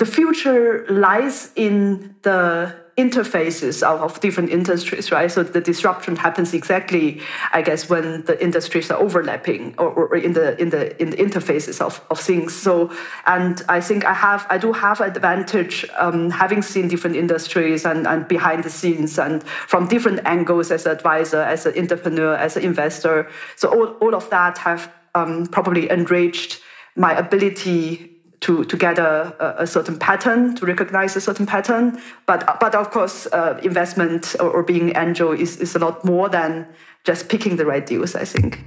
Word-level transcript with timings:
the 0.00 0.06
future 0.06 0.86
lies 0.88 1.52
in 1.56 2.16
the 2.22 2.74
interfaces 2.96 3.82
of, 3.82 4.00
of, 4.00 4.20
different 4.20 4.48
industries, 4.50 5.12
right? 5.12 5.30
So 5.30 5.42
the 5.42 5.60
disruption 5.60 6.16
happens 6.16 6.54
exactly, 6.54 7.20
I 7.52 7.60
guess, 7.60 7.90
when 7.90 8.24
the 8.24 8.42
industries 8.42 8.90
are 8.90 8.98
overlapping 8.98 9.74
or, 9.76 9.90
or 9.90 10.16
in 10.16 10.32
the 10.32 10.58
in 10.58 10.70
the 10.70 11.00
in 11.00 11.10
the 11.10 11.18
interfaces 11.18 11.82
of, 11.82 12.02
of 12.10 12.18
things. 12.18 12.54
So, 12.56 12.90
and 13.26 13.62
I 13.68 13.82
think 13.82 14.06
I 14.06 14.14
have 14.14 14.46
I 14.48 14.56
do 14.56 14.72
have 14.72 15.02
advantage 15.02 15.84
um, 15.98 16.30
having 16.30 16.62
seen 16.62 16.88
different 16.88 17.16
industries 17.16 17.84
and, 17.84 18.06
and 18.06 18.26
behind 18.26 18.64
the 18.64 18.70
scenes 18.70 19.18
and 19.18 19.42
from 19.44 19.86
different 19.86 20.20
angles 20.24 20.70
as 20.70 20.86
an 20.86 20.92
advisor, 20.92 21.42
as 21.42 21.66
an 21.66 21.78
entrepreneur, 21.78 22.34
as 22.36 22.56
an 22.56 22.62
investor. 22.62 23.28
So 23.56 23.68
all, 23.68 23.88
all 24.00 24.14
of 24.14 24.30
that 24.30 24.56
have 24.58 24.90
um, 25.14 25.46
probably 25.46 25.90
enriched 25.90 26.60
my 26.96 27.12
ability 27.12 28.19
to, 28.40 28.64
to 28.64 28.76
get 28.76 28.98
a, 28.98 29.62
a 29.62 29.66
certain 29.66 29.98
pattern, 29.98 30.54
to 30.56 30.66
recognize 30.66 31.14
a 31.14 31.20
certain 31.20 31.46
pattern. 31.46 32.00
But, 32.26 32.58
but 32.58 32.74
of 32.74 32.90
course, 32.90 33.26
uh, 33.26 33.60
investment 33.62 34.34
or, 34.40 34.50
or 34.50 34.62
being 34.62 34.96
angel 34.96 35.32
is, 35.32 35.58
is 35.58 35.76
a 35.76 35.78
lot 35.78 36.04
more 36.04 36.28
than 36.28 36.66
just 37.04 37.28
picking 37.28 37.56
the 37.56 37.66
right 37.66 37.84
deals, 37.84 38.14
I 38.14 38.24
think. 38.24 38.64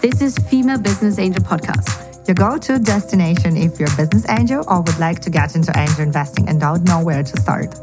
This 0.00 0.22
is 0.22 0.38
Female 0.48 0.78
Business 0.78 1.18
Angel 1.18 1.44
Podcast 1.44 2.09
your 2.30 2.48
go 2.48 2.56
to 2.56 2.78
destination 2.78 3.56
if 3.56 3.80
you're 3.80 3.92
a 3.92 3.96
business 3.96 4.24
angel 4.28 4.64
or 4.68 4.82
would 4.82 4.98
like 5.00 5.18
to 5.18 5.30
get 5.30 5.56
into 5.56 5.76
angel 5.76 6.00
investing 6.00 6.48
and 6.48 6.60
don't 6.60 6.84
know 6.84 7.02
where 7.02 7.24
to 7.24 7.40
start. 7.40 7.74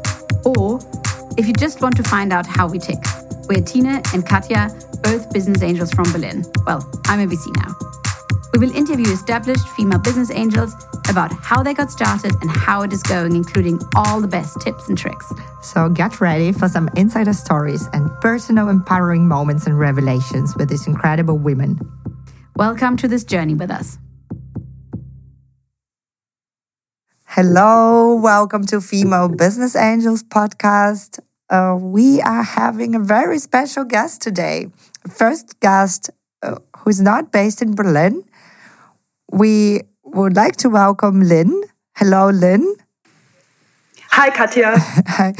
Or 0.42 0.80
if 1.36 1.46
you 1.46 1.52
just 1.52 1.82
want 1.82 1.98
to 1.98 2.02
find 2.02 2.32
out 2.32 2.46
how 2.46 2.66
we 2.66 2.78
tick. 2.78 2.96
We're 3.46 3.60
Tina 3.60 4.00
and 4.14 4.26
Katja, 4.26 4.70
both 5.02 5.30
business 5.34 5.62
angels 5.62 5.92
from 5.92 6.10
Berlin. 6.12 6.46
Well, 6.64 6.80
I'm 7.08 7.20
a 7.20 7.26
VC 7.26 7.54
now. 7.56 7.74
We 8.54 8.60
will 8.60 8.74
interview 8.74 9.12
established 9.12 9.68
female 9.76 9.98
business 9.98 10.30
angels 10.30 10.74
about 11.10 11.30
how 11.42 11.62
they 11.62 11.74
got 11.74 11.90
started 11.90 12.32
and 12.40 12.50
how 12.50 12.80
it 12.80 12.92
is 12.94 13.02
going, 13.02 13.36
including 13.36 13.78
all 13.96 14.18
the 14.18 14.28
best 14.28 14.58
tips 14.62 14.88
and 14.88 14.96
tricks. 14.96 15.30
So 15.60 15.90
get 15.90 16.22
ready 16.22 16.52
for 16.52 16.70
some 16.70 16.88
insider 16.96 17.34
stories 17.34 17.86
and 17.92 18.10
personal 18.22 18.70
empowering 18.70 19.28
moments 19.28 19.66
and 19.66 19.78
revelations 19.78 20.56
with 20.56 20.70
these 20.70 20.86
incredible 20.86 21.36
women. 21.36 21.78
Welcome 22.56 22.96
to 22.96 23.08
this 23.08 23.24
journey 23.24 23.54
with 23.54 23.70
us. 23.70 23.98
Hello, 27.40 28.16
welcome 28.16 28.66
to 28.66 28.80
Female 28.80 29.28
Business 29.28 29.76
Angels 29.76 30.24
podcast. 30.24 31.20
Uh, 31.48 31.78
we 31.80 32.20
are 32.20 32.42
having 32.42 32.96
a 32.96 32.98
very 32.98 33.38
special 33.38 33.84
guest 33.84 34.20
today. 34.20 34.72
First 35.08 35.60
guest 35.60 36.10
uh, 36.42 36.56
who's 36.78 37.00
not 37.00 37.30
based 37.30 37.62
in 37.62 37.76
Berlin. 37.76 38.24
We 39.30 39.82
would 40.02 40.34
like 40.34 40.56
to 40.56 40.68
welcome 40.68 41.20
Lin. 41.20 41.62
Hello, 41.94 42.30
Lin. 42.30 42.74
Hi, 44.10 44.30
Katja. 44.30 44.74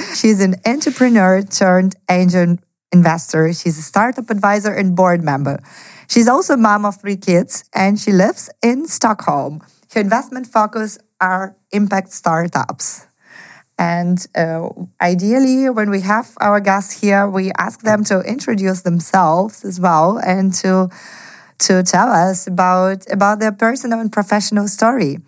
She's 0.15 0.41
an 0.41 0.55
entrepreneur 0.65 1.43
turned 1.43 1.97
angel 2.09 2.59
investor. 2.93 3.53
She's 3.53 3.77
a 3.77 3.83
startup 3.83 4.31
advisor 4.31 4.73
and 4.73 4.95
board 4.95 5.25
member. 5.25 5.61
She's 6.09 6.29
also 6.29 6.55
a 6.55 6.59
mom 6.59 6.85
of 6.85 7.01
three 7.01 7.17
kids 7.17 7.65
and 7.75 7.99
she 7.99 8.13
lives 8.13 8.51
in 8.63 8.87
Stockholm. 8.87 9.63
Her 9.93 10.01
investment 10.01 10.47
focus 10.47 10.99
are 11.21 11.57
impact 11.73 12.13
startups. 12.13 13.07
And 13.79 14.27
uh, 14.37 14.71
ideally, 15.01 15.71
when 15.71 15.91
we 15.91 16.01
have 16.03 16.33
our 16.41 16.61
guests 16.61 17.01
here, 17.01 17.29
we 17.29 17.53
ask 17.59 17.83
them 17.83 18.05
to 18.05 18.21
introduce 18.21 18.83
themselves 18.83 19.65
as 19.65 19.81
well 19.81 20.19
and 20.19 20.53
to 20.63 20.91
to 21.59 21.83
tell 21.83 22.11
us 22.11 22.47
about 22.47 23.11
about 23.11 23.41
their 23.41 23.53
personal 23.53 24.01
and 24.01 24.13
professional 24.13 24.69
story. 24.69 25.19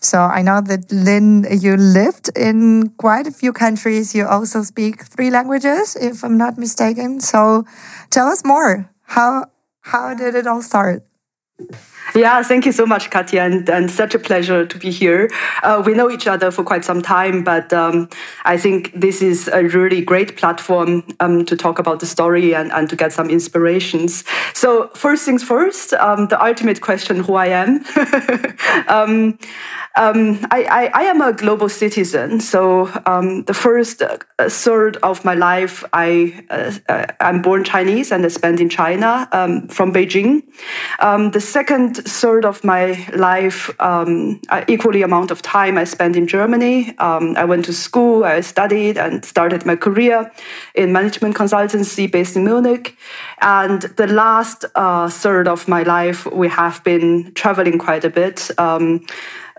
So 0.00 0.20
I 0.20 0.42
know 0.42 0.60
that 0.60 0.92
Lin, 0.92 1.46
you 1.50 1.76
lived 1.76 2.30
in 2.36 2.90
quite 2.98 3.26
a 3.26 3.32
few 3.32 3.52
countries. 3.52 4.14
You 4.14 4.26
also 4.26 4.62
speak 4.62 5.02
three 5.04 5.30
languages, 5.30 5.96
if 5.96 6.22
I'm 6.24 6.36
not 6.38 6.58
mistaken. 6.58 7.20
So 7.20 7.64
tell 8.10 8.28
us 8.28 8.44
more. 8.44 8.90
How 9.04 9.46
how 9.82 10.14
did 10.14 10.34
it 10.34 10.46
all 10.46 10.62
start? 10.62 11.02
Yeah, 12.14 12.42
thank 12.42 12.64
you 12.66 12.72
so 12.72 12.86
much, 12.86 13.10
Katja, 13.10 13.40
and, 13.40 13.68
and 13.68 13.90
such 13.90 14.14
a 14.14 14.18
pleasure 14.18 14.64
to 14.64 14.78
be 14.78 14.90
here. 14.90 15.28
Uh, 15.62 15.82
we 15.84 15.94
know 15.94 16.10
each 16.10 16.26
other 16.26 16.50
for 16.50 16.62
quite 16.62 16.84
some 16.84 17.02
time, 17.02 17.42
but 17.42 17.72
um, 17.72 18.08
I 18.44 18.56
think 18.56 18.92
this 18.94 19.22
is 19.22 19.48
a 19.48 19.64
really 19.64 20.02
great 20.02 20.36
platform 20.36 21.04
um, 21.20 21.44
to 21.46 21.56
talk 21.56 21.78
about 21.78 22.00
the 22.00 22.06
story 22.06 22.54
and, 22.54 22.72
and 22.72 22.88
to 22.90 22.96
get 22.96 23.12
some 23.12 23.28
inspirations. 23.28 24.24
So, 24.54 24.88
first 24.94 25.24
things 25.24 25.42
first, 25.42 25.92
um, 25.94 26.28
the 26.28 26.42
ultimate 26.42 26.80
question 26.80 27.20
who 27.20 27.34
I 27.34 27.46
am. 27.46 27.84
Um, 28.88 29.38
um, 29.96 30.46
I, 30.50 30.64
I, 30.64 30.90
I, 30.92 31.02
am 31.04 31.22
a 31.22 31.32
global 31.32 31.68
citizen, 31.68 32.40
so 32.40 32.90
um, 33.06 33.44
the 33.44 33.54
first 33.54 34.02
uh, 34.02 34.18
third 34.48 34.98
of 34.98 35.24
my 35.24 35.34
life, 35.34 35.82
I 35.92 36.44
uh, 36.50 36.72
uh 36.88 37.06
I'm 37.20 37.40
born 37.42 37.64
Chinese 37.64 38.12
and 38.12 38.24
I 38.24 38.28
spent 38.28 38.60
in 38.60 38.68
China 38.68 39.26
from 39.70 39.92
Beijing. 39.92 40.42
The 41.00 41.40
second 41.40 41.95
third 41.96 42.44
of 42.44 42.64
my 42.64 43.08
life, 43.14 43.70
um, 43.80 44.40
equally 44.68 45.02
amount 45.02 45.30
of 45.30 45.42
time 45.42 45.78
I 45.78 45.84
spent 45.84 46.16
in 46.16 46.26
Germany. 46.26 46.96
Um, 46.98 47.36
I 47.36 47.44
went 47.44 47.64
to 47.66 47.72
school, 47.72 48.24
I 48.24 48.40
studied 48.40 48.98
and 48.98 49.24
started 49.24 49.66
my 49.66 49.76
career 49.76 50.30
in 50.74 50.92
management 50.92 51.36
consultancy 51.36 52.10
based 52.10 52.36
in 52.36 52.44
Munich. 52.44 52.96
And 53.40 53.82
the 53.82 54.06
last 54.06 54.64
uh, 54.74 55.08
third 55.08 55.48
of 55.48 55.68
my 55.68 55.82
life, 55.82 56.26
we 56.26 56.48
have 56.48 56.82
been 56.84 57.32
traveling 57.34 57.78
quite 57.78 58.04
a 58.04 58.10
bit 58.10 58.50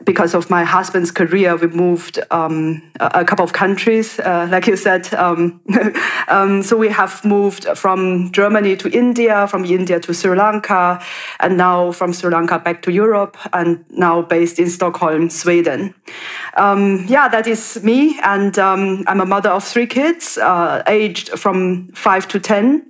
because 0.03 0.35
of 0.35 0.49
my 0.49 0.63
husband's 0.63 1.11
career, 1.11 1.55
we 1.55 1.67
moved 1.67 2.19
um, 2.29 2.81
a, 2.99 3.25
couple 3.25 3.43
of 3.43 3.53
countries, 3.53 4.19
uh, 4.19 4.47
like 4.51 4.67
you 4.67 4.77
said. 4.77 5.11
Um, 5.15 5.59
um, 6.27 6.61
so 6.61 6.77
we 6.77 6.89
have 6.89 7.23
moved 7.25 7.65
from 7.75 8.31
Germany 8.31 8.75
to 8.77 8.89
India, 8.89 9.47
from 9.47 9.65
India 9.65 9.99
to 9.99 10.13
Sri 10.13 10.35
Lanka, 10.35 11.03
and 11.39 11.57
now 11.57 11.91
from 11.91 12.13
Sri 12.13 12.29
Lanka 12.29 12.59
back 12.59 12.83
to 12.83 12.91
Europe, 12.91 13.37
and 13.53 13.83
now 13.89 14.21
based 14.21 14.59
in 14.59 14.69
Stockholm, 14.69 15.29
Sweden. 15.29 15.95
Um, 16.55 17.05
yeah, 17.07 17.27
that 17.27 17.47
is 17.47 17.83
me, 17.83 18.19
and 18.21 18.57
um, 18.59 19.03
I'm 19.07 19.19
a 19.19 19.25
mother 19.25 19.49
of 19.49 19.63
three 19.63 19.87
kids, 19.87 20.37
uh, 20.37 20.83
aged 20.87 21.29
from 21.39 21.87
five 21.93 22.27
to 22.29 22.39
ten 22.39 22.85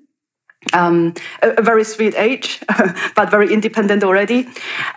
um, 0.73 1.13
a, 1.41 1.49
a, 1.51 1.61
very 1.61 1.83
sweet 1.83 2.15
age, 2.15 2.59
but 3.15 3.29
very 3.29 3.53
independent 3.53 4.03
already. 4.03 4.47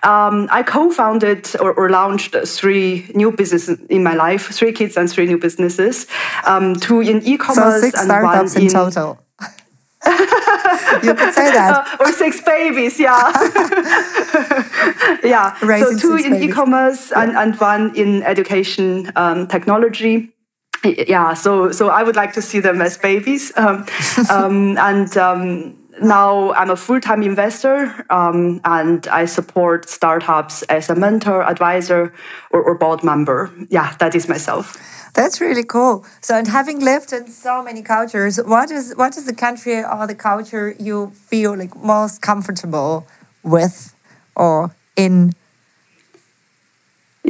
Um, 0.03 0.49
I 0.51 0.63
co-founded 0.63 1.51
or, 1.61 1.73
or, 1.73 1.91
launched 1.91 2.37
three 2.47 3.07
new 3.15 3.31
businesses 3.33 3.79
in 3.89 4.03
my 4.03 4.15
life: 4.15 4.49
three 4.49 4.73
kids 4.73 4.97
and 4.97 5.11
three 5.11 5.27
new 5.27 5.39
businesses. 5.39 6.07
Um, 6.47 6.75
two 6.77 7.01
in 7.01 7.23
e-commerce 7.23 7.75
so 7.75 7.81
six 7.81 7.99
and 7.99 8.07
startups 8.07 8.55
one 8.55 8.63
in, 8.63 8.69
in 8.69 8.73
total. 8.73 9.19
you 10.07 11.15
could 11.15 11.35
say 11.35 11.53
that. 11.53 11.87
Uh, 12.01 12.05
or 12.05 12.13
six 12.13 12.41
babies, 12.41 12.99
yeah. 12.99 13.31
yeah. 15.23 15.57
Raising 15.63 15.99
so 15.99 16.17
two 16.17 16.25
in 16.25 16.43
e-commerce 16.43 17.11
yeah. 17.11 17.23
and, 17.23 17.37
and 17.37 17.61
one 17.61 17.95
in 17.95 18.23
education 18.23 19.13
um, 19.15 19.47
technology 19.47 20.33
yeah 20.85 21.35
so 21.35 21.73
so 21.73 21.89
i 21.89 22.03
would 22.03 22.17
like 22.17 22.33
to 22.33 22.43
see 22.43 22.61
them 22.61 22.81
as 22.81 22.97
babies. 22.97 23.53
Um, 23.61 23.87
um, 24.31 24.79
and 24.79 25.17
um, 25.17 25.77
now 26.01 26.53
i'm 26.53 26.71
a 26.71 26.77
full-time 26.77 27.23
investor 27.23 28.07
um, 28.11 28.61
and 28.65 29.07
i 29.09 29.27
support 29.27 29.89
startups 29.89 30.63
as 30.63 30.89
a 30.89 30.95
mentor 30.95 31.43
advisor 31.43 32.13
or, 32.51 32.63
or, 32.63 32.79
board 32.79 33.05
member. 33.05 33.51
Yeah 33.69 33.95
that 33.99 34.15
is 34.15 34.29
myself. 34.29 34.77
That's 35.13 35.41
really 35.41 35.65
cool. 35.65 36.05
So 36.21 36.37
and 36.37 36.47
having 36.47 36.79
lived 36.81 37.13
in 37.13 37.27
so 37.29 37.63
many 37.63 37.83
cultures 37.83 38.39
what 38.39 38.71
is 38.71 38.95
what 38.97 39.17
is 39.17 39.27
the 39.27 39.35
country 39.35 39.85
or 39.85 40.07
the 40.07 40.15
culture 40.15 40.75
you 40.79 41.11
feel 41.11 41.57
like 41.57 41.77
most 41.77 42.23
comfortable 42.23 43.07
with 43.43 43.95
or 44.37 44.75
in 44.97 45.33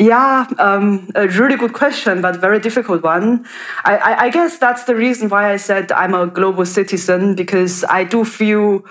yeah, 0.00 0.46
um, 0.58 1.10
a 1.14 1.28
really 1.28 1.56
good 1.56 1.74
question, 1.74 2.22
but 2.22 2.40
very 2.40 2.58
difficult 2.58 3.02
one. 3.02 3.46
I, 3.84 3.96
I, 3.98 4.20
I, 4.24 4.30
guess 4.30 4.56
that's 4.56 4.84
the 4.84 4.94
reason 4.94 5.28
why 5.28 5.52
I 5.52 5.58
said 5.58 5.92
I'm 5.92 6.14
a 6.14 6.26
global 6.26 6.64
citizen 6.64 7.34
because 7.34 7.84
I 7.84 8.04
do 8.04 8.24
feel 8.24 8.82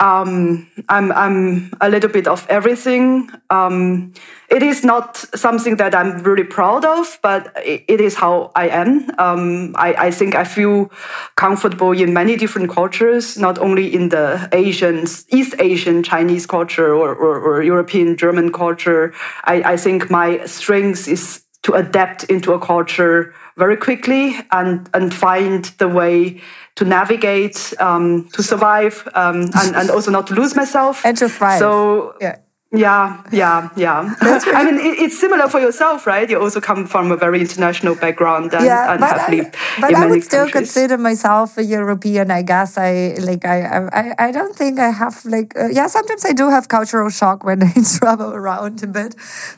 um, 0.00 0.70
I'm 0.88 1.10
I'm 1.10 1.72
a 1.80 1.88
little 1.88 2.08
bit 2.08 2.28
of 2.28 2.46
everything. 2.48 3.30
Um, 3.50 4.12
it 4.48 4.62
is 4.62 4.84
not 4.84 5.16
something 5.34 5.76
that 5.76 5.94
I'm 5.94 6.22
really 6.22 6.44
proud 6.44 6.84
of, 6.84 7.18
but 7.22 7.52
it 7.64 8.00
is 8.00 8.14
how 8.14 8.52
I 8.54 8.68
am. 8.68 9.10
Um, 9.18 9.74
I, 9.76 9.94
I, 10.06 10.10
think 10.10 10.34
I 10.34 10.44
feel 10.44 10.90
comfortable 11.36 11.92
in 11.92 12.14
many 12.14 12.36
different 12.36 12.70
cultures, 12.70 13.36
not 13.36 13.58
only 13.58 13.92
in 13.92 14.08
the 14.08 14.48
Asian, 14.52 15.00
East 15.28 15.54
Asian 15.58 16.02
Chinese 16.02 16.46
culture 16.46 16.94
or, 16.94 17.14
or, 17.14 17.40
or 17.40 17.62
European 17.62 18.16
German 18.16 18.52
culture. 18.52 19.12
I, 19.44 19.72
I 19.72 19.76
think 19.76 20.10
my 20.10 20.46
strength 20.46 21.08
is 21.08 21.42
to 21.64 21.74
adapt 21.74 22.24
into 22.24 22.52
a 22.52 22.60
culture 22.60 23.34
very 23.56 23.76
quickly 23.76 24.36
and 24.52 24.88
and 24.94 25.12
find 25.12 25.64
the 25.78 25.88
way 25.88 26.40
to 26.78 26.84
navigate, 26.84 27.74
um, 27.80 28.28
to 28.34 28.42
survive, 28.42 29.06
um, 29.14 29.50
and, 29.60 29.74
and 29.74 29.90
also 29.90 30.10
not 30.12 30.28
to 30.28 30.34
lose 30.34 30.54
myself. 30.54 31.04
And 31.04 31.16
to 31.18 31.28
thrive. 31.28 31.58
So 31.58 32.14
yeah. 32.20 32.36
Yeah, 32.70 33.24
yeah, 33.32 33.70
yeah. 33.76 34.14
Really 34.20 34.52
I 34.54 34.62
mean, 34.62 34.74
it, 34.74 34.98
it's 34.98 35.18
similar 35.18 35.48
for 35.48 35.58
yourself, 35.58 36.06
right? 36.06 36.28
You 36.28 36.38
also 36.38 36.60
come 36.60 36.86
from 36.86 37.10
a 37.10 37.16
very 37.16 37.40
international 37.40 37.94
background 37.94 38.52
and, 38.52 38.62
yeah, 38.62 38.92
and 38.92 39.02
have 39.02 39.20
I, 39.20 39.30
lived 39.36 39.56
but 39.80 39.94
I 39.94 40.06
would 40.06 40.22
still 40.22 40.44
countries. 40.44 40.74
consider 40.74 40.98
myself 40.98 41.56
a 41.56 41.64
European. 41.64 42.30
I 42.30 42.42
guess 42.42 42.76
I 42.76 43.16
like 43.20 43.46
I 43.46 43.88
I, 43.88 44.14
I 44.26 44.32
don't 44.32 44.54
think 44.54 44.78
I 44.78 44.90
have 44.90 45.24
like 45.24 45.56
uh, 45.58 45.68
yeah. 45.72 45.86
Sometimes 45.86 46.26
I 46.26 46.32
do 46.32 46.50
have 46.50 46.68
cultural 46.68 47.08
shock 47.08 47.42
when 47.42 47.62
I 47.62 47.72
travel 47.98 48.34
around 48.34 48.82
a 48.82 48.86
bit, 48.86 49.14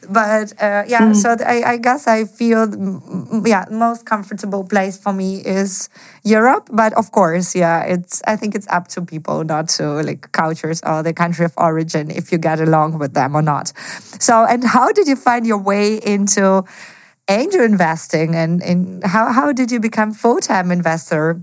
but 0.08 0.52
uh, 0.62 0.84
yeah. 0.86 1.08
Hmm. 1.08 1.14
So 1.14 1.34
I, 1.44 1.62
I 1.66 1.76
guess 1.78 2.06
I 2.06 2.26
feel 2.26 2.68
mm, 2.68 3.44
yeah 3.44 3.64
most 3.72 4.06
comfortable 4.06 4.62
place 4.62 4.96
for 4.96 5.12
me 5.12 5.42
is 5.44 5.88
Europe. 6.22 6.68
But 6.70 6.92
of 6.92 7.10
course, 7.10 7.56
yeah, 7.56 7.82
it's 7.82 8.22
I 8.28 8.36
think 8.36 8.54
it's 8.54 8.68
up 8.68 8.86
to 8.94 9.02
people, 9.02 9.42
not 9.42 9.68
to 9.80 10.00
like 10.00 10.30
cultures 10.30 10.80
or 10.86 11.02
the 11.02 11.12
country 11.12 11.44
of 11.44 11.54
origin 11.56 12.08
if 12.12 12.30
you 12.30 12.38
get 12.38 12.60
along 12.60 12.99
with 13.00 13.14
them 13.14 13.34
or 13.34 13.42
not. 13.42 13.72
So, 14.20 14.44
and 14.44 14.62
how 14.62 14.92
did 14.92 15.08
you 15.08 15.16
find 15.16 15.46
your 15.46 15.58
way 15.58 15.96
into 15.96 16.62
angel 17.28 17.62
investing, 17.62 18.34
and, 18.34 18.62
and 18.62 19.02
how 19.04 19.32
how 19.32 19.52
did 19.52 19.72
you 19.72 19.80
become 19.80 20.12
full 20.12 20.38
time 20.38 20.70
investor? 20.70 21.42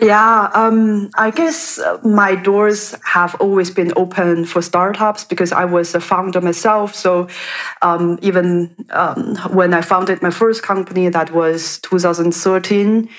Yeah, 0.00 0.50
um, 0.54 1.10
I 1.14 1.30
guess 1.30 1.78
uh, 1.78 1.98
my 2.02 2.34
doors 2.34 2.94
have 3.04 3.34
always 3.34 3.70
been 3.70 3.92
open 3.96 4.46
for 4.46 4.62
startups 4.62 5.24
because 5.24 5.52
I 5.52 5.66
was 5.66 5.94
a 5.94 6.00
founder 6.00 6.40
myself. 6.40 6.94
So 6.94 7.28
um, 7.82 8.18
even 8.22 8.74
um, 8.90 9.36
when 9.52 9.74
I 9.74 9.82
founded 9.82 10.22
my 10.22 10.30
first 10.30 10.62
company, 10.62 11.10
that 11.10 11.32
was 11.32 11.78
2013. 11.80 13.10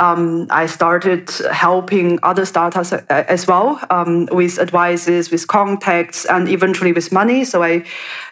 Um, 0.00 0.46
I 0.50 0.66
started 0.66 1.28
helping 1.50 2.20
other 2.22 2.44
startups 2.44 2.92
uh, 2.92 3.02
as 3.08 3.48
well 3.48 3.80
um, 3.90 4.28
with 4.30 4.58
advices, 4.60 5.30
with 5.30 5.48
contacts, 5.48 6.24
and 6.26 6.48
eventually 6.48 6.92
with 6.92 7.10
money. 7.10 7.44
So 7.44 7.64
I 7.64 7.84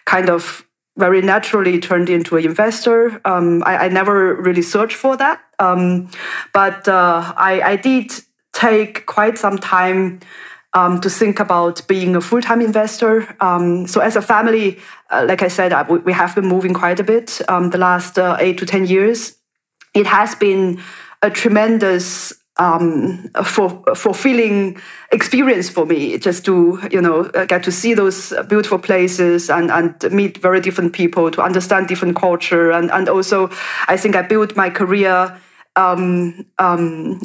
kind 0.05 0.29
of 0.29 0.65
very 0.97 1.21
naturally 1.21 1.79
turned 1.79 2.09
into 2.09 2.37
an 2.37 2.45
investor. 2.45 3.21
Um, 3.25 3.63
I, 3.65 3.77
I, 3.77 3.87
never 3.89 4.33
really 4.35 4.63
searched 4.63 4.95
for 4.95 5.15
that, 5.17 5.41
um, 5.59 6.09
but 6.53 6.87
uh, 6.87 7.33
I, 7.37 7.61
I, 7.61 7.75
did 7.75 8.11
take 8.53 9.05
quite 9.05 9.37
some 9.37 9.59
time 9.59 10.21
um, 10.73 10.99
to 11.01 11.09
think 11.09 11.39
about 11.39 11.87
being 11.87 12.15
a 12.15 12.21
full-time 12.21 12.61
investor. 12.61 13.35
Um, 13.41 13.85
so 13.85 14.01
as 14.01 14.15
a 14.15 14.21
family, 14.21 14.79
uh, 15.11 15.25
like 15.27 15.43
I 15.43 15.49
said, 15.49 15.71
I, 15.71 15.83
we 15.83 16.13
have 16.13 16.33
been 16.33 16.47
moving 16.47 16.73
quite 16.73 16.99
a 16.99 17.03
bit 17.03 17.41
the 17.47 17.77
last 17.77 18.17
uh, 18.17 18.37
eight 18.39 18.57
to 18.57 18.65
ten 18.65 18.87
years. 18.87 19.35
It 19.93 20.07
has 20.07 20.33
been 20.35 20.81
a 21.21 21.29
tremendous 21.29 22.33
um, 22.59 23.29
for, 23.43 23.83
fulfilling 23.95 24.81
experience 25.11 25.69
for 25.69 25.85
me 25.85 26.17
just 26.17 26.43
to 26.45 26.79
you 26.91 27.01
know 27.01 27.29
get 27.47 27.63
to 27.63 27.71
see 27.71 27.93
those 27.93 28.33
beautiful 28.49 28.79
places 28.79 29.49
and, 29.49 29.69
and 29.71 30.11
meet 30.11 30.37
very 30.39 30.59
different 30.59 30.93
people 30.93 31.29
to 31.31 31.41
understand 31.41 31.87
different 31.87 32.15
culture. 32.15 32.71
And, 32.71 32.91
and 32.91 33.07
also 33.09 33.49
I 33.87 33.97
think 33.97 34.15
I 34.15 34.21
built 34.21 34.55
my 34.55 34.69
career 34.69 35.39
um, 35.77 36.45
um, 36.57 37.21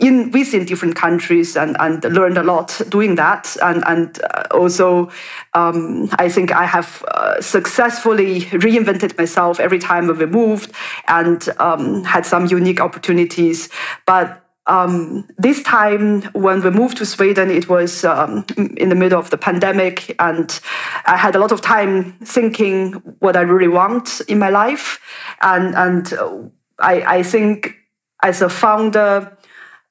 in 0.00 0.30
within 0.30 0.64
different 0.64 0.94
countries 0.96 1.56
and, 1.56 1.76
and 1.80 2.02
learned 2.04 2.38
a 2.38 2.42
lot 2.42 2.80
doing 2.88 3.16
that. 3.16 3.56
And 3.62 3.84
and 3.86 4.18
also 4.50 5.10
um, 5.54 6.08
I 6.18 6.28
think 6.28 6.52
I 6.52 6.64
have 6.64 7.04
uh, 7.08 7.40
successfully 7.40 8.42
reinvented 8.42 9.18
myself 9.18 9.60
every 9.60 9.78
time 9.78 10.06
we 10.06 10.26
moved 10.26 10.72
and 11.08 11.46
um, 11.58 12.04
had 12.04 12.24
some 12.24 12.46
unique 12.46 12.80
opportunities. 12.80 13.68
But 14.06 14.40
um, 14.66 15.28
this 15.36 15.62
time, 15.62 16.22
when 16.32 16.62
we 16.62 16.70
moved 16.70 16.96
to 16.98 17.04
Sweden, 17.04 17.50
it 17.50 17.68
was 17.68 18.02
um, 18.04 18.46
in 18.56 18.88
the 18.88 18.94
middle 18.94 19.18
of 19.18 19.28
the 19.28 19.36
pandemic, 19.36 20.16
and 20.18 20.58
I 21.04 21.18
had 21.18 21.36
a 21.36 21.38
lot 21.38 21.52
of 21.52 21.60
time 21.60 22.12
thinking 22.24 22.92
what 23.18 23.36
I 23.36 23.42
really 23.42 23.68
want 23.68 24.22
in 24.26 24.38
my 24.38 24.48
life. 24.48 25.00
And 25.42 25.74
and 25.74 26.50
I, 26.84 27.18
I 27.18 27.22
think 27.22 27.76
as 28.22 28.42
a 28.42 28.48
founder, 28.48 29.36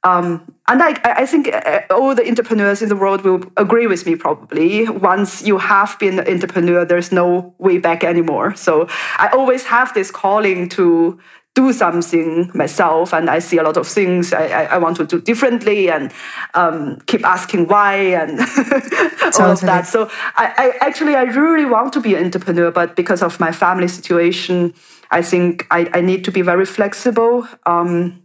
um, 0.03 0.53
and 0.67 0.83
I, 0.83 0.99
I 1.03 1.25
think 1.25 1.49
all 1.89 2.13
the 2.13 2.27
entrepreneurs 2.27 2.81
in 2.81 2.89
the 2.89 2.95
world 2.95 3.21
will 3.21 3.41
agree 3.57 3.87
with 3.87 4.05
me 4.05 4.15
probably. 4.15 4.87
Once 4.89 5.43
you 5.43 5.57
have 5.57 5.97
been 5.99 6.19
an 6.19 6.27
entrepreneur, 6.27 6.85
there's 6.85 7.11
no 7.11 7.55
way 7.57 7.77
back 7.77 8.03
anymore. 8.03 8.55
So 8.55 8.87
I 9.17 9.29
always 9.33 9.65
have 9.65 9.93
this 9.93 10.11
calling 10.11 10.69
to 10.69 11.19
do 11.55 11.71
something 11.71 12.49
myself 12.55 13.13
and 13.13 13.29
i 13.29 13.37
see 13.37 13.57
a 13.57 13.63
lot 13.63 13.77
of 13.77 13.87
things 13.87 14.33
i, 14.33 14.47
I, 14.47 14.63
I 14.63 14.77
want 14.79 14.97
to 14.97 15.05
do 15.05 15.21
differently 15.21 15.89
and 15.89 16.11
um, 16.55 16.99
keep 17.05 17.23
asking 17.25 17.67
why 17.67 17.95
and 17.95 18.39
all 19.39 19.51
of 19.51 19.61
that. 19.61 19.87
So 19.87 20.09
I, 20.35 20.53
I, 20.57 20.85
actually 20.87 21.15
i 21.15 21.23
really 21.23 21.65
want 21.65 21.93
to 21.93 22.01
be 22.01 22.15
an 22.15 22.25
entrepreneur 22.25 22.71
but 22.71 22.95
because 22.95 23.21
of 23.21 23.39
my 23.39 23.51
family 23.51 23.87
situation 23.87 24.73
i 25.11 25.21
think 25.21 25.67
i, 25.69 25.87
I 25.93 26.01
need 26.01 26.23
to 26.25 26.31
be 26.31 26.41
very 26.41 26.65
flexible 26.65 27.47
um, 27.67 28.22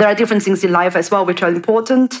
there 0.00 0.08
are 0.08 0.14
different 0.14 0.42
things 0.42 0.64
in 0.64 0.72
life 0.72 0.96
as 0.96 1.10
well 1.10 1.26
which 1.26 1.42
are 1.42 1.50
important. 1.50 2.14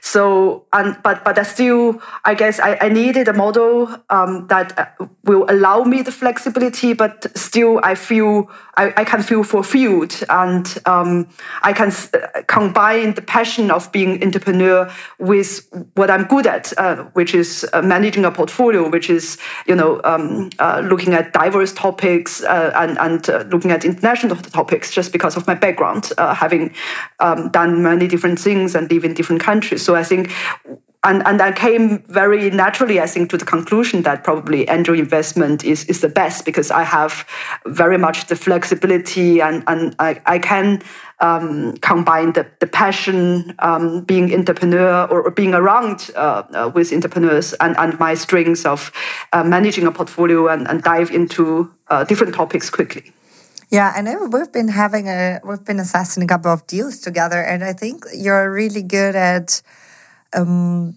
So 0.00 0.64
and 0.72 0.96
but 1.02 1.24
but 1.24 1.38
I 1.38 1.42
still 1.44 2.00
i 2.24 2.34
guess 2.34 2.58
i, 2.60 2.76
I 2.80 2.88
needed 2.88 3.28
a 3.28 3.32
model 3.32 3.88
um, 4.10 4.46
that 4.48 4.96
will 5.24 5.44
allow 5.48 5.84
me 5.84 6.02
the 6.02 6.12
flexibility 6.12 6.92
but 6.92 7.26
still 7.36 7.80
i 7.82 7.94
feel 7.94 8.50
i, 8.76 8.92
I 8.96 9.04
can 9.04 9.22
feel 9.22 9.44
fulfilled 9.44 10.14
and 10.28 10.66
um, 10.86 11.28
i 11.62 11.72
can 11.72 11.92
combine 12.46 13.14
the 13.14 13.22
passion 13.22 13.70
of 13.70 13.90
being 13.92 14.22
entrepreneur 14.22 14.90
with 15.18 15.48
what 15.94 16.10
i'm 16.10 16.24
good 16.24 16.46
at 16.46 16.72
uh, 16.78 16.96
which 17.14 17.34
is 17.34 17.66
uh, 17.72 17.82
managing 17.82 18.24
a 18.24 18.30
portfolio 18.30 18.88
which 18.88 19.08
is 19.10 19.38
you 19.66 19.74
know 19.74 20.00
um, 20.04 20.50
uh, 20.58 20.82
looking 20.84 21.14
at 21.14 21.32
diverse 21.32 21.72
topics 21.72 22.42
uh, 22.42 22.72
and, 22.74 22.98
and 22.98 23.52
looking 23.52 23.70
at 23.70 23.84
international 23.84 24.36
topics 24.36 24.90
just 24.90 25.12
because 25.12 25.36
of 25.36 25.46
my 25.46 25.54
background 25.54 26.12
having 26.18 26.74
um, 27.24 27.48
done 27.48 27.82
many 27.82 28.06
different 28.06 28.38
things 28.38 28.74
and 28.74 28.90
live 28.90 29.04
in 29.04 29.14
different 29.14 29.42
countries. 29.42 29.82
So 29.82 29.96
I 29.96 30.04
think, 30.04 30.30
and, 31.02 31.26
and 31.26 31.40
I 31.40 31.52
came 31.52 32.02
very 32.08 32.50
naturally, 32.50 33.00
I 33.00 33.06
think, 33.06 33.30
to 33.30 33.38
the 33.38 33.44
conclusion 33.44 34.02
that 34.02 34.24
probably 34.24 34.68
angel 34.68 34.94
investment 34.94 35.64
is, 35.64 35.84
is 35.86 36.00
the 36.00 36.08
best 36.08 36.44
because 36.44 36.70
I 36.70 36.82
have 36.82 37.26
very 37.66 37.98
much 37.98 38.26
the 38.26 38.36
flexibility 38.36 39.40
and, 39.40 39.64
and 39.66 39.96
I, 39.98 40.20
I 40.26 40.38
can 40.38 40.82
um, 41.20 41.76
combine 41.78 42.32
the, 42.32 42.46
the 42.60 42.66
passion, 42.66 43.54
um, 43.60 44.02
being 44.04 44.34
entrepreneur 44.34 45.06
or, 45.06 45.30
being 45.30 45.54
around 45.54 46.10
uh, 46.16 46.42
uh, 46.52 46.70
with 46.74 46.92
entrepreneurs 46.92 47.54
and, 47.54 47.76
and 47.78 47.98
my 47.98 48.14
strengths 48.14 48.66
of 48.66 48.92
uh, 49.32 49.44
managing 49.44 49.86
a 49.86 49.92
portfolio 49.92 50.48
and, 50.48 50.68
and 50.68 50.82
dive 50.82 51.10
into 51.10 51.72
uh, 51.88 52.04
different 52.04 52.34
topics 52.34 52.68
quickly. 52.68 53.12
Yeah, 53.70 53.92
and 53.96 54.32
we've 54.32 54.52
been 54.52 54.68
having 54.68 55.08
a 55.08 55.40
we've 55.44 55.64
been 55.64 55.80
assessing 55.80 56.22
a 56.22 56.26
couple 56.26 56.52
of 56.52 56.66
deals 56.66 56.98
together, 57.00 57.40
and 57.40 57.64
I 57.64 57.72
think 57.72 58.04
you're 58.14 58.50
really 58.52 58.82
good 58.82 59.16
at 59.16 59.62
um, 60.34 60.96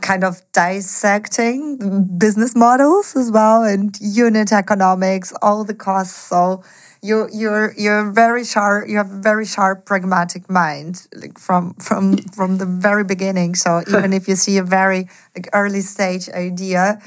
kind 0.00 0.24
of 0.24 0.42
dissecting 0.52 1.78
business 2.18 2.54
models 2.54 3.16
as 3.16 3.30
well 3.30 3.64
and 3.64 3.98
unit 4.00 4.52
economics, 4.52 5.32
all 5.42 5.64
the 5.64 5.74
costs. 5.74 6.16
So 6.16 6.62
you 7.02 7.28
you're 7.32 7.74
you're 7.76 8.10
very 8.12 8.44
sharp. 8.44 8.88
You 8.88 8.98
have 8.98 9.10
a 9.10 9.20
very 9.20 9.46
sharp, 9.46 9.84
pragmatic 9.84 10.48
mind, 10.48 11.06
like 11.14 11.38
from 11.38 11.74
from 11.74 12.18
from 12.18 12.58
the 12.58 12.66
very 12.66 13.04
beginning. 13.04 13.54
So 13.56 13.82
even 13.88 14.12
if 14.12 14.28
you 14.28 14.36
see 14.36 14.58
a 14.58 14.64
very 14.64 15.08
like 15.34 15.48
early 15.52 15.80
stage 15.82 16.28
idea. 16.30 17.00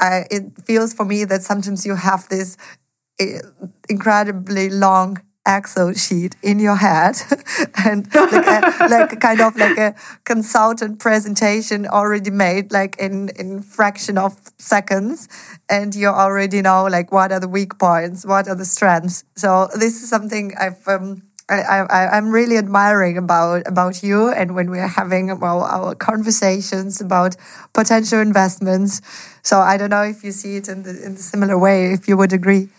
I, 0.00 0.24
it 0.30 0.44
feels 0.64 0.94
for 0.94 1.04
me 1.04 1.24
that 1.24 1.42
sometimes 1.42 1.84
you 1.84 1.94
have 1.94 2.28
this 2.28 2.56
incredibly 3.88 4.70
long 4.70 5.18
Excel 5.46 5.92
sheet 5.92 6.36
in 6.42 6.58
your 6.58 6.76
head 6.76 7.16
and 7.84 8.08
like 8.14 8.46
a, 8.46 8.86
like 8.88 9.20
kind 9.20 9.42
of 9.42 9.54
like 9.56 9.76
a 9.76 9.94
consultant 10.24 10.98
presentation 10.98 11.86
already 11.86 12.30
made 12.30 12.72
like 12.72 12.96
in 12.98 13.28
in 13.38 13.60
fraction 13.60 14.16
of 14.16 14.38
seconds 14.58 15.28
and 15.68 15.94
you 15.94 16.08
already 16.08 16.62
know 16.62 16.84
like 16.84 17.12
what 17.12 17.30
are 17.30 17.40
the 17.40 17.48
weak 17.48 17.78
points 17.78 18.24
what 18.24 18.48
are 18.48 18.54
the 18.54 18.64
strengths 18.64 19.24
so 19.36 19.68
this 19.74 20.02
is 20.02 20.08
something 20.08 20.54
I've 20.58 20.88
um, 20.88 21.22
I, 21.50 21.60
I, 21.60 22.16
I'm 22.16 22.30
really 22.30 22.56
admiring 22.56 23.18
about 23.18 23.66
about 23.66 24.02
you 24.02 24.30
and 24.30 24.54
when 24.54 24.70
we're 24.70 24.88
having 24.88 25.38
well 25.40 25.62
our 25.62 25.94
conversations 25.94 27.02
about 27.02 27.36
potential 27.74 28.18
investments. 28.18 29.02
So 29.42 29.58
I 29.58 29.76
don't 29.76 29.90
know 29.90 30.04
if 30.04 30.24
you 30.24 30.32
see 30.32 30.56
it 30.56 30.68
in 30.68 30.84
the 30.84 31.04
in 31.04 31.16
the 31.16 31.20
similar 31.20 31.58
way, 31.58 31.92
if 31.92 32.08
you 32.08 32.16
would 32.16 32.32
agree. 32.32 32.70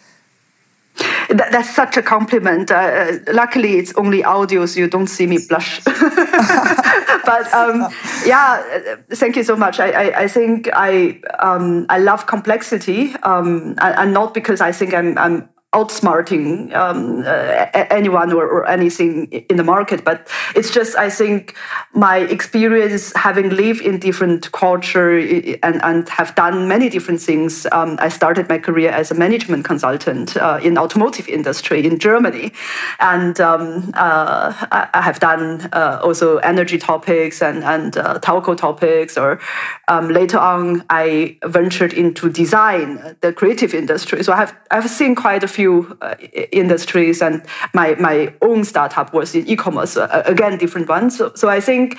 That, 1.29 1.51
that's 1.51 1.73
such 1.73 1.97
a 1.97 2.01
compliment. 2.01 2.71
Uh, 2.71 3.19
luckily, 3.33 3.77
it's 3.77 3.93
only 3.95 4.23
audio, 4.23 4.65
so 4.65 4.79
you 4.79 4.87
don't 4.87 5.07
see 5.07 5.27
me 5.27 5.39
blush. 5.47 5.83
but 5.85 7.53
um, 7.53 7.87
yeah, 8.25 8.97
thank 9.11 9.35
you 9.35 9.43
so 9.43 9.55
much. 9.55 9.79
I, 9.79 9.91
I, 9.91 10.21
I 10.23 10.27
think 10.27 10.69
I 10.73 11.19
um, 11.39 11.85
I 11.89 11.99
love 11.99 12.27
complexity, 12.27 13.15
um, 13.23 13.75
and, 13.79 13.95
and, 13.97 14.13
not 14.13 14.33
because 14.33 14.61
I 14.61 14.71
think 14.71 14.93
I'm, 14.93 15.17
I'm 15.17 15.49
outsmarting 15.75 16.73
um, 16.73 17.23
uh, 17.25 17.67
anyone 17.99 18.31
or, 18.31 18.47
or, 18.47 18.65
anything 18.65 19.27
in 19.49 19.57
the 19.57 19.63
market. 19.63 20.03
But 20.03 20.27
it's 20.55 20.71
just, 20.71 20.95
I 20.97 21.09
think, 21.09 21.55
my 21.93 22.17
experience 22.17 23.13
having 23.15 23.49
lived 23.49 23.81
in 23.81 23.99
different 23.99 24.51
culture 24.53 25.17
and, 25.61 25.83
and 25.83 26.09
have 26.09 26.33
done 26.35 26.67
many 26.67 26.87
different 26.89 27.21
things. 27.21 27.67
Um, 27.71 27.97
I 27.99 28.09
started 28.09 28.47
my 28.47 28.57
career 28.57 28.89
as 28.89 29.11
a 29.11 29.15
management 29.15 29.65
consultant 29.65 30.37
uh, 30.37 30.59
in 30.63 30.77
automotive 30.77 31.27
industry 31.27 31.85
in 31.85 31.99
Germany, 31.99 32.53
and 32.99 33.39
um, 33.41 33.91
uh, 33.95 34.53
I 34.93 35.01
have 35.01 35.19
done 35.19 35.69
uh, 35.73 35.99
also 36.01 36.37
energy 36.37 36.77
topics 36.77 37.41
and 37.41 37.63
and 37.63 37.97
uh, 37.97 38.19
telco 38.19 38.55
topics. 38.55 39.17
Or 39.17 39.39
um, 39.87 40.07
later 40.09 40.39
on, 40.39 40.83
I 40.89 41.37
ventured 41.43 41.93
into 41.93 42.29
design, 42.29 43.17
the 43.21 43.33
creative 43.33 43.73
industry. 43.73 44.23
So 44.23 44.31
I 44.33 44.37
have 44.37 44.55
I've 44.71 44.89
seen 44.89 45.15
quite 45.15 45.43
a 45.43 45.47
few 45.47 45.64
uh, 46.01 46.15
industries, 46.51 47.21
and 47.21 47.41
my 47.73 47.95
my 47.95 48.33
own 48.41 48.63
startup 48.63 49.13
was 49.13 49.35
in 49.35 49.47
e-commerce. 49.47 49.97
Uh, 49.97 50.23
again, 50.25 50.57
different 50.57 50.89
ones. 50.89 51.17
So, 51.17 51.31
so 51.35 51.49
I 51.49 51.61
think, 51.61 51.97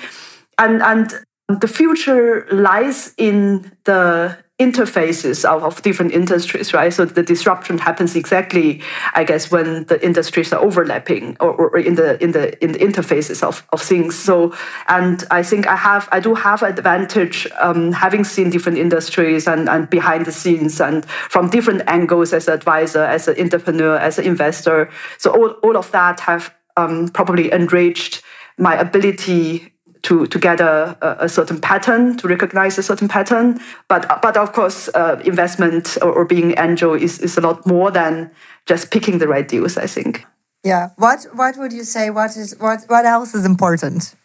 and 0.57 0.81
and 0.81 1.13
the 1.47 1.67
future 1.67 2.45
lies 2.51 3.13
in 3.17 3.71
the 3.83 4.37
interfaces 4.59 5.45
of, 5.45 5.63
of 5.63 5.81
different 5.83 6.13
industries, 6.13 6.73
right? 6.73 6.91
So 6.91 7.05
the 7.05 7.21
disruption 7.21 7.77
happens 7.77 8.15
exactly, 8.15 8.81
I 9.13 9.23
guess, 9.23 9.51
when 9.51 9.85
the 9.85 10.03
industries 10.03 10.51
are 10.51 10.59
overlapping 10.59 11.37
or, 11.39 11.53
or 11.53 11.77
in 11.77 11.93
the 11.93 12.21
in 12.23 12.31
the 12.31 12.61
in 12.63 12.71
the 12.71 12.79
interfaces 12.79 13.43
of, 13.43 13.67
of 13.71 13.81
things. 13.81 14.17
So 14.17 14.55
and 14.87 15.23
I 15.29 15.43
think 15.43 15.67
I 15.67 15.75
have 15.75 16.09
I 16.11 16.19
do 16.19 16.33
have 16.33 16.63
advantage 16.63 17.47
um, 17.59 17.91
having 17.91 18.23
seen 18.23 18.49
different 18.49 18.79
industries 18.79 19.47
and, 19.47 19.69
and 19.69 19.87
behind 19.89 20.25
the 20.25 20.31
scenes 20.31 20.81
and 20.81 21.05
from 21.05 21.49
different 21.49 21.83
angles 21.87 22.33
as 22.33 22.47
an 22.47 22.55
advisor, 22.55 23.03
as 23.03 23.27
an 23.27 23.39
entrepreneur, 23.39 23.97
as 23.97 24.17
an 24.17 24.25
investor. 24.25 24.89
So 25.19 25.31
all, 25.31 25.51
all 25.61 25.77
of 25.77 25.91
that 25.91 26.19
have 26.21 26.51
um, 26.77 27.09
probably 27.09 27.51
enriched 27.51 28.23
my 28.57 28.75
ability 28.75 29.71
to, 30.07 30.25
to 30.25 30.39
get 30.39 30.61
a, 30.61 30.97
a 31.19 31.27
certain 31.27 31.59
pattern, 31.59 32.15
to 32.15 32.29
recognize 32.29 32.77
a 32.77 32.83
certain 32.83 33.09
pattern. 33.09 33.59
But, 33.89 34.21
but 34.21 34.37
of 34.37 34.53
course, 34.53 34.87
uh, 34.95 35.21
investment 35.25 35.97
or, 36.01 36.13
or, 36.13 36.25
being 36.25 36.55
angel 36.57 36.93
is, 36.93 37.19
is 37.19 37.37
a 37.37 37.41
lot 37.41 37.67
more 37.67 37.91
than 37.91 38.31
just 38.65 38.89
picking 38.89 39.17
the 39.17 39.27
right 39.27 39.45
deals, 39.45 39.77
I 39.77 39.85
think. 39.85 40.25
Yeah. 40.63 40.89
What, 40.95 41.27
what 41.33 41.57
would 41.57 41.73
you 41.73 41.83
say? 41.83 42.09
What, 42.09 42.37
is, 42.37 42.55
what, 42.57 42.85
what 42.87 43.03
else 43.03 43.35
is 43.35 43.45
important? 43.45 44.15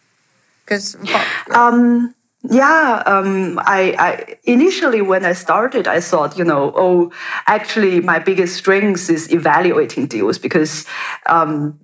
Because 0.65 0.97
um, 1.53 2.15
yeah, 2.51 3.05
um, 3.07 3.61
I, 3.61 3.95
I, 3.99 4.37
initially 4.43 5.01
when 5.01 5.25
I 5.25 5.33
started, 5.33 5.87
I 5.87 6.01
thought, 6.01 6.37
you 6.37 6.43
know, 6.43 6.73
oh, 6.75 7.13
actually, 7.47 8.01
my 8.01 8.19
biggest 8.19 8.57
strength 8.57 9.09
is 9.09 9.33
evaluating 9.33 10.07
deals 10.07 10.39
because, 10.39 10.85
um, 11.27 11.79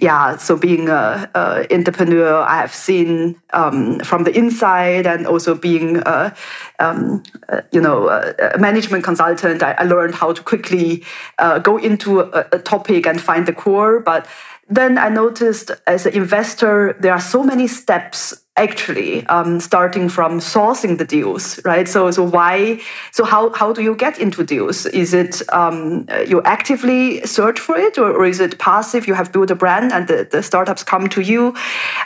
yeah, 0.00 0.38
so 0.38 0.56
being 0.56 0.88
a, 0.88 1.30
a, 1.34 1.66
entrepreneur, 1.74 2.40
I 2.40 2.56
have 2.56 2.74
seen 2.74 3.38
um, 3.52 4.00
from 4.00 4.24
the 4.24 4.34
inside, 4.34 5.06
and 5.06 5.26
also 5.26 5.54
being, 5.54 5.98
a, 5.98 6.34
um, 6.78 7.22
you 7.70 7.80
know, 7.80 8.08
a, 8.08 8.56
management 8.58 9.04
consultant, 9.04 9.62
I, 9.62 9.72
I, 9.72 9.84
learned 9.84 10.14
how 10.14 10.32
to 10.32 10.42
quickly 10.42 11.04
uh, 11.38 11.58
go 11.58 11.76
into 11.76 12.20
a, 12.20 12.46
a 12.52 12.58
topic 12.58 13.06
and 13.06 13.20
find 13.20 13.44
the 13.44 13.52
core, 13.52 14.00
but 14.00 14.26
then 14.68 14.98
I 14.98 15.08
noticed 15.08 15.70
as 15.86 16.04
an 16.04 16.12
investor, 16.12 16.96
there 17.00 17.12
are 17.12 17.20
so 17.20 17.42
many 17.42 17.66
steps 17.66 18.34
actually 18.58 19.24
um, 19.28 19.60
starting 19.60 20.08
from 20.08 20.40
sourcing 20.40 20.98
the 20.98 21.04
deals, 21.04 21.60
right? 21.64 21.88
So, 21.88 22.10
so 22.10 22.24
why? 22.24 22.80
So 23.12 23.24
how 23.24 23.50
how 23.54 23.72
do 23.72 23.82
you 23.82 23.94
get 23.94 24.18
into 24.18 24.44
deals? 24.44 24.84
Is 24.86 25.14
it 25.14 25.42
um, 25.54 26.06
you 26.26 26.42
actively 26.42 27.22
search 27.24 27.60
for 27.60 27.78
it, 27.78 27.96
or, 27.96 28.10
or, 28.10 28.26
is 28.26 28.40
it 28.40 28.58
passive? 28.58 29.06
You 29.06 29.14
have 29.14 29.32
built 29.32 29.50
a 29.50 29.54
brand 29.54 29.92
and 29.92 30.08
the, 30.08 30.28
the 30.30 30.42
startups 30.42 30.82
come 30.82 31.08
to 31.08 31.20
you. 31.20 31.54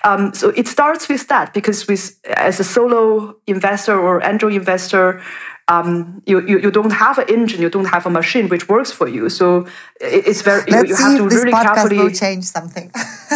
Um, 0.04 0.35
so 0.35 0.50
it 0.50 0.69
starts 0.69 1.09
with 1.09 1.26
that 1.28 1.54
because 1.54 1.88
with 1.88 2.21
as 2.37 2.61
a 2.61 2.64
solo 2.64 3.37
investor 3.47 3.99
or 3.99 4.23
angel 4.23 4.50
investor 4.50 5.21
um, 5.69 6.23
you, 6.26 6.47
you, 6.47 6.59
you 6.59 6.71
don't 6.71 6.90
have 6.92 7.19
an 7.19 7.28
engine, 7.28 7.61
you 7.61 7.71
don't 7.71 7.87
have 7.87 8.07
a 8.07 8.11
machine 8.11 8.49
which 8.49 8.69
works 8.69 8.90
for 8.90 9.09
you. 9.09 9.28
So 9.28 9.66
it's 10.00 10.42
very 10.42 10.64
Let's 10.71 10.90
you, 10.90 10.97
you 10.97 11.02
have 11.02 11.16
to 11.19 11.28
this 11.28 11.38
really 11.38 11.52
carefully 11.52 11.99
will 11.99 12.11
change 12.11 12.45
something. 12.45 12.90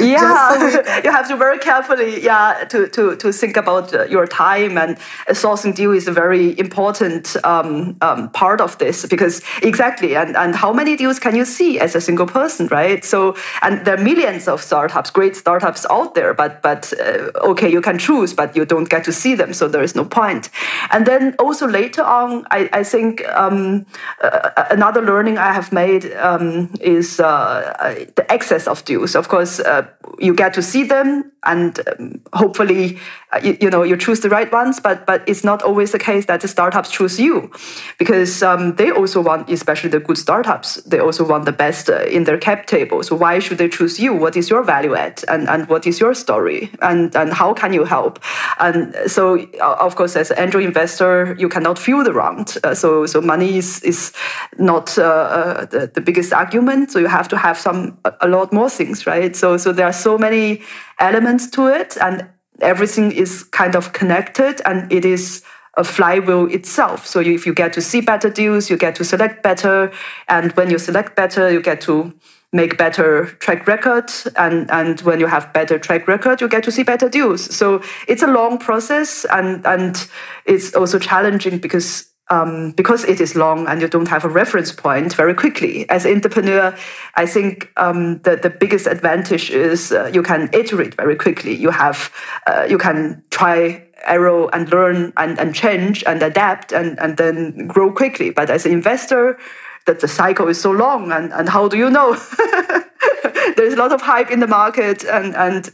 yeah, 0.00 1.00
you 1.04 1.10
have 1.10 1.28
to 1.28 1.36
very 1.36 1.58
carefully 1.58 2.22
yeah 2.22 2.64
to 2.68 2.88
to 2.88 3.16
to 3.16 3.32
think 3.32 3.56
about 3.56 3.94
uh, 3.94 4.04
your 4.04 4.26
time 4.26 4.76
and 4.76 4.96
sourcing 5.28 5.74
deal 5.74 5.92
is 5.92 6.08
a 6.08 6.12
very 6.12 6.58
important 6.58 7.36
um, 7.44 7.96
um, 8.00 8.30
part 8.30 8.60
of 8.60 8.76
this 8.78 9.06
because 9.06 9.40
exactly 9.62 10.16
and 10.16 10.36
and 10.36 10.56
how 10.56 10.72
many 10.72 10.96
deals 10.96 11.18
can 11.20 11.36
you 11.36 11.44
see 11.44 11.78
as 11.78 11.94
a 11.94 12.00
single 12.00 12.26
person, 12.26 12.66
right? 12.66 13.04
So 13.04 13.36
and 13.62 13.84
there 13.84 13.94
are 13.94 14.02
millions 14.02 14.48
of 14.48 14.60
startups, 14.60 15.10
great 15.10 15.36
startups 15.36 15.86
out 15.90 16.14
there, 16.14 16.34
but 16.34 16.60
but 16.62 16.92
uh, 17.00 17.30
okay, 17.50 17.70
you 17.70 17.80
can 17.80 17.98
choose, 17.98 18.34
but 18.34 18.56
you 18.56 18.64
don't 18.64 18.88
get 18.88 19.04
to 19.04 19.12
see 19.12 19.36
them, 19.36 19.52
so 19.52 19.68
there 19.68 19.84
is 19.84 19.94
no 19.94 20.04
point. 20.04 20.50
And 20.90 21.06
then 21.06 21.36
also 21.38 21.67
later 21.70 22.02
on, 22.02 22.46
I, 22.50 22.68
I 22.72 22.84
think 22.84 23.26
um, 23.28 23.86
uh, 24.22 24.50
another 24.70 25.02
learning 25.02 25.38
I 25.38 25.52
have 25.52 25.72
made 25.72 26.12
um, 26.16 26.74
is 26.80 27.20
uh, 27.20 28.04
the 28.16 28.30
excess 28.30 28.66
of 28.66 28.84
deals. 28.84 29.14
Of 29.14 29.28
course, 29.28 29.60
uh, 29.60 29.86
you 30.18 30.34
get 30.34 30.54
to 30.54 30.62
see 30.62 30.84
them, 30.84 31.32
and 31.44 31.80
um, 31.98 32.20
hopefully, 32.32 32.98
uh, 33.32 33.40
you, 33.42 33.56
you, 33.60 33.70
know, 33.70 33.82
you 33.82 33.96
choose 33.96 34.20
the 34.20 34.28
right 34.28 34.50
ones. 34.52 34.80
But 34.80 35.06
but 35.06 35.22
it's 35.28 35.44
not 35.44 35.62
always 35.62 35.92
the 35.92 35.98
case 35.98 36.26
that 36.26 36.40
the 36.40 36.48
startups 36.48 36.90
choose 36.90 37.20
you, 37.20 37.50
because 37.98 38.42
um, 38.42 38.76
they 38.76 38.90
also 38.90 39.20
want, 39.20 39.48
especially 39.50 39.90
the 39.90 40.00
good 40.00 40.18
startups, 40.18 40.76
they 40.86 40.98
also 40.98 41.26
want 41.26 41.44
the 41.44 41.52
best 41.52 41.88
uh, 41.88 42.04
in 42.04 42.24
their 42.24 42.38
cap 42.38 42.66
table. 42.66 43.02
So 43.02 43.16
why 43.16 43.38
should 43.38 43.58
they 43.58 43.68
choose 43.68 44.00
you? 44.00 44.14
What 44.14 44.36
is 44.36 44.50
your 44.50 44.62
value 44.62 44.94
add, 44.94 45.24
and 45.28 45.48
and 45.48 45.68
what 45.68 45.86
is 45.86 46.00
your 46.00 46.14
story, 46.14 46.70
and 46.82 47.14
and 47.16 47.32
how 47.32 47.54
can 47.54 47.72
you 47.72 47.84
help? 47.84 48.18
And 48.58 48.94
so, 49.06 49.38
uh, 49.60 49.76
of 49.80 49.96
course, 49.96 50.16
as 50.16 50.30
an 50.30 50.38
angel 50.38 50.60
investor, 50.60 51.36
you 51.38 51.48
cannot 51.48 51.78
feel 51.78 52.02
the 52.04 52.12
round. 52.12 52.56
Uh, 52.64 52.74
so 52.74 53.06
so 53.06 53.20
money 53.20 53.58
is 53.58 53.82
is 53.82 54.12
not 54.58 54.98
uh, 54.98 55.02
uh, 55.02 55.64
the, 55.66 55.90
the 55.94 56.00
biggest 56.00 56.32
argument. 56.32 56.90
So 56.90 56.98
you 56.98 57.08
have 57.08 57.28
to 57.28 57.36
have 57.36 57.58
some 57.58 57.98
a, 58.04 58.12
a 58.22 58.28
lot 58.28 58.52
more 58.52 58.70
things, 58.70 59.06
right? 59.06 59.36
So 59.36 59.56
so 59.56 59.72
there 59.72 59.86
are 59.86 59.92
so 59.92 60.18
many 60.18 60.62
elements 60.98 61.50
to 61.50 61.66
it, 61.68 61.96
and 62.00 62.28
everything 62.60 63.12
is 63.12 63.44
kind 63.44 63.76
of 63.76 63.92
connected, 63.92 64.60
and 64.64 64.90
it 64.92 65.04
is 65.04 65.42
a 65.76 65.84
flywheel 65.84 66.46
itself. 66.46 67.06
So 67.06 67.20
if 67.20 67.46
you 67.46 67.54
get 67.54 67.72
to 67.74 67.80
see 67.80 68.00
better 68.00 68.30
deals, 68.30 68.68
you 68.68 68.76
get 68.76 68.96
to 68.96 69.04
select 69.04 69.42
better, 69.42 69.92
and 70.28 70.52
when 70.52 70.70
you 70.70 70.78
select 70.78 71.14
better, 71.14 71.50
you 71.50 71.62
get 71.62 71.80
to 71.82 72.12
make 72.52 72.78
better 72.78 73.26
track 73.40 73.66
record 73.66 74.10
and 74.36 74.70
and 74.70 75.00
when 75.02 75.20
you 75.20 75.26
have 75.26 75.52
better 75.52 75.78
track 75.78 76.08
record 76.08 76.40
you 76.40 76.48
get 76.48 76.64
to 76.64 76.72
see 76.72 76.82
better 76.82 77.06
deals 77.06 77.54
so 77.54 77.82
it's 78.06 78.22
a 78.22 78.26
long 78.26 78.56
process 78.56 79.26
and 79.26 79.66
and 79.66 80.08
it's 80.46 80.74
also 80.74 80.98
challenging 80.98 81.58
because 81.58 82.08
um, 82.30 82.72
because 82.72 83.04
it 83.04 83.20
is 83.20 83.34
long 83.34 83.66
and 83.66 83.80
you 83.80 83.88
don't 83.88 84.08
have 84.08 84.24
a 84.24 84.28
reference 84.28 84.72
point 84.72 85.14
very 85.14 85.34
quickly. 85.34 85.88
As 85.88 86.04
an 86.04 86.14
entrepreneur, 86.14 86.76
I 87.14 87.26
think 87.26 87.72
um, 87.76 88.18
the, 88.22 88.36
the 88.36 88.50
biggest 88.50 88.86
advantage 88.86 89.50
is 89.50 89.92
uh, 89.92 90.10
you 90.12 90.22
can 90.22 90.50
iterate 90.52 90.94
very 90.94 91.16
quickly. 91.16 91.54
You 91.54 91.70
have 91.70 92.12
uh, 92.46 92.66
you 92.68 92.78
can 92.78 93.22
try 93.30 93.84
error 94.06 94.48
and 94.54 94.70
learn 94.70 95.12
and, 95.16 95.38
and 95.38 95.54
change 95.54 96.04
and 96.04 96.22
adapt 96.22 96.72
and, 96.72 96.98
and 97.00 97.16
then 97.16 97.66
grow 97.66 97.92
quickly. 97.92 98.30
But 98.30 98.50
as 98.50 98.64
an 98.64 98.72
investor, 98.72 99.38
that 99.86 100.00
the 100.00 100.08
cycle 100.08 100.46
is 100.48 100.60
so 100.60 100.70
long 100.70 101.10
and, 101.10 101.32
and 101.32 101.48
how 101.48 101.66
do 101.66 101.76
you 101.76 101.90
know? 101.90 102.12
There's 103.56 103.72
a 103.72 103.76
lot 103.76 103.90
of 103.90 104.02
hype 104.02 104.30
in 104.30 104.40
the 104.40 104.46
market 104.46 105.02
and, 105.04 105.34
and 105.34 105.70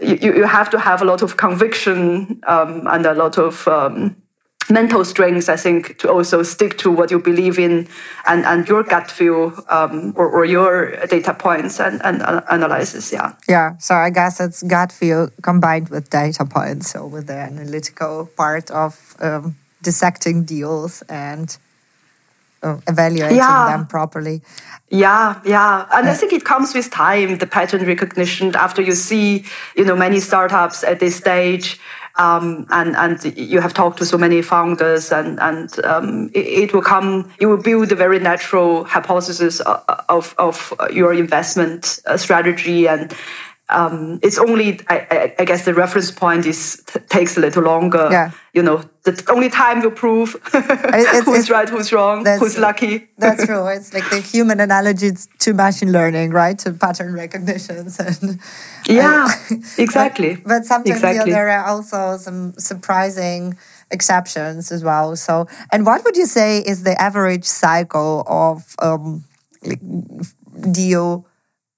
you, 0.00 0.34
you 0.34 0.44
have 0.44 0.70
to 0.70 0.78
have 0.78 1.02
a 1.02 1.04
lot 1.04 1.20
of 1.20 1.36
conviction 1.36 2.40
um, 2.46 2.86
and 2.86 3.04
a 3.04 3.14
lot 3.14 3.38
of 3.38 3.66
um, 3.68 4.16
mental 4.70 5.04
strength, 5.04 5.48
I 5.48 5.56
think, 5.56 5.98
to 5.98 6.10
also 6.10 6.42
stick 6.42 6.78
to 6.78 6.90
what 6.90 7.10
you 7.10 7.18
believe 7.18 7.58
in 7.58 7.88
and, 8.26 8.44
and 8.44 8.68
your 8.68 8.82
gut 8.82 9.10
feel 9.10 9.52
um, 9.68 10.12
or, 10.16 10.28
or, 10.28 10.44
your 10.44 10.96
data 11.06 11.34
points 11.34 11.80
and, 11.80 12.00
and 12.04 12.22
uh, 12.22 12.42
analysis. 12.50 13.12
Yeah. 13.12 13.34
Yeah. 13.48 13.76
So 13.78 13.94
I 13.94 14.10
guess 14.10 14.40
it's 14.40 14.62
gut 14.62 14.92
feel 14.92 15.30
combined 15.42 15.88
with 15.88 16.10
data 16.10 16.44
points. 16.44 16.90
So 16.90 17.06
with 17.06 17.26
the 17.26 17.34
analytical 17.34 18.30
part 18.36 18.70
of 18.70 19.16
um, 19.20 19.56
dissecting 19.82 20.44
deals 20.44 21.02
and 21.02 21.56
uh, 22.62 22.78
evaluating 22.86 23.36
yeah. 23.36 23.68
them 23.70 23.86
properly. 23.86 24.42
Yeah, 24.90 25.40
yeah, 25.44 25.86
and 25.92 26.08
I 26.08 26.14
think 26.14 26.32
it 26.32 26.44
comes 26.44 26.74
with 26.74 26.90
time. 26.90 27.38
The 27.38 27.46
pattern 27.46 27.86
recognition 27.86 28.54
after 28.56 28.82
you 28.82 28.92
see, 28.92 29.44
you 29.76 29.84
know, 29.84 29.94
many 29.94 30.18
startups 30.18 30.82
at 30.82 30.98
this 30.98 31.16
stage 31.16 31.78
um, 32.20 32.66
and 32.70 32.94
and 32.96 33.36
you 33.36 33.60
have 33.60 33.72
talked 33.72 33.98
to 33.98 34.06
so 34.06 34.18
many 34.18 34.42
founders, 34.42 35.10
and 35.10 35.40
and 35.40 35.82
um, 35.84 36.30
it, 36.34 36.46
it, 36.64 36.74
will 36.74 36.82
come. 36.82 37.32
You 37.40 37.48
will 37.48 37.62
build 37.62 37.90
a 37.92 37.94
very 37.94 38.18
natural 38.18 38.84
hypothesis 38.84 39.60
of 39.60 40.34
of 40.38 40.74
your 40.92 41.14
investment 41.14 42.00
uh, 42.06 42.18
strategy, 42.18 42.86
and 42.86 43.14
um, 43.70 44.18
it's 44.22 44.38
only 44.38 44.80
I, 44.88 45.06
I, 45.10 45.34
I, 45.38 45.44
guess 45.44 45.64
the 45.64 45.74
reference 45.74 46.10
point 46.10 46.46
is 46.46 46.82
t- 46.86 47.00
takes 47.08 47.36
a 47.36 47.40
little 47.40 47.62
longer. 47.62 48.08
Yeah. 48.10 48.32
You 48.52 48.62
know, 48.62 48.82
the 49.04 49.24
only 49.30 49.48
time 49.48 49.80
will 49.80 49.92
prove 49.92 50.34
it's, 50.54 51.20
who's 51.24 51.38
it's, 51.38 51.50
right, 51.50 51.68
who's 51.68 51.92
wrong, 51.92 52.26
who's 52.26 52.58
lucky. 52.58 53.08
that's 53.16 53.46
true. 53.46 53.66
It's 53.68 53.94
like 53.94 54.10
the 54.10 54.20
human 54.20 54.58
analogy 54.60 55.12
to 55.38 55.54
machine 55.54 55.92
learning, 55.92 56.30
right? 56.30 56.58
To 56.60 56.72
pattern 56.72 57.14
recognitions 57.14 57.98
and 58.22 58.40
yeah, 58.88 59.28
and, 59.50 59.64
exactly. 59.78 60.34
But, 60.34 60.48
but 60.48 60.64
sometimes 60.66 60.96
exactly. 60.96 61.30
there 61.30 61.48
are 61.50 61.64
also 61.64 62.16
some 62.16 62.54
surprising 62.54 63.56
exceptions 63.90 64.72
as 64.72 64.82
well. 64.82 65.14
So, 65.16 65.46
and 65.72 65.86
what 65.86 66.04
would 66.04 66.16
you 66.16 66.26
say 66.26 66.58
is 66.58 66.82
the 66.82 67.00
average 67.00 67.44
cycle 67.44 68.24
of 68.26 68.74
um, 68.80 69.24
deal? 70.72 71.26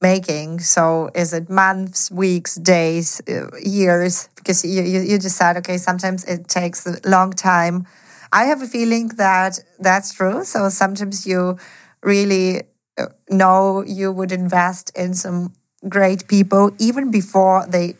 Making. 0.02 0.60
So 0.60 1.10
is 1.14 1.32
it 1.32 1.48
months, 1.48 2.10
weeks, 2.10 2.56
days, 2.56 3.22
uh, 3.28 3.56
years? 3.62 4.28
Because 4.34 4.64
you, 4.64 4.82
you, 4.82 5.00
you 5.00 5.18
just 5.18 5.36
said, 5.36 5.56
okay, 5.58 5.78
sometimes 5.78 6.24
it 6.24 6.48
takes 6.48 6.86
a 6.86 6.96
long 7.08 7.32
time. 7.32 7.86
I 8.32 8.44
have 8.44 8.60
a 8.60 8.66
feeling 8.66 9.08
that 9.16 9.60
that's 9.78 10.12
true. 10.12 10.44
So 10.44 10.68
sometimes 10.68 11.26
you 11.26 11.58
really 12.02 12.62
uh, 12.98 13.06
know 13.30 13.84
you 13.86 14.10
would 14.10 14.32
invest 14.32 14.90
in 14.96 15.14
some 15.14 15.54
great 15.88 16.28
people 16.28 16.74
even 16.78 17.10
before 17.10 17.66
they 17.68 17.94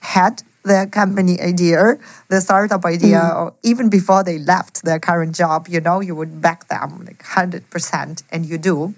had 0.00 0.42
their 0.64 0.86
company 0.86 1.40
idea, 1.40 1.98
the 2.28 2.40
startup 2.40 2.84
idea, 2.86 3.20
mm. 3.20 3.36
or 3.36 3.54
even 3.62 3.90
before 3.90 4.24
they 4.24 4.38
left 4.38 4.82
their 4.82 4.98
current 4.98 5.34
job, 5.34 5.68
you 5.68 5.80
know, 5.80 6.00
you 6.00 6.14
would 6.14 6.40
back 6.40 6.68
them 6.68 7.04
like 7.04 7.22
100%, 7.22 8.22
and 8.32 8.46
you 8.46 8.56
do 8.56 8.94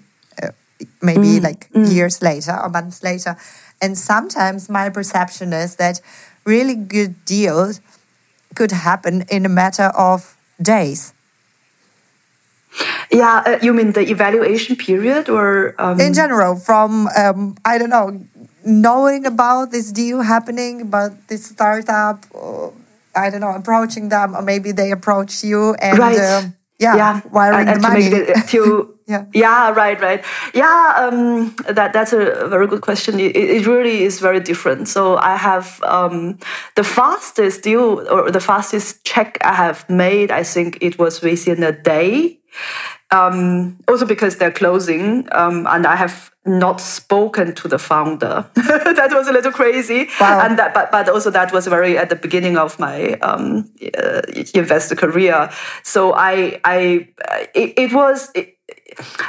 maybe 1.01 1.39
mm. 1.39 1.43
like 1.43 1.71
mm. 1.71 1.91
years 1.91 2.21
later 2.21 2.57
or 2.57 2.69
months 2.69 3.03
later. 3.03 3.37
And 3.81 3.97
sometimes 3.97 4.69
my 4.69 4.89
perception 4.89 5.53
is 5.53 5.75
that 5.75 6.01
really 6.45 6.75
good 6.75 7.25
deals 7.25 7.81
could 8.55 8.71
happen 8.71 9.25
in 9.29 9.45
a 9.45 9.49
matter 9.49 9.91
of 9.95 10.37
days. 10.61 11.13
Yeah, 13.11 13.43
uh, 13.45 13.59
you 13.61 13.73
mean 13.73 13.93
the 13.93 14.01
evaluation 14.01 14.75
period 14.75 15.29
or? 15.29 15.75
Um... 15.79 15.99
In 15.99 16.13
general, 16.13 16.55
from, 16.55 17.07
um, 17.17 17.55
I 17.65 17.77
don't 17.77 17.89
know, 17.89 18.21
knowing 18.65 19.25
about 19.25 19.71
this 19.71 19.91
deal 19.91 20.21
happening, 20.21 20.81
about 20.81 21.27
this 21.27 21.45
startup, 21.45 22.25
or, 22.31 22.73
I 23.15 23.29
don't 23.29 23.41
know, 23.41 23.53
approaching 23.53 24.09
them, 24.09 24.35
or 24.35 24.41
maybe 24.41 24.71
they 24.71 24.91
approach 24.91 25.43
you 25.43 25.73
and. 25.75 25.97
Right. 25.97 26.19
Um, 26.19 26.56
yeah, 26.79 26.95
yeah, 26.95 27.21
wiring 27.31 27.67
and, 27.67 27.77
the 27.77 27.87
money. 27.87 28.09
To, 28.09 28.25
the, 28.25 28.43
to 28.49 28.93
yeah. 29.07 29.25
Yeah. 29.33 29.71
Right 29.71 29.99
right. 30.01 30.23
Yeah 30.53 30.93
um, 30.97 31.55
that 31.69 31.93
that's 31.93 32.13
a 32.13 32.47
very 32.47 32.67
good 32.67 32.81
question. 32.81 33.19
It, 33.19 33.35
it, 33.35 33.65
really 33.65 34.03
is 34.03 34.19
very 34.19 34.39
different. 34.39 34.87
So 34.87 35.17
i 35.17 35.35
have 35.35 35.81
um, 35.83 36.37
the 36.75 36.83
fastest 36.83 37.63
deal 37.63 38.05
or 38.09 38.31
the 38.31 38.39
fastest 38.39 39.03
check 39.03 39.37
i 39.41 39.53
have 39.53 39.89
made 39.89 40.31
i 40.31 40.43
think 40.43 40.77
it 40.81 40.99
was 40.99 41.21
within 41.21 41.63
a 41.63 41.71
day 41.71 42.39
um, 43.11 43.77
also 43.87 44.05
because 44.05 44.37
they're 44.37 44.51
closing 44.51 45.27
um, 45.31 45.65
and 45.67 45.85
i 45.85 45.95
have 45.95 46.31
not 46.47 46.79
spoken 46.79 47.53
to 47.53 47.67
the 47.67 47.77
founder. 47.77 48.45
That 48.55 49.09
was 49.11 49.27
a 49.27 49.33
little 49.33 49.51
crazy. 49.51 50.07
Wow. 50.19 50.45
and 50.45 50.57
that 50.57 50.73
but, 50.73 50.91
but 50.91 51.09
also 51.09 51.29
that 51.31 51.51
was 51.51 51.67
very 51.67 51.97
at 51.97 52.09
the 52.09 52.15
beginning 52.15 52.57
of 52.57 52.79
my 52.79 53.13
um, 53.19 53.69
uh, 53.97 54.21
investor 54.55 54.95
career. 54.95 55.49
So 55.83 56.13
i 56.13 56.59
i 56.63 57.07
it, 57.53 57.73
it 57.77 57.93
was 57.93 58.31
it, 58.33 58.56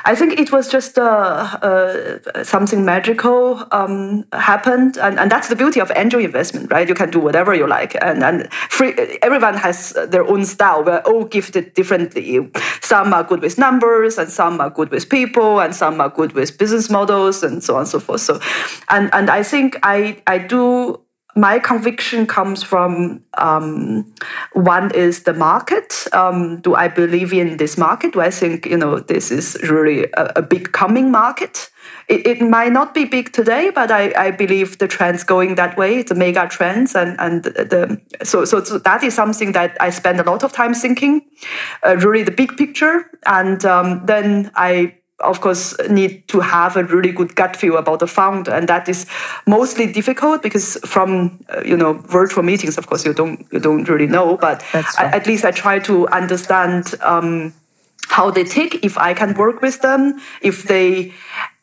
I 0.05 0.15
think 0.15 0.39
it 0.39 0.51
was 0.51 0.69
just 0.69 0.99
uh, 0.99 1.03
uh, 1.03 2.45
something 2.45 2.85
magical 2.85 3.67
um, 3.71 4.25
happened, 4.33 4.97
and, 4.97 5.19
and 5.19 5.31
that's 5.31 5.49
the 5.49 5.57
beauty 5.57 5.81
of 5.81 5.93
angel 5.95 6.21
investment, 6.21 6.71
right? 6.73 6.89
You 6.89 6.95
can 6.95 7.11
do 7.11 7.21
whatever 7.21 7.55
you 7.55 7.67
like, 7.67 7.95
and 8.01 8.23
and 8.23 8.53
free, 8.71 8.95
everyone 9.23 9.55
has 9.55 9.93
their 10.09 10.27
own 10.27 10.45
style. 10.45 10.85
We're 10.85 11.01
all 11.01 11.25
gifted 11.25 11.75
differently. 11.75 12.51
Some 12.81 13.13
are 13.13 13.25
good 13.25 13.43
with 13.43 13.59
numbers, 13.59 14.19
and 14.19 14.31
some 14.31 14.61
are 14.61 14.71
good 14.71 14.91
with 14.91 15.09
people, 15.09 15.61
and 15.61 15.75
some 15.75 16.01
are 16.01 16.09
good 16.09 16.33
with 16.33 16.57
business 16.57 16.89
models, 16.89 17.43
and 17.43 17.63
so 17.63 17.75
on 17.75 17.81
and 17.81 17.89
so 17.89 18.01
forth. 18.01 18.23
So, 18.23 18.41
and 18.89 19.11
and 19.13 19.29
I 19.29 19.43
think 19.43 19.79
I 19.83 20.23
I 20.27 20.39
do 20.39 21.01
my 21.39 21.61
conviction 21.61 22.27
comes 22.27 22.65
from 22.65 23.23
um, 23.39 24.13
one 24.55 24.91
is 24.93 25.23
the 25.23 25.33
market. 25.33 26.07
Um, 26.13 26.61
do 26.61 26.75
I 26.75 26.89
believe 26.89 27.33
in 27.33 27.59
this 27.59 27.79
market? 27.79 28.13
Do 28.13 28.21
I 28.21 28.31
think 28.31 28.67
you 28.67 28.77
know 28.77 28.99
this 28.99 29.31
is 29.31 29.57
really 29.63 30.05
a, 30.15 30.33
a 30.37 30.43
big 30.43 30.73
coming 30.73 31.13
market? 31.13 31.71
It, 32.09 32.27
it, 32.27 32.41
might 32.41 32.73
not 32.73 32.93
be 32.93 33.05
big 33.05 33.33
today, 33.33 33.71
but 33.71 33.91
I, 33.91 34.13
I 34.17 34.31
believe 34.33 34.79
the 34.79 34.89
trend's 34.89 35.23
going 35.23 35.55
that 35.55 35.77
way. 35.77 36.05
A 36.11 36.15
mega 36.15 36.49
trends, 36.49 36.97
and 36.97 37.17
and 37.21 37.45
the 37.45 38.01
so 38.25 38.45
so, 38.45 38.65
so 38.65 38.79
that 38.79 39.05
is 39.05 39.15
something 39.15 39.53
that 39.53 39.77
I 39.81 39.91
spend 39.91 40.19
a 40.19 40.25
lot 40.25 40.43
of 40.43 40.53
time 40.53 40.75
thinking, 40.75 41.23
uh, 41.87 41.97
really 41.99 42.25
the 42.25 42.33
big 42.33 42.57
picture, 42.57 43.11
and 43.27 43.65
um, 43.65 44.05
then 44.07 44.51
I 44.57 44.98
of 45.21 45.41
course 45.41 45.77
need 45.91 46.27
to 46.29 46.41
have 46.41 46.77
a 46.77 46.85
really 46.85 47.13
good 47.13 47.35
gut 47.35 47.57
feel 47.57 47.77
about 47.77 47.99
the 47.99 48.07
founder. 48.07 48.53
And 48.53 48.69
that 48.69 48.89
is 48.89 49.07
mostly 49.47 49.93
difficult 49.93 50.43
because 50.43 50.79
from 50.85 51.45
uh, 51.49 51.63
you 51.65 51.77
know 51.77 51.95
virtual 51.95 52.43
meetings 52.43 52.79
of 52.79 52.87
course 52.87 53.05
you 53.05 53.13
don't 53.13 53.47
you 53.53 53.59
don't 53.59 53.89
really 53.89 54.07
know. 54.07 54.37
But 54.37 54.65
I, 54.75 55.07
at 55.07 55.27
least 55.27 55.45
i 55.45 55.51
try 55.51 55.79
to 55.81 56.09
understand 56.09 56.95
um, 57.03 57.53
how 58.09 58.31
they 58.31 58.45
tick 58.45 58.85
if 58.85 58.97
i 58.97 59.13
can 59.15 59.35
work 59.35 59.61
with 59.61 59.81
them 59.83 60.21
if 60.41 60.65
they 60.65 61.13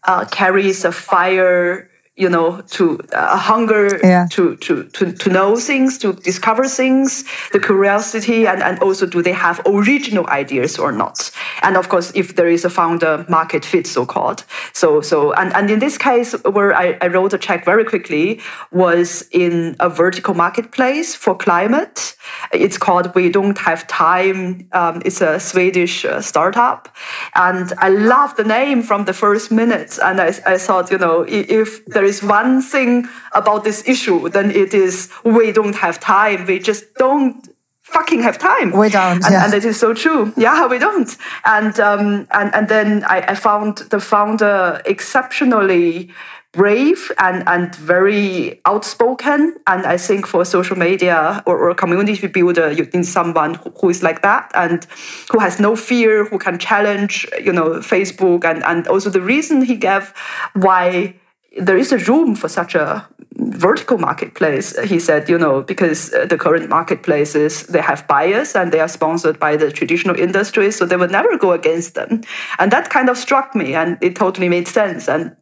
uh, 0.04 0.26
carries 0.26 0.86
a 0.86 0.92
fire 0.92 1.90
you 2.18 2.30
know 2.30 2.62
to 2.62 2.98
a 3.12 3.38
hunger 3.38 4.00
yeah. 4.02 4.26
to, 4.32 4.56
to 4.58 4.86
to 4.86 5.12
to 5.12 5.30
know 5.30 5.58
things 5.58 5.98
to 5.98 6.14
discover 6.14 6.66
things 6.66 7.26
the 7.52 7.60
curiosity 7.60 8.48
and 8.48 8.64
and 8.64 8.80
also 8.80 9.06
do 9.06 9.22
they 9.22 9.34
have 9.34 9.62
original 9.66 10.26
ideas 10.28 10.78
or 10.80 10.92
not. 10.94 11.30
And 11.62 11.76
of 11.76 11.90
course 11.90 12.14
if 12.16 12.36
there 12.36 12.48
is 12.48 12.64
a 12.64 12.70
founder 12.70 13.26
market 13.28 13.66
fit 13.66 13.86
so 13.86 14.06
called. 14.06 14.46
So 14.72 15.02
so 15.02 15.34
and 15.34 15.54
and 15.56 15.70
in 15.70 15.80
this 15.80 15.98
case 15.98 16.32
where 16.44 16.74
I, 16.74 16.98
I 17.02 17.08
wrote 17.08 17.34
a 17.34 17.38
check 17.38 17.66
very 17.66 17.84
quickly 17.84 18.40
was 18.72 19.28
in 19.32 19.76
a 19.82 19.90
vertical 19.90 20.34
marketplace 20.34 21.16
for 21.16 21.36
climate. 21.36 22.16
It's 22.54 22.78
called 22.78 23.14
we 23.14 23.30
don't 23.30 23.58
have 23.58 23.88
time. 23.88 24.70
Um, 24.72 25.02
it's 25.04 25.20
a 25.20 25.40
swedish 25.40 26.06
uh, 26.06 26.22
startup. 26.22 26.96
And 27.36 27.74
i 27.80 27.90
love 27.90 28.36
the 28.38 28.44
name 28.46 28.84
from 28.84 29.04
the 29.04 29.14
first 29.14 29.52
minute. 29.52 30.00
And 30.02 30.22
i, 30.22 30.28
I 30.46 30.58
thought 30.58 30.92
you 30.92 30.98
know 30.98 31.26
if 31.28 31.86
there 31.88 32.05
there 32.06 32.12
is 32.12 32.22
one 32.22 32.62
thing 32.62 33.08
about 33.32 33.64
this 33.64 33.82
issue, 33.88 34.30
then 34.30 34.52
it 34.52 34.76
is 34.76 35.10
we 35.24 35.52
don't 35.52 35.76
have 35.76 36.00
time. 36.00 36.46
We 36.46 36.60
just 36.60 36.94
don't 36.96 37.50
fucking 37.82 38.22
have 38.22 38.38
time. 38.38 38.72
We 38.72 38.90
don't, 38.90 39.24
and, 39.26 39.34
yeah. 39.34 39.46
and 39.46 39.54
it 39.56 39.66
is 39.66 39.80
so 39.80 39.96
true. 39.96 40.32
Yeah, 40.38 40.68
we 40.68 40.78
don't. 40.78 41.18
And 41.46 41.80
um, 41.80 42.28
and 42.30 42.54
and 42.54 42.68
then 42.68 43.04
I, 43.06 43.32
I 43.32 43.36
found 43.36 43.78
the 43.90 44.00
founder 44.00 44.82
exceptionally 44.86 46.12
brave 46.56 47.12
and, 47.18 47.44
and 47.48 47.76
very 47.76 48.62
outspoken. 48.66 49.58
And 49.68 49.86
I 49.86 49.98
think 49.98 50.26
for 50.26 50.46
social 50.46 50.78
media 50.78 51.44
or, 51.46 51.58
or 51.58 51.76
community 51.76 52.28
builder, 52.28 52.72
you 52.72 52.86
need 52.94 53.06
someone 53.06 53.56
who, 53.56 53.72
who 53.82 53.90
is 53.90 54.02
like 54.02 54.22
that 54.22 54.52
and 54.56 54.88
who 55.32 55.40
has 55.40 55.60
no 55.60 55.76
fear, 55.76 56.24
who 56.26 56.38
can 56.38 56.58
challenge, 56.58 57.28
you 57.44 57.52
know, 57.52 57.82
Facebook. 57.82 58.46
And, 58.46 58.64
and 58.64 58.88
also 58.88 59.10
the 59.10 59.22
reason 59.22 59.64
he 59.64 59.76
gave 59.76 60.14
why 60.54 61.16
there 61.56 61.78
is 61.78 61.92
a 61.92 61.98
room 62.00 62.36
for 62.36 62.50
such 62.50 62.76
a 62.76 63.08
vertical 63.38 63.98
marketplace 63.98 64.78
he 64.84 64.98
said 64.98 65.28
you 65.28 65.38
know 65.38 65.62
because 65.62 66.14
uh, 66.14 66.26
the 66.26 66.38
current 66.38 66.70
marketplaces 66.70 67.68
they 67.68 67.82
have 67.82 68.08
buyers 68.08 68.56
and 68.56 68.72
they 68.72 68.80
are 68.80 68.88
sponsored 68.88 69.38
by 69.40 69.58
the 69.58 69.70
traditional 69.72 70.18
industries 70.18 70.76
so 70.78 70.86
they 70.86 70.96
will 70.96 71.10
never 71.10 71.38
go 71.38 71.52
against 71.52 71.96
them. 71.96 72.22
And 72.60 72.72
that 72.72 72.90
kind 72.90 73.10
of 73.10 73.18
struck 73.18 73.56
me 73.56 73.76
and 73.76 73.98
it 74.02 74.16
totally 74.16 74.50
made 74.50 74.68
sense. 74.68 75.08
And 75.08 75.36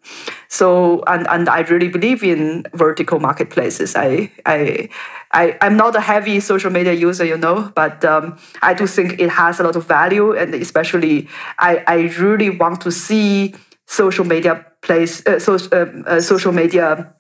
so 0.48 1.04
and 1.08 1.28
and 1.28 1.50
i 1.50 1.62
really 1.62 1.90
believe 1.90 2.24
in 2.24 2.66
vertical 2.74 3.20
marketplaces. 3.20 3.96
I 3.96 4.32
i 4.46 4.90
I, 5.36 5.58
I'm 5.62 5.76
not 5.76 5.96
a 5.96 6.00
heavy 6.00 6.40
social 6.40 6.70
media 6.70 6.94
user, 6.94 7.26
you 7.26 7.38
know, 7.38 7.72
but 7.74 8.06
um, 8.06 8.38
I 8.62 8.76
do 8.76 8.86
think 8.86 9.20
it 9.20 9.32
has 9.32 9.60
a 9.60 9.64
lot 9.64 9.76
of 9.76 9.88
value, 9.88 10.32
and 10.38 10.54
especially 10.54 11.28
I, 11.58 11.84
I 11.88 11.96
really 12.20 12.52
want 12.52 12.82
to 12.82 12.92
see 12.92 13.56
social 13.88 14.26
media 14.26 14.64
place, 14.84 15.26
uh, 15.26 15.40
so, 15.40 15.56
uh, 15.72 15.86
uh, 16.06 16.22
social 16.22 16.52
media 16.52 17.14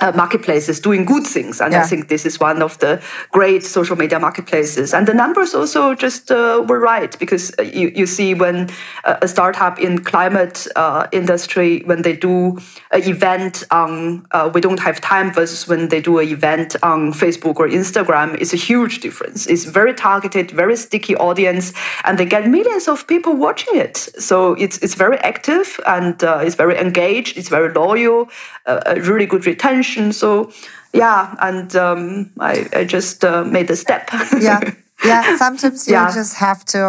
uh, 0.00 0.12
marketplaces 0.14 0.80
doing 0.80 1.04
good 1.04 1.26
things. 1.26 1.60
And 1.60 1.72
yeah. 1.72 1.82
I 1.82 1.86
think 1.86 2.08
this 2.08 2.24
is 2.24 2.38
one 2.38 2.62
of 2.62 2.78
the 2.78 3.02
great 3.32 3.64
social 3.64 3.96
media 3.96 4.20
marketplaces. 4.20 4.94
And 4.94 5.06
the 5.06 5.14
numbers 5.14 5.54
also 5.54 5.94
just 5.94 6.30
uh, 6.30 6.64
were 6.68 6.78
right 6.78 7.18
because 7.18 7.52
uh, 7.58 7.62
you, 7.62 7.90
you 7.94 8.06
see 8.06 8.34
when 8.34 8.68
a 9.04 9.26
startup 9.26 9.78
in 9.80 10.04
climate 10.04 10.66
uh, 10.76 11.06
industry, 11.12 11.82
when 11.86 12.02
they 12.02 12.14
do 12.14 12.58
an 12.92 13.02
event 13.08 13.64
on 13.70 14.26
uh, 14.30 14.50
We 14.52 14.60
Don't 14.60 14.80
Have 14.80 15.00
Time 15.00 15.32
versus 15.32 15.66
when 15.66 15.88
they 15.88 16.00
do 16.00 16.18
an 16.18 16.28
event 16.28 16.76
on 16.82 17.12
Facebook 17.12 17.56
or 17.56 17.68
Instagram, 17.68 18.40
it's 18.40 18.52
a 18.52 18.56
huge 18.56 19.00
difference. 19.00 19.46
It's 19.46 19.64
very 19.64 19.94
targeted, 19.94 20.50
very 20.50 20.76
sticky 20.76 21.16
audience, 21.16 21.72
and 22.04 22.18
they 22.18 22.26
get 22.26 22.48
millions 22.48 22.88
of 22.88 23.06
people 23.06 23.34
watching 23.34 23.76
it. 23.76 23.96
So 23.96 24.54
it's, 24.54 24.78
it's 24.78 24.94
very 24.94 25.18
active 25.18 25.80
and 25.86 26.22
uh, 26.22 26.40
it's 26.42 26.54
very 26.54 26.78
engaged, 26.78 27.36
it's 27.36 27.48
very 27.48 27.72
loyal, 27.72 28.28
a 28.66 29.00
really 29.00 29.24
good 29.26 29.46
retention 29.46 29.77
mission. 29.78 30.12
So 30.12 30.50
yeah, 30.92 31.34
and 31.40 31.74
um, 31.76 32.30
I, 32.40 32.54
I 32.80 32.84
just 32.84 33.24
uh, 33.24 33.44
made 33.44 33.70
a 33.70 33.76
step. 33.76 34.10
yeah, 34.40 34.60
yeah. 35.04 35.36
Sometimes 35.36 35.86
you 35.86 35.94
Yeah. 35.94 36.10
just 36.14 36.34
have 36.38 36.60
to 36.74 36.82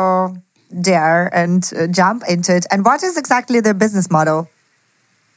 dare 0.82 1.30
and 1.34 1.64
uh, 1.76 1.88
jump 2.00 2.24
into 2.28 2.52
it. 2.56 2.66
And 2.72 2.86
what 2.86 3.04
is 3.04 3.18
exactly 3.18 3.60
the 3.62 3.74
business 3.74 4.08
model? 4.10 4.48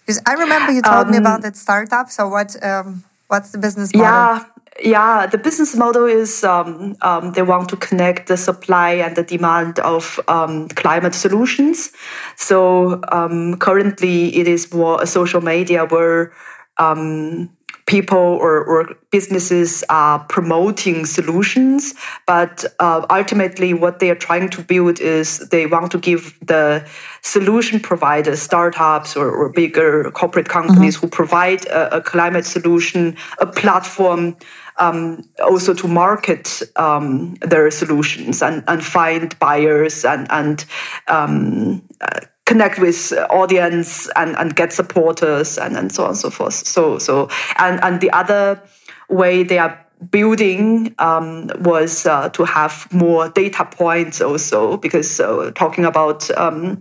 Because 0.07 0.21
I 0.27 0.35
remember 0.35 0.73
you 0.73 0.83
told 0.83 1.09
me 1.09 1.17
Um, 1.17 1.23
about 1.27 1.43
that 1.43 1.57
startup. 1.57 2.11
So 2.11 2.29
what? 2.29 2.57
Um, 2.63 3.03
what's 3.29 3.51
the 3.53 3.59
business 3.59 3.95
model? 3.95 4.11
Yeah, 4.11 4.45
yeah. 4.83 5.27
The 5.27 5.39
business 5.39 5.75
model 5.77 6.07
is 6.07 6.43
um, 6.45 6.97
um, 7.03 7.33
they 7.33 7.43
want 7.43 7.69
to 7.69 7.77
connect 7.77 8.27
the 8.27 8.37
supply 8.37 8.91
and 9.05 9.15
the 9.17 9.23
demand 9.23 9.79
of 9.81 10.19
um, 10.29 10.69
climate 10.83 11.15
solutions. 11.15 11.91
So 12.37 13.01
um, 13.13 13.57
currently, 13.59 14.35
it 14.41 14.47
is 14.49 14.73
more 14.75 15.03
a 15.03 15.07
social 15.07 15.41
media 15.41 15.85
where 15.87 16.33
um, 16.79 17.51
people 17.87 18.17
or, 18.17 18.65
or 18.65 18.95
businesses 19.11 19.85
are 19.89 20.21
promoting 20.29 21.05
solutions, 21.05 21.95
but 22.27 22.65
uh, 22.79 23.05
ultimately, 23.11 23.75
what 23.75 23.99
they 23.99 24.11
are 24.11 24.15
trying 24.15 24.49
to 24.51 24.63
build 24.63 25.01
is 25.01 25.39
they 25.51 25.67
want 25.67 25.91
to 25.93 25.99
give 25.99 26.39
the 26.47 26.87
solution 27.23 27.81
providers, 27.81 28.41
startups 28.41 29.17
or, 29.17 29.31
or 29.31 29.53
bigger 29.53 30.11
corporate 30.13 30.49
companies 30.49 30.97
who 30.97 31.09
provide 31.09 31.67
a, 31.67 31.97
a 31.97 32.01
climate 32.01 32.47
solution, 32.47 33.17
a 33.39 33.47
platform 33.47 34.37
um, 34.79 35.23
also 35.43 35.75
to 35.75 35.87
market 35.87 36.63
um, 36.77 37.35
their 37.43 37.71
solutions 37.71 38.43
and, 38.43 38.65
and 38.67 38.85
find 38.85 39.39
buyers 39.39 40.05
and, 40.05 40.27
and 40.31 40.65
um, 41.09 41.83
uh, 42.01 42.21
connect 42.45 42.79
with 42.79 43.13
audience 43.31 44.11
and, 44.17 44.37
and 44.37 44.57
get 44.57 44.73
supporters 44.73 45.59
and, 45.59 45.77
and 45.77 45.93
so 45.93 46.05
on 46.05 46.11
and 46.11 46.19
so 46.19 46.31
forth. 46.31 46.55
So 46.55 46.99
so 46.99 47.29
and 47.57 47.83
and 47.83 48.01
the 48.01 48.11
other 48.11 48.61
way 49.09 49.43
they 49.43 49.59
are 49.59 49.79
building 50.11 50.95
um, 50.99 51.51
was 51.61 52.07
uh, 52.07 52.29
to 52.31 52.45
have 52.45 52.93
more 52.93 53.29
data 53.29 53.65
points 53.65 54.21
also 54.21 54.77
because 54.77 55.21
uh, 55.21 55.53
talking 55.55 55.85
about 55.85 56.29
um, 56.37 56.81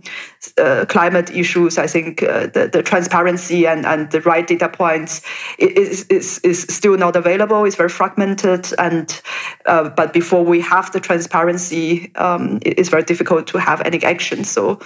uh, 0.58 0.84
climate 0.88 1.30
issues 1.30 1.78
i 1.78 1.86
think 1.86 2.22
uh, 2.22 2.46
the, 2.48 2.68
the 2.72 2.82
transparency 2.82 3.66
and, 3.66 3.86
and 3.86 4.10
the 4.10 4.20
right 4.22 4.48
data 4.48 4.68
points 4.68 5.22
is, 5.58 6.04
is, 6.06 6.38
is 6.40 6.62
still 6.62 6.96
not 6.96 7.14
available 7.14 7.64
it's 7.64 7.76
very 7.76 7.88
fragmented 7.88 8.72
and 8.78 9.22
uh, 9.66 9.88
but 9.90 10.12
before 10.12 10.44
we 10.44 10.60
have 10.60 10.90
the 10.92 11.00
transparency 11.00 12.12
um, 12.16 12.58
it's 12.62 12.88
very 12.88 13.04
difficult 13.04 13.46
to 13.46 13.58
have 13.58 13.80
any 13.82 14.02
action 14.02 14.42
so 14.42 14.80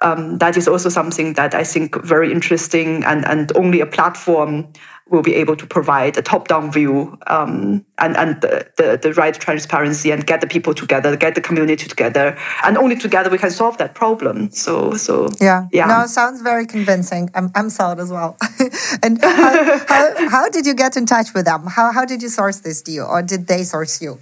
um, 0.00 0.38
that 0.38 0.56
is 0.56 0.68
also 0.68 0.88
something 0.88 1.34
that 1.34 1.54
I 1.54 1.64
think 1.64 2.02
very 2.04 2.32
interesting, 2.32 3.04
and, 3.04 3.26
and 3.26 3.50
only 3.56 3.80
a 3.80 3.86
platform 3.86 4.72
will 5.08 5.22
be 5.22 5.36
able 5.36 5.54
to 5.54 5.66
provide 5.66 6.16
a 6.16 6.22
top-down 6.22 6.72
view 6.72 7.16
um, 7.28 7.84
and, 7.98 8.16
and 8.16 8.40
the, 8.40 8.68
the, 8.76 8.98
the 9.00 9.12
right 9.14 9.34
transparency 9.34 10.10
and 10.10 10.26
get 10.26 10.40
the 10.40 10.48
people 10.48 10.74
together, 10.74 11.16
get 11.16 11.36
the 11.36 11.40
community 11.40 11.88
together, 11.88 12.36
and 12.64 12.76
only 12.76 12.96
together 12.96 13.30
we 13.30 13.38
can 13.38 13.50
solve 13.50 13.78
that 13.78 13.94
problem. 13.94 14.50
So, 14.50 14.94
so 14.94 15.28
Yeah. 15.40 15.68
yeah. 15.72 15.86
No, 15.86 16.06
sounds 16.06 16.42
very 16.42 16.66
convincing. 16.66 17.30
I'm, 17.34 17.52
I'm 17.54 17.70
sold 17.70 18.00
as 18.00 18.10
well. 18.10 18.36
and 19.02 19.22
how, 19.22 19.78
how, 19.86 20.28
how 20.28 20.48
did 20.48 20.66
you 20.66 20.74
get 20.74 20.96
in 20.96 21.06
touch 21.06 21.32
with 21.34 21.44
them? 21.44 21.66
How, 21.68 21.92
how 21.92 22.04
did 22.04 22.20
you 22.20 22.28
source 22.28 22.58
this 22.58 22.82
deal, 22.82 23.06
or 23.06 23.22
did 23.22 23.46
they 23.46 23.62
source 23.62 24.02
you? 24.02 24.18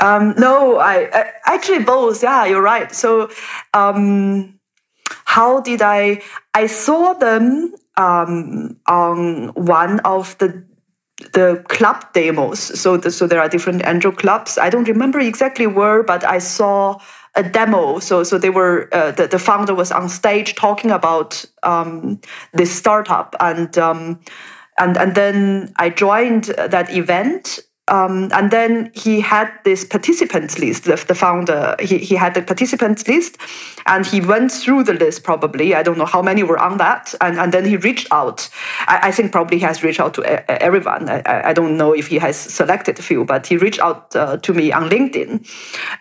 Um, 0.00 0.34
no, 0.38 0.78
I, 0.78 1.08
I 1.12 1.32
actually 1.46 1.84
both. 1.84 2.22
Yeah, 2.22 2.46
you're 2.46 2.62
right. 2.62 2.94
So, 2.94 3.30
um, 3.74 4.58
how 5.24 5.60
did 5.60 5.82
I? 5.82 6.22
I 6.54 6.66
saw 6.66 7.12
them 7.14 7.74
um, 7.96 8.76
on 8.86 9.48
one 9.54 10.00
of 10.00 10.36
the 10.38 10.64
the 11.34 11.62
club 11.68 12.12
demos. 12.14 12.58
So, 12.80 12.96
the, 12.96 13.10
so 13.10 13.26
there 13.26 13.40
are 13.40 13.48
different 13.48 13.86
angel 13.86 14.12
clubs. 14.12 14.56
I 14.58 14.70
don't 14.70 14.88
remember 14.88 15.20
exactly 15.20 15.66
where, 15.66 16.02
but 16.02 16.24
I 16.24 16.38
saw 16.38 16.98
a 17.34 17.42
demo. 17.42 17.98
So, 17.98 18.24
so 18.24 18.38
they 18.38 18.50
were 18.50 18.88
uh, 18.92 19.12
the 19.12 19.26
the 19.26 19.38
founder 19.38 19.74
was 19.74 19.92
on 19.92 20.08
stage 20.08 20.54
talking 20.54 20.90
about 20.90 21.44
um, 21.62 22.20
this 22.52 22.72
startup, 22.72 23.36
and 23.40 23.76
um, 23.78 24.20
and 24.78 24.96
and 24.96 25.14
then 25.14 25.72
I 25.76 25.90
joined 25.90 26.44
that 26.44 26.90
event. 26.92 27.60
Um, 27.90 28.30
and 28.32 28.50
then 28.50 28.90
he 28.94 29.20
had 29.20 29.52
this 29.64 29.84
participants 29.84 30.58
list, 30.58 30.84
the, 30.84 30.96
the 31.06 31.14
founder, 31.14 31.76
he, 31.80 31.98
he 31.98 32.14
had 32.14 32.34
the 32.34 32.42
participants 32.42 33.06
list 33.06 33.36
and 33.86 34.06
he 34.06 34.20
went 34.20 34.52
through 34.52 34.84
the 34.84 34.94
list 34.94 35.24
probably. 35.24 35.74
I 35.74 35.82
don't 35.82 35.98
know 35.98 36.06
how 36.06 36.22
many 36.22 36.42
were 36.42 36.58
on 36.58 36.78
that. 36.78 37.14
And, 37.20 37.38
and 37.38 37.52
then 37.52 37.64
he 37.64 37.76
reached 37.76 38.08
out. 38.12 38.48
I, 38.86 39.08
I 39.08 39.10
think 39.10 39.32
probably 39.32 39.58
he 39.58 39.64
has 39.64 39.82
reached 39.82 40.00
out 40.00 40.14
to 40.14 40.22
everyone. 40.48 41.08
I, 41.10 41.22
I 41.26 41.50
I 41.50 41.52
don't 41.52 41.76
know 41.76 41.92
if 41.92 42.06
he 42.06 42.18
has 42.18 42.36
selected 42.36 42.98
a 42.98 43.02
few, 43.02 43.24
but 43.24 43.46
he 43.46 43.56
reached 43.56 43.80
out 43.80 44.14
uh, 44.14 44.36
to 44.36 44.54
me 44.54 44.70
on 44.70 44.88
LinkedIn. 44.88 45.30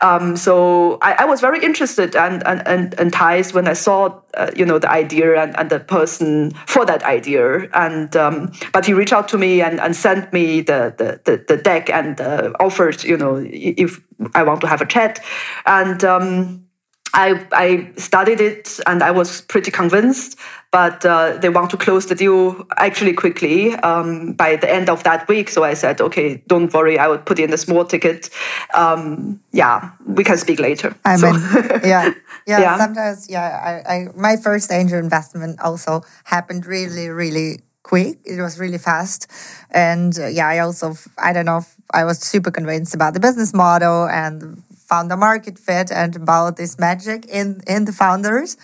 Um, 0.02 0.38
so 0.38 1.00
I, 1.02 1.24
I 1.24 1.26
was 1.26 1.42
very 1.42 1.64
interested 1.64 2.16
and, 2.16 2.46
and, 2.46 2.62
and 2.68 2.94
enticed 3.00 3.56
when 3.56 3.68
I 3.68 3.74
saw, 3.74 4.20
uh, 4.36 4.52
you 4.56 4.66
know, 4.66 4.78
the 4.78 4.92
idea 4.92 5.42
and, 5.42 5.58
and 5.58 5.72
the 5.72 5.80
person 5.80 6.52
for 6.68 6.86
that 6.86 7.02
idea. 7.04 7.68
And 7.74 8.16
um, 8.16 8.52
but 8.74 8.86
he 8.86 8.94
reached 8.94 9.14
out 9.14 9.28
to 9.30 9.38
me 9.40 9.62
and, 9.62 9.80
and 9.80 9.96
sent 9.96 10.32
me 10.32 10.62
the, 10.62 10.94
the, 11.00 11.20
the, 11.26 11.44
the 11.48 11.58
deck 11.62 11.79
and 11.88 12.20
uh, 12.20 12.52
offered, 12.60 13.04
you 13.04 13.16
know, 13.16 13.38
if 13.48 14.02
I 14.34 14.42
want 14.44 14.62
to 14.62 14.68
have 14.68 14.82
a 14.82 14.86
chat. 14.88 15.20
And 15.68 16.04
um, 16.04 16.66
I, 17.14 17.46
I 17.52 17.92
studied 17.98 18.42
it 18.42 18.80
and 18.86 19.02
I 19.02 19.12
was 19.12 19.42
pretty 19.42 19.72
convinced, 19.72 20.38
but 20.72 21.04
uh, 21.06 21.38
they 21.38 21.50
want 21.50 21.70
to 21.72 21.78
close 21.78 22.06
the 22.06 22.16
deal 22.16 22.66
actually 22.78 23.14
quickly 23.14 23.74
um, 23.76 24.34
by 24.34 24.56
the 24.58 24.72
end 24.72 24.90
of 24.90 25.04
that 25.04 25.28
week. 25.28 25.50
So 25.50 25.64
I 25.64 25.74
said, 25.74 26.02
okay, 26.02 26.44
don't 26.48 26.72
worry, 26.74 27.00
I 27.00 27.08
will 27.08 27.18
put 27.18 27.40
in 27.40 27.52
a 27.54 27.58
small 27.58 27.86
ticket. 27.86 28.30
Um, 28.76 29.40
yeah, 29.52 29.92
we 30.06 30.24
can 30.24 30.38
speak 30.38 30.60
later. 30.60 30.96
I 31.06 31.16
So- 31.16 31.32
mean, 31.32 31.42
yeah, 31.84 32.12
yeah, 32.48 32.60
Yeah. 32.60 32.78
Sometimes, 32.78 33.28
yeah. 33.30 33.82
I, 33.88 33.94
I, 33.94 34.08
my 34.16 34.36
first 34.38 34.72
angel 34.72 35.00
investment 35.00 35.60
also 35.62 36.02
happened 36.26 36.66
really, 36.66 37.10
really 37.10 37.62
quick. 37.84 38.20
It 38.26 38.42
was 38.42 38.60
really 38.60 38.78
fast, 38.78 39.28
and 39.72 40.18
uh, 40.20 40.28
yeah, 40.28 40.48
I 40.48 40.60
also, 40.60 40.96
I 41.18 41.34
don't 41.34 41.46
know, 41.46 41.60
if 41.60 41.76
I 41.94 42.04
was 42.06 42.20
super 42.20 42.52
convinced 42.52 42.94
about 42.96 43.14
the 43.14 43.20
business 43.20 43.54
model 43.54 44.08
and 44.08 44.64
found 44.76 45.12
the 45.12 45.18
market 45.18 45.60
fit 45.60 45.92
and 45.92 46.16
about 46.16 46.58
this 46.58 46.78
magic 46.80 47.26
in 47.28 47.62
in 47.68 47.86
the 47.86 47.94
founders. 47.94 48.58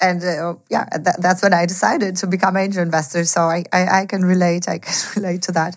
And 0.00 0.22
uh, 0.22 0.56
yeah, 0.70 0.84
that, 0.98 1.16
that's 1.22 1.42
when 1.42 1.54
I 1.54 1.64
decided 1.64 2.16
to 2.16 2.26
become 2.26 2.56
angel 2.58 2.82
investor. 2.82 3.24
So 3.24 3.42
I, 3.42 3.64
I, 3.72 4.00
I 4.02 4.06
can 4.06 4.22
relate. 4.22 4.68
I 4.68 4.78
can 4.78 4.94
relate 5.16 5.42
to 5.42 5.52
that. 5.52 5.76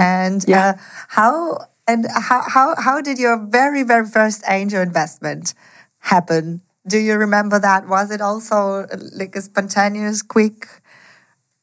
And 0.00 0.44
Yeah. 0.48 0.70
uh, 0.70 0.74
how 1.08 1.58
and 1.86 2.06
how, 2.12 2.42
how 2.48 2.74
how 2.76 3.00
did 3.00 3.18
your 3.18 3.36
very 3.38 3.82
very 3.84 4.06
first 4.06 4.42
angel 4.48 4.80
investment 4.82 5.54
happen? 6.00 6.62
Do 6.88 6.98
you 6.98 7.14
remember 7.16 7.58
that? 7.60 7.88
Was 7.88 8.10
it 8.10 8.20
also 8.20 8.86
uh, 8.90 8.96
like 9.14 9.36
a 9.36 9.42
spontaneous, 9.42 10.22
quick 10.22 10.66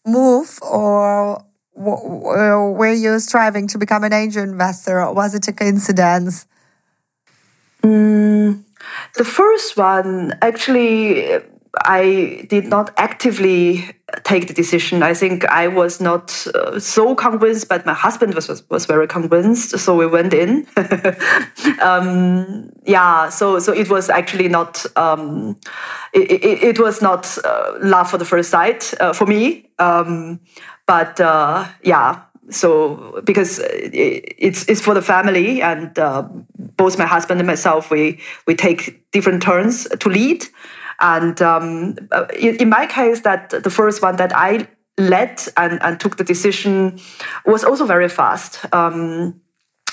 move, 0.06 0.60
or 0.62 1.44
were 1.76 2.94
you 2.94 3.20
striving 3.20 3.68
to 3.68 3.78
become 3.78 4.04
an 4.04 4.14
angel 4.14 4.44
investor, 4.44 5.02
or 5.02 5.14
was 5.14 5.34
it 5.34 5.48
a 5.48 5.54
coincidence? 5.54 6.46
Mm, 7.82 8.64
the 9.16 9.26
first 9.26 9.76
one, 9.78 10.38
actually, 10.42 11.40
I 11.84 12.46
did 12.50 12.68
not 12.68 12.94
actively 12.98 13.96
take 14.24 14.48
the 14.48 14.54
decision. 14.54 15.04
I 15.04 15.14
think 15.14 15.46
I 15.46 15.68
was 15.68 16.00
not 16.00 16.46
uh, 16.54 16.80
so 16.80 17.16
convinced, 17.16 17.68
but 17.70 17.86
my 17.86 17.94
husband 17.94 18.36
was, 18.36 18.48
was, 18.48 18.68
was 18.70 18.86
very 18.86 19.08
convinced. 19.08 19.78
So 19.80 19.96
we 19.96 20.06
went 20.08 20.34
in. 20.34 20.68
um, 21.82 22.70
yeah, 22.86 23.30
so 23.30 23.60
so 23.60 23.74
it 23.74 23.90
was 23.90 24.10
actually 24.10 24.48
not. 24.50 24.86
Um, 24.96 25.58
it, 26.14 26.32
it, 26.32 26.64
it 26.64 26.80
was 26.80 27.02
not 27.02 27.38
uh, 27.44 27.74
love 27.82 28.10
for 28.10 28.18
the 28.18 28.26
first 28.26 28.50
sight 28.50 28.94
uh, 29.00 29.14
for 29.14 29.26
me. 29.26 29.70
Um, 29.80 30.40
but 30.86 31.20
uh, 31.20 31.66
yeah, 31.84 32.22
so 32.50 33.22
because 33.24 33.60
it- 33.60 34.36
it's 34.38 34.68
it's 34.70 34.82
for 34.82 34.94
the 34.94 35.02
family 35.02 35.62
and 35.62 35.98
uh, 35.98 36.24
both 36.78 36.98
my 36.98 37.06
husband 37.06 37.40
and 37.40 37.48
myself 37.48 37.90
we 37.90 38.20
we 38.48 38.56
take 38.56 39.10
different 39.12 39.42
turns 39.42 39.88
to 40.00 40.10
lead 40.10 40.46
and 41.00 41.42
um, 41.42 41.96
uh, 42.12 42.26
in, 42.38 42.70
my 42.70 42.86
case 42.86 43.22
that 43.22 43.50
the 43.50 43.70
first 43.70 44.02
one 44.02 44.16
that 44.18 44.36
i 44.36 44.68
led 44.98 45.42
and, 45.58 45.82
and 45.82 46.00
took 46.00 46.18
the 46.18 46.24
decision 46.24 47.00
was 47.46 47.64
also 47.64 47.86
very 47.86 48.10
fast. 48.10 48.66
Um, 48.74 49.42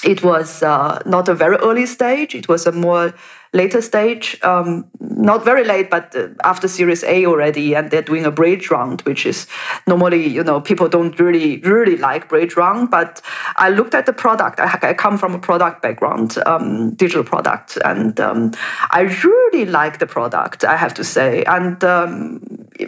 it 0.04 0.22
was 0.22 0.62
uh, 0.62 1.00
not 1.04 1.28
a 1.28 1.34
very 1.34 1.56
early 1.56 1.86
stage. 1.86 2.34
It 2.34 2.48
was 2.48 2.66
a 2.66 2.72
more 2.72 3.12
later 3.52 3.82
stage. 3.82 4.38
Um, 4.42 4.86
not 5.00 5.44
very 5.44 5.64
late 5.64 5.90
but 5.90 6.14
uh, 6.14 6.28
after 6.44 6.68
series 6.68 7.02
a 7.02 7.26
already 7.26 7.74
and 7.74 7.90
they're 7.90 8.00
doing 8.00 8.24
a 8.24 8.30
bridge 8.30 8.70
round 8.70 9.02
which 9.02 9.26
is 9.26 9.48
normally 9.86 10.26
you 10.26 10.44
know 10.44 10.60
people 10.60 10.88
don't 10.88 11.18
really 11.18 11.58
really 11.58 11.96
like 11.96 12.28
bridge 12.28 12.56
round 12.56 12.90
but 12.90 13.20
i 13.56 13.68
looked 13.68 13.94
at 13.94 14.06
the 14.06 14.12
product. 14.12 14.60
I, 14.60 14.78
I 14.82 14.94
come 14.94 15.18
from 15.18 15.34
a 15.34 15.38
product 15.38 15.82
background 15.82 16.38
um, 16.46 16.94
digital 16.94 17.24
product 17.24 17.76
and 17.84 18.18
um, 18.20 18.52
i 18.92 19.00
really 19.24 19.64
like 19.66 19.98
the 19.98 20.06
product 20.06 20.64
i 20.64 20.76
have 20.76 20.94
to 20.94 21.04
say. 21.04 21.42
And 21.44 21.82
um, 21.84 22.40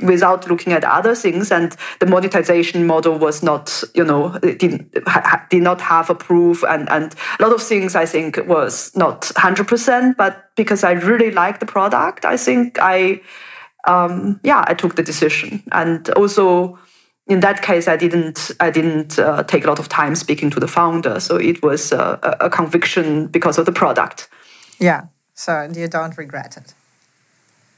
without 0.03 0.49
looking 0.49 0.73
at 0.73 0.85
other 0.85 1.15
things. 1.15 1.51
And 1.51 1.77
the 2.01 2.07
monetization 2.07 2.87
model 2.87 3.19
was 3.19 3.43
not, 3.43 3.83
you 3.95 4.05
know, 4.05 4.39
did, 4.39 4.91
did 5.51 5.63
not 5.63 5.81
have 5.81 6.11
a 6.11 6.15
proof. 6.15 6.63
And, 6.65 6.89
and 6.91 7.15
a 7.39 7.43
lot 7.43 7.53
of 7.53 7.63
things 7.63 7.95
I 7.95 8.07
think 8.07 8.39
was 8.47 8.95
not 8.97 9.23
100%. 9.23 10.17
But 10.17 10.51
because 10.57 10.85
I 10.85 10.93
really 10.93 11.31
like 11.31 11.61
the 11.61 11.67
product, 11.67 12.25
I 12.25 12.37
think 12.37 12.79
I, 12.81 13.21
um, 13.85 14.41
yeah, 14.43 14.65
I 14.67 14.75
took 14.75 14.97
the 14.97 15.03
decision. 15.03 15.63
And 15.73 16.09
also, 16.11 16.79
in 17.27 17.41
that 17.41 17.63
case, 17.63 17.89
I 17.89 17.97
didn't 17.97 18.51
I 18.61 18.71
didn't 18.71 19.19
uh, 19.19 19.45
take 19.45 19.65
a 19.65 19.69
lot 19.69 19.79
of 19.79 19.89
time 19.89 20.15
speaking 20.15 20.51
to 20.51 20.61
the 20.61 20.67
founder, 20.67 21.21
so 21.21 21.37
it 21.37 21.63
was 21.63 21.93
uh, 21.93 22.19
a 22.41 22.51
conviction 22.51 23.29
because 23.29 23.59
of 23.59 23.67
the 23.67 23.73
product. 23.73 24.29
Yeah, 24.79 25.07
so 25.35 25.69
you 25.73 25.89
don't 25.89 26.19
regret 26.19 26.57
it. 26.57 26.75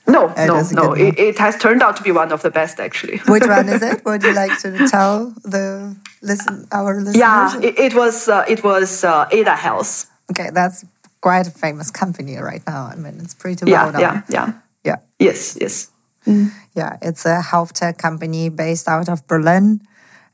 No, 0.06 0.28
it 0.36 0.46
no, 0.46 0.60
no. 0.72 0.92
It, 0.92 1.18
it, 1.18 1.38
has 1.38 1.56
turned 1.56 1.82
out 1.82 1.96
to 1.96 2.02
be 2.02 2.12
one 2.12 2.30
of 2.30 2.42
the 2.42 2.50
best, 2.50 2.78
actually. 2.78 3.18
Which 3.26 3.46
one 3.46 3.68
is 3.70 3.82
it? 3.82 4.04
Would 4.04 4.22
you 4.22 4.34
like 4.34 4.58
to 4.60 4.86
tell 4.86 5.30
the 5.44 5.96
listen 6.20 6.66
our 6.72 6.96
listeners? 6.96 7.16
Yeah, 7.16 7.58
it, 7.60 7.78
it 7.78 7.94
was 7.94 8.28
uh, 8.28 8.44
it 8.46 8.62
was 8.62 9.02
uh, 9.02 9.26
Ada 9.32 9.56
Health. 9.56 10.10
Okay, 10.30 10.50
that's 10.52 10.84
quite 11.22 11.46
a 11.46 11.50
famous 11.50 11.90
company 11.90 12.36
right 12.36 12.62
now. 12.66 12.90
I 12.92 12.96
mean, 12.96 13.18
it's 13.20 13.34
pretty 13.34 13.64
well 13.64 13.86
yeah, 13.86 13.90
known. 13.90 14.00
Yeah, 14.00 14.22
yeah, 14.28 14.52
yeah. 14.84 14.96
Yes, 15.18 15.56
yes. 15.58 15.90
Mm. 16.26 16.50
Yeah, 16.74 16.98
it's 17.00 17.24
a 17.24 17.40
health 17.40 17.72
tech 17.72 17.96
company 17.96 18.50
based 18.50 18.88
out 18.88 19.08
of 19.08 19.26
Berlin, 19.26 19.80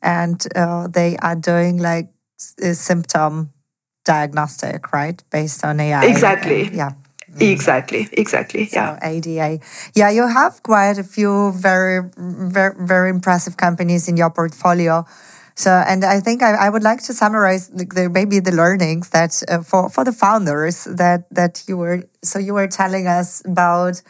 and 0.02 0.44
uh, 0.56 0.88
they 0.88 1.16
are 1.18 1.36
doing 1.36 1.78
like 1.78 2.08
symptom 2.38 3.52
diagnostic, 4.04 4.92
right, 4.92 5.22
based 5.30 5.64
on 5.64 5.78
AI. 5.78 6.04
Exactly. 6.06 6.62
And, 6.66 6.74
yeah. 6.74 6.92
Mm. 7.34 7.52
Exactly, 7.52 8.08
exactly. 8.12 8.68
Yeah. 8.72 8.98
Ada. 9.02 9.60
Yeah, 9.94 10.10
you 10.10 10.26
have 10.26 10.62
quite 10.62 10.98
a 10.98 11.04
few 11.04 11.52
very, 11.52 12.10
very, 12.16 12.74
very 12.78 13.10
impressive 13.10 13.56
companies 13.56 14.08
in 14.08 14.16
your 14.16 14.30
portfolio. 14.30 15.04
So, 15.54 15.70
and 15.70 16.04
I 16.04 16.20
think 16.20 16.42
I, 16.42 16.54
I 16.54 16.68
would 16.70 16.82
like 16.82 17.02
to 17.04 17.12
summarize 17.12 17.68
the, 17.68 18.08
maybe 18.12 18.40
the 18.40 18.50
learnings 18.50 19.10
that 19.10 19.42
uh, 19.48 19.62
for 19.62 19.88
for 19.90 20.04
the 20.04 20.12
founders 20.12 20.84
that 20.84 21.28
that 21.30 21.62
you 21.68 21.76
were. 21.76 22.04
So 22.22 22.38
you 22.38 22.54
were 22.54 22.66
telling 22.66 23.06
us 23.06 23.42
about 23.44 24.02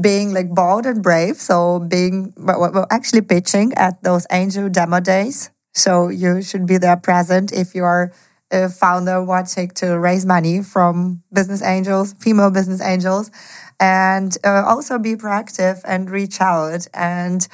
being 0.00 0.32
like 0.32 0.50
bold 0.50 0.86
and 0.86 1.02
brave. 1.02 1.36
So 1.36 1.80
being 1.80 2.32
well, 2.36 2.86
actually 2.90 3.22
pitching 3.22 3.72
at 3.74 4.02
those 4.02 4.26
angel 4.30 4.68
demo 4.68 5.00
days. 5.00 5.50
So 5.74 6.08
you 6.08 6.42
should 6.42 6.66
be 6.66 6.78
there 6.78 6.96
present 6.96 7.52
if 7.52 7.74
you 7.74 7.84
are 7.84 8.12
a 8.50 8.68
founder 8.68 9.22
wanting 9.22 9.68
to 9.70 9.98
raise 9.98 10.26
money 10.26 10.62
from 10.62 11.22
business 11.32 11.62
angels, 11.62 12.14
female 12.14 12.50
business 12.50 12.80
angels, 12.80 13.30
and 13.78 14.36
uh, 14.44 14.64
also 14.66 14.98
be 14.98 15.14
proactive 15.16 15.80
and 15.84 16.10
reach 16.10 16.40
out. 16.40 16.86
And 16.94 17.46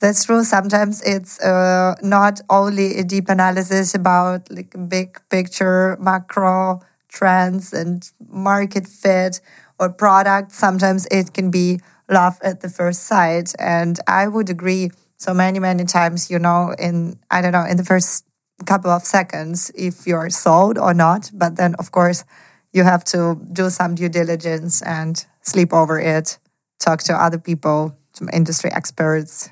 that's 0.00 0.24
true. 0.24 0.44
Sometimes 0.44 1.02
it's 1.02 1.40
uh, 1.40 1.94
not 2.02 2.40
only 2.50 2.98
a 2.98 3.04
deep 3.04 3.28
analysis 3.28 3.94
about 3.94 4.50
like 4.50 4.74
big 4.88 5.20
picture 5.30 5.96
macro 6.00 6.80
trends 7.08 7.72
and 7.72 8.10
market 8.28 8.86
fit 8.86 9.40
or 9.78 9.88
product. 9.90 10.52
Sometimes 10.52 11.06
it 11.10 11.32
can 11.34 11.50
be 11.50 11.80
love 12.10 12.38
at 12.42 12.60
the 12.60 12.68
first 12.68 13.04
sight. 13.04 13.52
And 13.58 13.98
I 14.06 14.28
would 14.28 14.50
agree 14.50 14.90
so 15.18 15.32
many, 15.32 15.58
many 15.60 15.84
times, 15.84 16.30
you 16.30 16.38
know, 16.38 16.74
in, 16.78 17.18
I 17.30 17.40
don't 17.40 17.52
know, 17.52 17.64
in 17.64 17.76
the 17.76 17.84
first 17.84 18.24
couple 18.64 18.90
of 18.90 19.02
seconds 19.02 19.70
if 19.74 20.06
you're 20.06 20.30
sold 20.30 20.78
or 20.78 20.94
not. 20.94 21.30
But 21.32 21.56
then, 21.56 21.74
of 21.78 21.92
course, 21.92 22.24
you 22.72 22.84
have 22.84 23.04
to 23.04 23.40
do 23.52 23.70
some 23.70 23.94
due 23.94 24.08
diligence 24.08 24.82
and 24.82 25.24
sleep 25.42 25.72
over 25.72 25.98
it, 26.00 26.38
talk 26.78 27.02
to 27.04 27.14
other 27.14 27.38
people, 27.38 27.96
some 28.12 28.28
industry 28.32 28.70
experts, 28.72 29.50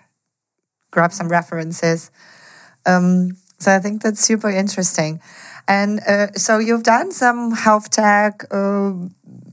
grab 0.91 1.13
some 1.13 1.29
references. 1.29 2.11
Um, 2.87 3.37
so 3.59 3.75
I 3.75 3.79
think 3.79 4.03
that's 4.03 4.21
super 4.21 4.51
interesting. 4.51 5.21
And 5.69 6.01
uh, 6.07 6.33
so 6.33 6.59
you've 6.59 6.83
done 6.83 7.13
some 7.13 7.53
health 7.53 7.91
tech, 7.91 8.45
uh, 8.51 8.93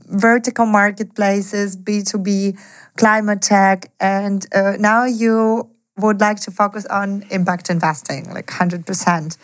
vertical 0.08 0.66
marketplaces, 0.66 1.76
B2B, 1.76 2.58
climate 2.96 3.42
tech, 3.42 3.92
and 4.00 4.46
uh, 4.54 4.76
now 4.78 5.04
you 5.04 5.70
would 5.98 6.20
like 6.20 6.40
to 6.40 6.50
focus 6.50 6.86
on 6.86 7.24
impact 7.30 7.70
investing, 7.70 8.32
like 8.32 8.46
100%. 8.46 9.36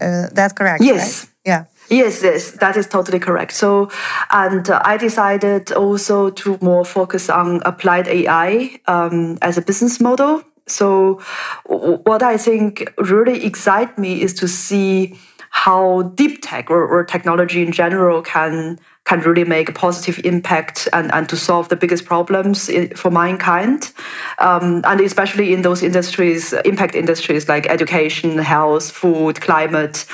Uh, 0.00 0.26
that's 0.32 0.52
correct. 0.52 0.82
Yes. 0.82 1.24
Right? 1.24 1.32
Yeah. 1.44 1.64
Yes, 1.90 2.22
yes, 2.22 2.52
that 2.52 2.76
is 2.76 2.86
totally 2.86 3.18
correct. 3.18 3.52
So, 3.52 3.90
and 4.30 4.68
uh, 4.70 4.80
I 4.84 4.96
decided 4.96 5.72
also 5.72 6.30
to 6.30 6.58
more 6.62 6.84
focus 6.84 7.28
on 7.28 7.60
applied 7.66 8.08
AI 8.08 8.78
um, 8.86 9.36
as 9.42 9.58
a 9.58 9.62
business 9.62 10.00
model. 10.00 10.42
So, 10.66 11.20
what 11.66 12.22
I 12.22 12.38
think 12.38 12.94
really 12.96 13.44
excites 13.44 13.98
me 13.98 14.22
is 14.22 14.32
to 14.34 14.48
see 14.48 15.18
how 15.50 16.02
deep 16.14 16.40
tech 16.40 16.70
or, 16.70 16.86
or 16.86 17.04
technology 17.04 17.62
in 17.62 17.72
general 17.72 18.22
can 18.22 18.78
can 19.04 19.20
really 19.20 19.44
make 19.44 19.68
a 19.68 19.72
positive 19.72 20.24
impact 20.24 20.88
and, 20.92 21.12
and 21.12 21.28
to 21.28 21.36
solve 21.36 21.68
the 21.68 21.76
biggest 21.76 22.04
problems 22.04 22.70
for 22.94 23.10
mankind. 23.10 23.92
Um, 24.38 24.82
and 24.84 25.00
especially 25.00 25.52
in 25.52 25.62
those 25.62 25.82
industries, 25.82 26.52
impact 26.64 26.94
industries 26.94 27.48
like 27.48 27.66
education, 27.66 28.38
health, 28.38 28.90
food, 28.90 29.40
climate. 29.40 30.06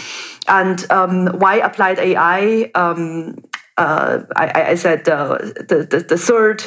And 0.48 0.90
um, 0.90 1.26
why 1.38 1.56
applied 1.56 1.98
AI? 1.98 2.70
Um, 2.74 3.36
uh, 3.76 4.24
I, 4.34 4.70
I, 4.70 4.74
said 4.74 5.08
uh, 5.08 5.38
the, 5.38 5.86
the, 5.88 6.00
the 6.00 6.18
third 6.18 6.64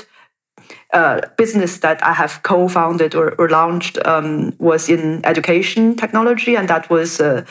uh, 0.93 1.21
business 1.38 1.80
that 1.80 2.04
I 2.04 2.13
have 2.13 2.43
co-founded 2.43 3.15
or, 3.15 3.34
or 3.36 3.49
launched 3.49 3.97
um, 4.06 4.54
was 4.60 4.89
in 4.89 5.25
education 5.25 5.95
technology, 5.95 6.56
and 6.56 6.67
that 6.67 6.89
was 6.89 7.19
uh, 7.19 7.45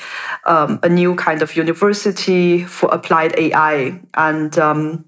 um, 0.44 0.78
a 0.82 0.88
new 0.88 1.14
kind 1.14 1.42
of 1.42 1.56
university 1.56 2.64
for 2.64 2.88
applied 2.92 3.34
AI. 3.38 4.00
And 4.14 4.58
um, 4.58 5.04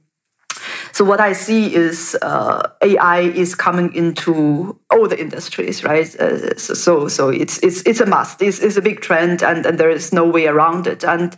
so 0.92 1.04
what 1.04 1.20
I 1.20 1.32
see 1.32 1.74
is 1.74 2.16
uh, 2.22 2.68
AI 2.82 3.20
is 3.20 3.54
coming 3.54 3.94
into 3.94 4.78
all 4.90 5.08
the 5.08 5.18
industries, 5.18 5.82
right? 5.84 6.14
Uh, 6.20 6.56
so, 6.56 7.08
so 7.08 7.28
it's 7.28 7.58
it's 7.62 7.82
it's 7.86 8.00
a 8.00 8.06
must. 8.06 8.42
It's, 8.42 8.60
it's 8.60 8.76
a 8.76 8.82
big 8.82 9.00
trend, 9.00 9.42
and, 9.42 9.66
and 9.66 9.78
there 9.78 9.90
is 9.90 10.12
no 10.12 10.26
way 10.26 10.46
around 10.46 10.86
it. 10.86 11.04
And 11.04 11.36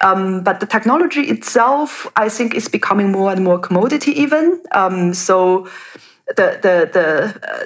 um, 0.00 0.42
but 0.42 0.60
the 0.60 0.66
technology 0.66 1.22
itself, 1.22 2.06
I 2.16 2.28
think, 2.28 2.54
is 2.54 2.68
becoming 2.68 3.12
more 3.12 3.32
and 3.32 3.44
more 3.44 3.58
commodity. 3.58 4.12
Even 4.12 4.62
um, 4.72 5.14
so 5.14 5.68
the, 6.34 6.58
the, 6.60 6.90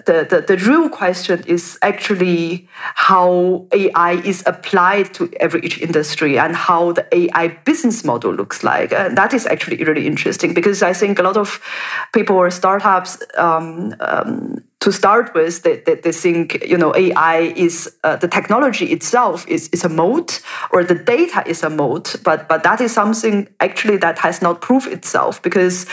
the, 0.05 0.27
the, 0.29 0.41
the, 0.47 0.57
real 0.67 0.91
question 0.91 1.43
is 1.47 1.79
actually 1.81 2.69
how 2.73 3.67
AI 3.73 4.13
is 4.13 4.43
applied 4.45 5.15
to 5.15 5.33
every 5.41 5.63
each 5.63 5.79
industry 5.79 6.39
and 6.39 6.55
how 6.55 6.93
the 6.93 7.07
AI 7.15 7.49
business 7.65 8.05
model 8.05 8.35
looks 8.35 8.63
like. 8.63 8.93
And 8.93 9.17
that 9.17 9.33
is 9.33 9.47
actually 9.47 9.83
really 9.83 10.07
interesting 10.07 10.53
because 10.53 10.83
I 10.83 10.93
think 10.93 11.19
a 11.19 11.23
lot 11.23 11.39
of 11.39 11.59
people 12.13 12.37
or 12.37 12.51
startups 12.51 13.23
um, 13.39 13.95
um, 14.01 14.63
to 14.81 14.91
start 14.91 15.35
with, 15.35 15.63
they, 15.63 15.81
they, 15.81 15.95
they, 15.97 16.13
think 16.13 16.65
you 16.67 16.79
know 16.79 16.95
AI 16.97 17.53
is 17.55 17.95
uh, 18.03 18.17
the 18.17 18.29
technology 18.29 18.87
itself 18.87 19.47
is, 19.47 19.69
is 19.69 19.85
a 19.85 19.91
moat 19.91 20.41
or 20.71 20.83
the 20.85 20.95
data 20.95 21.43
is 21.47 21.63
a 21.63 21.69
moat, 21.69 22.17
but 22.25 22.49
but 22.49 22.63
that 22.63 22.81
is 22.81 22.93
something 22.93 23.47
actually 23.61 23.99
that 23.99 24.19
has 24.19 24.41
not 24.41 24.63
proved 24.63 24.89
itself 24.89 25.43
because 25.43 25.87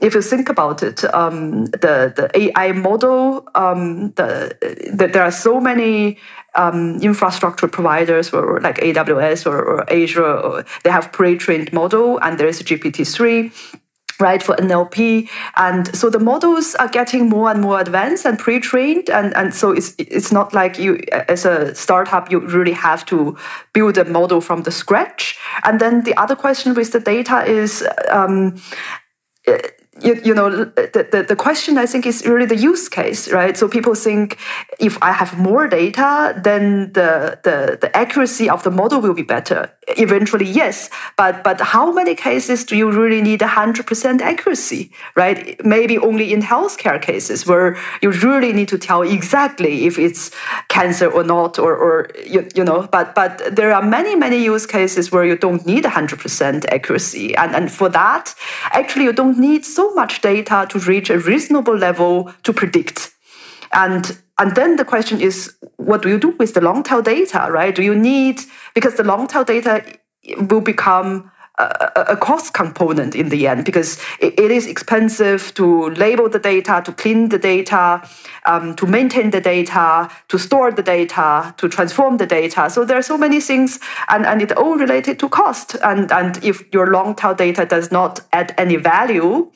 if 0.00 0.14
you 0.14 0.22
think 0.22 0.48
about 0.48 0.82
it, 0.82 1.04
um, 1.14 1.66
the 1.66 2.12
the 2.16 2.30
AI 2.34 2.72
model, 2.72 3.48
um, 3.54 4.10
the, 4.12 4.56
the, 4.92 5.06
there 5.06 5.22
are 5.22 5.30
so 5.30 5.60
many 5.60 6.18
um, 6.56 6.98
infrastructure 7.00 7.68
providers 7.68 8.32
or 8.32 8.60
like 8.60 8.78
AWS 8.78 9.46
or, 9.46 9.62
or 9.62 9.92
Azure, 9.92 10.24
or 10.24 10.64
they 10.82 10.90
have 10.90 11.12
pre-trained 11.12 11.72
model 11.72 12.18
and 12.18 12.38
there 12.38 12.48
is 12.48 12.60
GPT 12.60 13.06
three 13.06 13.52
right 14.22 14.42
for 14.42 14.54
NLP 14.56 15.28
and 15.56 15.94
so 15.94 16.10
the 16.10 16.18
models 16.18 16.74
are 16.76 16.88
getting 16.88 17.28
more 17.28 17.50
and 17.50 17.60
more 17.60 17.80
advanced 17.80 18.24
and 18.24 18.38
pre-trained. 18.38 19.10
And, 19.10 19.34
and 19.36 19.54
so 19.54 19.72
it's 19.72 19.94
it's 19.98 20.32
not 20.32 20.52
like 20.52 20.78
you 20.78 21.00
as 21.28 21.44
a 21.44 21.74
startup 21.74 22.30
you 22.30 22.40
really 22.40 22.72
have 22.72 23.04
to 23.06 23.36
build 23.72 23.98
a 23.98 24.04
model 24.04 24.40
from 24.40 24.62
the 24.62 24.70
scratch. 24.70 25.38
And 25.64 25.80
then 25.80 26.04
the 26.04 26.16
other 26.16 26.36
question 26.36 26.74
with 26.74 26.92
the 26.92 27.00
data 27.00 27.44
is 27.44 27.86
um, 28.10 28.60
you, 30.02 30.20
you 30.24 30.34
know 30.34 30.50
the, 30.50 31.08
the, 31.12 31.24
the 31.28 31.36
question 31.36 31.78
i 31.78 31.86
think 31.86 32.06
is 32.06 32.26
really 32.26 32.46
the 32.46 32.56
use 32.56 32.88
case 32.88 33.30
right? 33.32 33.56
So 33.56 33.68
people 33.68 33.94
think 33.94 34.38
if 34.78 35.02
i 35.02 35.12
have 35.12 35.38
more 35.38 35.66
data 35.66 36.40
then 36.42 36.92
the, 36.92 37.38
the, 37.42 37.78
the 37.80 37.96
accuracy 37.96 38.48
of 38.48 38.62
the 38.62 38.70
model 38.70 39.00
will 39.00 39.14
be 39.14 39.22
better. 39.22 39.70
Eventually 39.88 40.46
yes. 40.46 40.90
But 41.16 41.42
but 41.42 41.60
how 41.60 41.92
many 41.92 42.14
cases 42.14 42.64
do 42.64 42.76
you 42.76 42.90
really 42.90 43.20
need 43.20 43.40
100% 43.40 44.20
accuracy 44.20 44.92
right? 45.16 45.64
Maybe 45.64 45.98
only 45.98 46.32
in 46.32 46.40
healthcare 46.42 47.00
cases 47.00 47.46
where 47.46 47.76
you 48.00 48.10
really 48.10 48.52
need 48.52 48.68
to 48.68 48.78
tell 48.78 49.02
exactly 49.02 49.86
if 49.86 49.98
it's 49.98 50.30
cancer 50.68 51.08
or 51.10 51.24
not 51.24 51.58
or, 51.58 51.74
or 51.76 52.10
you, 52.26 52.48
you 52.54 52.64
know 52.64 52.88
but 52.92 53.14
but 53.14 53.32
there 53.54 53.72
are 53.72 53.82
many 53.82 54.14
many 54.14 54.42
use 54.42 54.66
cases 54.66 55.10
where 55.12 55.24
you 55.24 55.36
don't 55.36 55.66
need 55.66 55.84
100% 55.84 56.64
accuracy. 56.68 57.34
And 57.36 57.54
and 57.54 57.70
for 57.70 57.88
that 57.88 58.34
actually 58.70 59.04
you 59.04 59.12
don't 59.12 59.38
need 59.38 59.64
so 59.64 59.91
much 59.94 60.20
data 60.20 60.66
to 60.68 60.78
reach 60.80 61.10
a 61.10 61.18
reasonable 61.18 61.76
level 61.76 62.32
to 62.42 62.52
predict 62.52 63.12
and 63.72 64.18
and 64.38 64.54
then 64.54 64.76
the 64.76 64.84
question 64.84 65.20
is, 65.20 65.54
what 65.76 66.02
do 66.02 66.08
you 66.08 66.18
do 66.18 66.30
with 66.30 66.54
the 66.54 66.60
long 66.60 66.82
tail 66.82 67.02
data, 67.02 67.46
right? 67.50 67.74
Do 67.74 67.82
you 67.82 67.94
need 67.94 68.40
because 68.74 68.96
the 68.96 69.04
long 69.04 69.26
tail 69.26 69.44
data 69.44 69.84
will 70.36 70.60
become 70.60 71.30
a, 71.62 72.16
cost 72.16 72.54
component 72.54 73.14
in 73.14 73.28
the 73.28 73.46
end 73.46 73.64
because 73.64 73.98
it, 74.20 74.38
it 74.38 74.50
is 74.50 74.66
expensive 74.66 75.52
to 75.54 75.90
label 75.90 76.28
the 76.28 76.38
data, 76.38 76.82
to 76.84 76.92
clean 76.92 77.28
the 77.28 77.38
data, 77.38 78.06
um, 78.46 78.74
to 78.76 78.86
maintain 78.86 79.30
the 79.30 79.40
data, 79.40 80.10
to 80.28 80.38
store 80.38 80.70
the 80.70 80.82
data, 80.82 81.54
to 81.58 81.68
transform 81.68 82.16
the 82.16 82.26
data. 82.26 82.68
So 82.70 82.84
there 82.84 82.98
are 82.98 83.02
so 83.02 83.18
many 83.18 83.40
things, 83.40 83.78
and, 84.08 84.26
and 84.26 84.42
it's 84.42 84.52
all 84.52 84.76
related 84.76 85.18
to 85.20 85.28
cost. 85.28 85.76
And, 85.82 86.10
and 86.12 86.42
if 86.44 86.62
your 86.72 86.92
long 86.92 87.14
tail 87.14 87.34
data 87.34 87.64
does 87.64 87.90
not 87.90 88.20
add 88.32 88.54
any 88.58 88.76
value, 88.76 89.50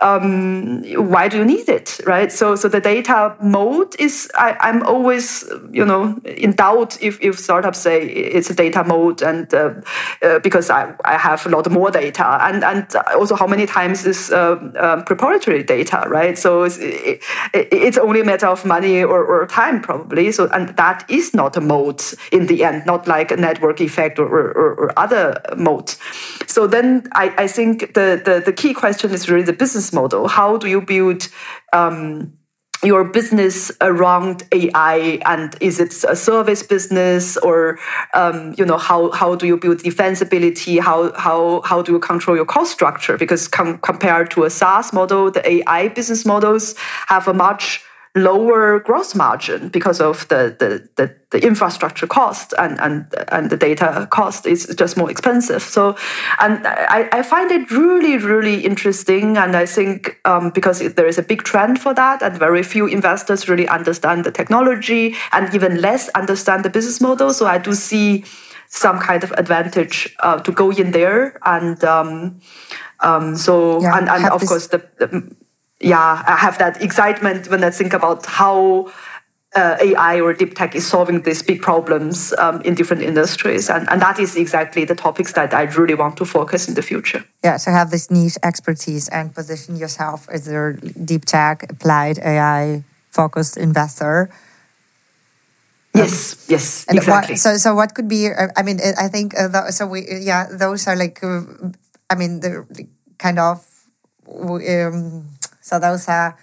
um, 0.00 0.84
why 1.10 1.28
do 1.28 1.38
you 1.38 1.44
need 1.44 1.68
it, 1.68 2.00
right? 2.06 2.30
So, 2.30 2.54
so 2.54 2.68
the 2.68 2.80
data 2.80 3.36
moat 3.40 3.98
is, 3.98 4.30
I, 4.36 4.56
I'm 4.60 4.82
always, 4.84 5.44
you 5.72 5.84
know, 5.84 6.20
in 6.24 6.52
doubt 6.52 7.02
if, 7.02 7.20
if 7.20 7.38
startups 7.38 7.78
say 7.78 8.06
it's 8.06 8.48
a 8.48 8.54
data 8.54 8.84
moat 8.84 9.22
and 9.22 9.52
uh, 9.52 9.74
uh, 10.22 10.38
because 10.38 10.70
I, 10.70 10.94
I 11.04 11.18
have 11.18 11.46
a 11.48 11.50
lot 11.50 11.70
more 11.70 11.90
data 11.90 12.38
and, 12.42 12.62
and 12.62 12.94
also 13.14 13.34
how 13.34 13.46
many 13.46 13.66
times 13.66 14.06
is 14.06 14.30
uh, 14.30 14.56
um, 14.78 15.04
proprietary 15.04 15.62
data, 15.62 16.04
right? 16.08 16.38
So 16.38 16.64
it's, 16.64 16.78
it, 16.78 17.22
it's 17.52 17.98
only 17.98 18.20
a 18.20 18.24
matter 18.24 18.46
of 18.46 18.64
money 18.64 19.02
or, 19.02 19.24
or 19.24 19.46
time 19.46 19.80
probably. 19.80 20.32
So, 20.32 20.48
and 20.48 20.68
that 20.76 21.04
is 21.08 21.34
not 21.34 21.56
a 21.56 21.60
moat 21.60 22.14
in 22.32 22.46
the 22.46 22.64
end, 22.64 22.86
not 22.86 23.08
like 23.08 23.30
a 23.30 23.36
network 23.36 23.80
effect 23.80 24.18
or, 24.18 24.26
or, 24.26 24.74
or 24.74 24.98
other 24.98 25.40
moats. 25.56 25.98
So 26.46 26.66
then 26.66 27.08
I, 27.12 27.34
I 27.38 27.46
think 27.46 27.94
the, 27.94 28.20
the, 28.24 28.42
the 28.44 28.52
key 28.52 28.74
question 28.74 29.10
is 29.10 29.28
really 29.28 29.44
the 29.44 29.52
business 29.52 29.92
model? 29.92 30.28
How 30.28 30.56
do 30.56 30.68
you 30.68 30.80
build 30.80 31.28
um, 31.72 32.37
your 32.82 33.04
business 33.04 33.72
around 33.80 34.44
AI, 34.52 35.20
and 35.24 35.56
is 35.60 35.80
it 35.80 36.04
a 36.04 36.14
service 36.14 36.62
business, 36.62 37.36
or 37.38 37.78
um, 38.14 38.54
you 38.56 38.64
know 38.64 38.78
how 38.78 39.10
how 39.10 39.34
do 39.34 39.46
you 39.46 39.56
build 39.56 39.78
defensibility? 39.78 40.80
How 40.80 41.12
how 41.14 41.62
how 41.64 41.82
do 41.82 41.92
you 41.92 41.98
control 41.98 42.36
your 42.36 42.46
cost 42.46 42.72
structure? 42.72 43.16
Because 43.16 43.48
com- 43.48 43.78
compared 43.78 44.30
to 44.32 44.44
a 44.44 44.50
SaaS 44.50 44.92
model, 44.92 45.30
the 45.30 45.46
AI 45.48 45.88
business 45.88 46.24
models 46.24 46.74
have 47.06 47.26
a 47.26 47.34
much 47.34 47.82
lower 48.18 48.80
gross 48.80 49.14
margin 49.14 49.68
because 49.68 50.00
of 50.00 50.26
the, 50.28 50.54
the, 50.58 50.88
the, 50.96 51.14
the, 51.30 51.46
infrastructure 51.46 52.06
cost 52.06 52.54
and, 52.58 52.78
and, 52.80 53.06
and 53.28 53.50
the 53.50 53.56
data 53.56 54.06
cost 54.10 54.46
is 54.46 54.66
just 54.76 54.96
more 54.96 55.10
expensive. 55.10 55.62
So, 55.62 55.96
and 56.40 56.66
I, 56.66 57.08
I 57.12 57.22
find 57.22 57.50
it 57.50 57.70
really, 57.70 58.16
really 58.18 58.64
interesting. 58.64 59.36
And 59.36 59.56
I 59.56 59.66
think 59.66 60.18
um, 60.24 60.50
because 60.50 60.80
there 60.94 61.06
is 61.06 61.18
a 61.18 61.22
big 61.22 61.42
trend 61.42 61.80
for 61.80 61.94
that, 61.94 62.22
and 62.22 62.38
very 62.38 62.62
few 62.62 62.86
investors 62.86 63.48
really 63.48 63.68
understand 63.68 64.24
the 64.24 64.32
technology 64.32 65.14
and 65.32 65.54
even 65.54 65.80
less 65.80 66.08
understand 66.10 66.64
the 66.64 66.70
business 66.70 67.00
model. 67.00 67.32
So, 67.32 67.46
I 67.46 67.58
do 67.58 67.74
see 67.74 68.24
some 68.68 68.98
kind 68.98 69.24
of 69.24 69.32
advantage 69.32 70.14
uh, 70.20 70.38
to 70.40 70.52
go 70.52 70.70
in 70.70 70.90
there. 70.90 71.38
And 71.44 71.82
um, 71.84 72.40
um, 73.00 73.36
so, 73.36 73.80
yeah, 73.80 73.98
and, 73.98 74.08
and 74.08 74.26
of 74.26 74.40
this- 74.40 74.48
course, 74.48 74.66
the, 74.68 74.86
the 74.98 75.34
yeah, 75.80 76.22
I 76.26 76.36
have 76.36 76.58
that 76.58 76.82
excitement 76.82 77.48
when 77.48 77.62
I 77.62 77.70
think 77.70 77.92
about 77.92 78.26
how 78.26 78.90
uh, 79.54 79.76
AI 79.80 80.20
or 80.20 80.34
deep 80.34 80.54
tech 80.54 80.74
is 80.74 80.86
solving 80.86 81.22
these 81.22 81.42
big 81.42 81.62
problems 81.62 82.34
um, 82.38 82.60
in 82.62 82.74
different 82.74 83.02
industries. 83.02 83.70
And, 83.70 83.88
and 83.88 84.02
that 84.02 84.18
is 84.18 84.36
exactly 84.36 84.84
the 84.84 84.94
topics 84.94 85.32
that 85.32 85.54
I 85.54 85.62
really 85.62 85.94
want 85.94 86.16
to 86.18 86.24
focus 86.24 86.68
in 86.68 86.74
the 86.74 86.82
future. 86.82 87.24
Yeah, 87.42 87.56
so 87.56 87.70
have 87.70 87.90
this 87.90 88.10
niche 88.10 88.36
expertise 88.42 89.08
and 89.08 89.34
position 89.34 89.76
yourself 89.76 90.28
as 90.30 90.48
a 90.48 90.74
deep 91.04 91.24
tech, 91.24 91.70
applied 91.70 92.18
AI 92.18 92.84
focused 93.10 93.56
investor. 93.56 94.30
Yes, 95.94 96.46
yes, 96.48 96.84
exactly. 96.88 97.32
What, 97.32 97.38
so, 97.40 97.56
so 97.56 97.74
what 97.74 97.94
could 97.94 98.08
be? 98.08 98.28
I 98.28 98.62
mean, 98.62 98.78
I 99.00 99.08
think 99.08 99.34
uh, 99.36 99.70
so. 99.70 99.86
We 99.86 100.06
yeah, 100.20 100.46
those 100.50 100.86
are 100.86 100.94
like, 100.94 101.24
uh, 101.24 101.42
I 102.10 102.14
mean, 102.14 102.40
the 102.40 102.66
kind 103.18 103.38
of 103.40 103.66
um, 104.28 105.26
so 105.68 105.78
those 105.78 106.08
are, 106.08 106.38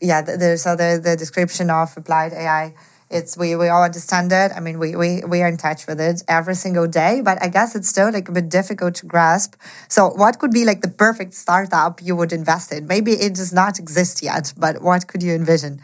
yeah, 0.00 0.22
the, 0.22 0.56
so 0.56 0.74
the, 0.76 1.00
the 1.02 1.14
description 1.14 1.68
of 1.68 1.94
applied 1.96 2.32
AI, 2.32 2.74
it's 3.10 3.36
we, 3.36 3.54
we 3.54 3.68
all 3.68 3.84
understand 3.84 4.32
it. 4.32 4.50
I 4.56 4.60
mean, 4.60 4.78
we, 4.78 4.96
we, 4.96 5.22
we 5.24 5.42
are 5.42 5.48
in 5.48 5.58
touch 5.58 5.86
with 5.86 6.00
it 6.00 6.22
every 6.26 6.54
single 6.54 6.88
day, 6.88 7.20
but 7.22 7.40
I 7.42 7.48
guess 7.48 7.76
it's 7.76 7.88
still 7.88 8.10
like 8.10 8.28
a 8.30 8.32
bit 8.32 8.48
difficult 8.48 8.94
to 8.96 9.06
grasp. 9.06 9.56
So 9.88 10.08
what 10.08 10.38
could 10.38 10.52
be 10.52 10.64
like 10.64 10.80
the 10.80 10.88
perfect 10.88 11.34
startup 11.34 12.00
you 12.02 12.16
would 12.16 12.32
invest 12.32 12.72
in? 12.72 12.86
Maybe 12.86 13.12
it 13.12 13.34
does 13.34 13.52
not 13.52 13.78
exist 13.78 14.22
yet, 14.22 14.54
but 14.56 14.80
what 14.80 15.06
could 15.06 15.22
you 15.22 15.34
envision? 15.34 15.80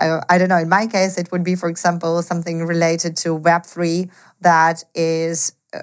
I, 0.00 0.20
I 0.28 0.36
don't 0.38 0.48
know. 0.48 0.58
In 0.58 0.68
my 0.68 0.88
case, 0.88 1.16
it 1.16 1.30
would 1.30 1.44
be, 1.44 1.54
for 1.54 1.68
example, 1.68 2.20
something 2.22 2.66
related 2.66 3.16
to 3.18 3.38
Web3 3.38 4.10
that 4.40 4.82
is 4.96 5.52
uh, 5.72 5.82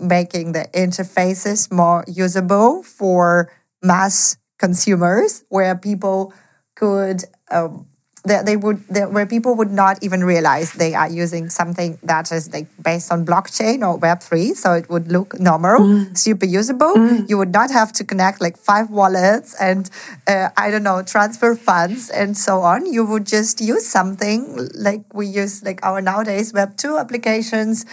making 0.00 0.52
the 0.52 0.68
interfaces 0.72 1.70
more 1.72 2.04
usable 2.06 2.84
for 2.84 3.52
mass 3.82 4.36
consumers 4.62 5.44
where 5.48 5.76
people 5.76 6.32
could 6.76 7.24
um, 7.50 7.88
they, 8.24 8.40
they 8.44 8.56
would 8.56 8.86
they, 8.88 9.04
where 9.04 9.26
people 9.26 9.54
would 9.56 9.70
not 9.70 10.02
even 10.02 10.22
realize 10.22 10.72
they 10.72 10.94
are 10.94 11.10
using 11.10 11.48
something 11.48 11.98
that 12.02 12.30
is 12.30 12.52
like 12.52 12.66
based 12.82 13.10
on 13.10 13.26
blockchain 13.26 13.86
or 13.86 13.98
web3 13.98 14.54
so 14.54 14.72
it 14.74 14.88
would 14.88 15.10
look 15.10 15.38
normal 15.40 15.80
mm. 15.80 16.16
super 16.16 16.46
usable 16.46 16.94
mm. 16.94 17.28
you 17.28 17.36
would 17.36 17.52
not 17.52 17.70
have 17.70 17.92
to 17.92 18.04
connect 18.04 18.40
like 18.40 18.56
five 18.56 18.90
wallets 18.90 19.54
and 19.60 19.90
uh, 20.26 20.48
i 20.56 20.70
don't 20.70 20.84
know 20.84 21.02
transfer 21.02 21.54
funds 21.54 22.10
and 22.10 22.36
so 22.36 22.60
on 22.60 22.86
you 22.86 23.04
would 23.04 23.26
just 23.26 23.60
use 23.60 23.86
something 23.86 24.68
like 24.74 25.02
we 25.12 25.26
use 25.26 25.62
like 25.64 25.84
our 25.84 26.00
nowadays 26.00 26.52
web2 26.52 27.00
applications 27.00 27.84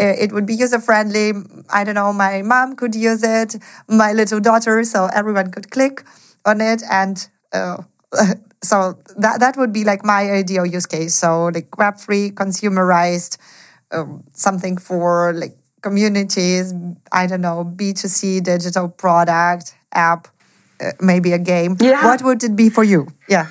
uh, 0.00 0.04
it 0.04 0.32
would 0.32 0.46
be 0.46 0.54
user 0.54 0.80
friendly 0.80 1.32
i 1.70 1.84
don't 1.84 1.94
know 1.94 2.12
my 2.12 2.42
mom 2.42 2.74
could 2.74 2.94
use 2.94 3.22
it 3.22 3.56
my 3.88 4.12
little 4.12 4.40
daughter 4.40 4.82
so 4.82 5.06
everyone 5.14 5.50
could 5.50 5.70
click 5.70 6.02
on 6.44 6.60
it 6.60 6.82
and 6.90 7.28
uh, 7.52 7.76
so 8.66 8.98
that 9.16 9.40
that 9.40 9.56
would 9.56 9.72
be 9.72 9.84
like 9.84 10.04
my 10.04 10.30
ideal 10.30 10.66
use 10.66 10.86
case. 10.86 11.14
So 11.14 11.46
like 11.46 11.70
web3, 11.72 12.32
consumerized, 12.34 13.38
um, 13.92 14.24
something 14.34 14.76
for 14.76 15.32
like 15.32 15.56
communities. 15.82 16.74
I 17.12 17.26
don't 17.26 17.40
know, 17.40 17.64
B 17.64 17.92
two 17.92 18.08
C 18.08 18.40
digital 18.40 18.88
product 18.88 19.74
app, 19.92 20.28
uh, 20.80 20.92
maybe 21.00 21.32
a 21.32 21.38
game. 21.38 21.76
Yeah. 21.80 22.04
What 22.04 22.22
would 22.22 22.42
it 22.44 22.56
be 22.56 22.68
for 22.70 22.84
you? 22.84 23.08
Yeah. 23.28 23.50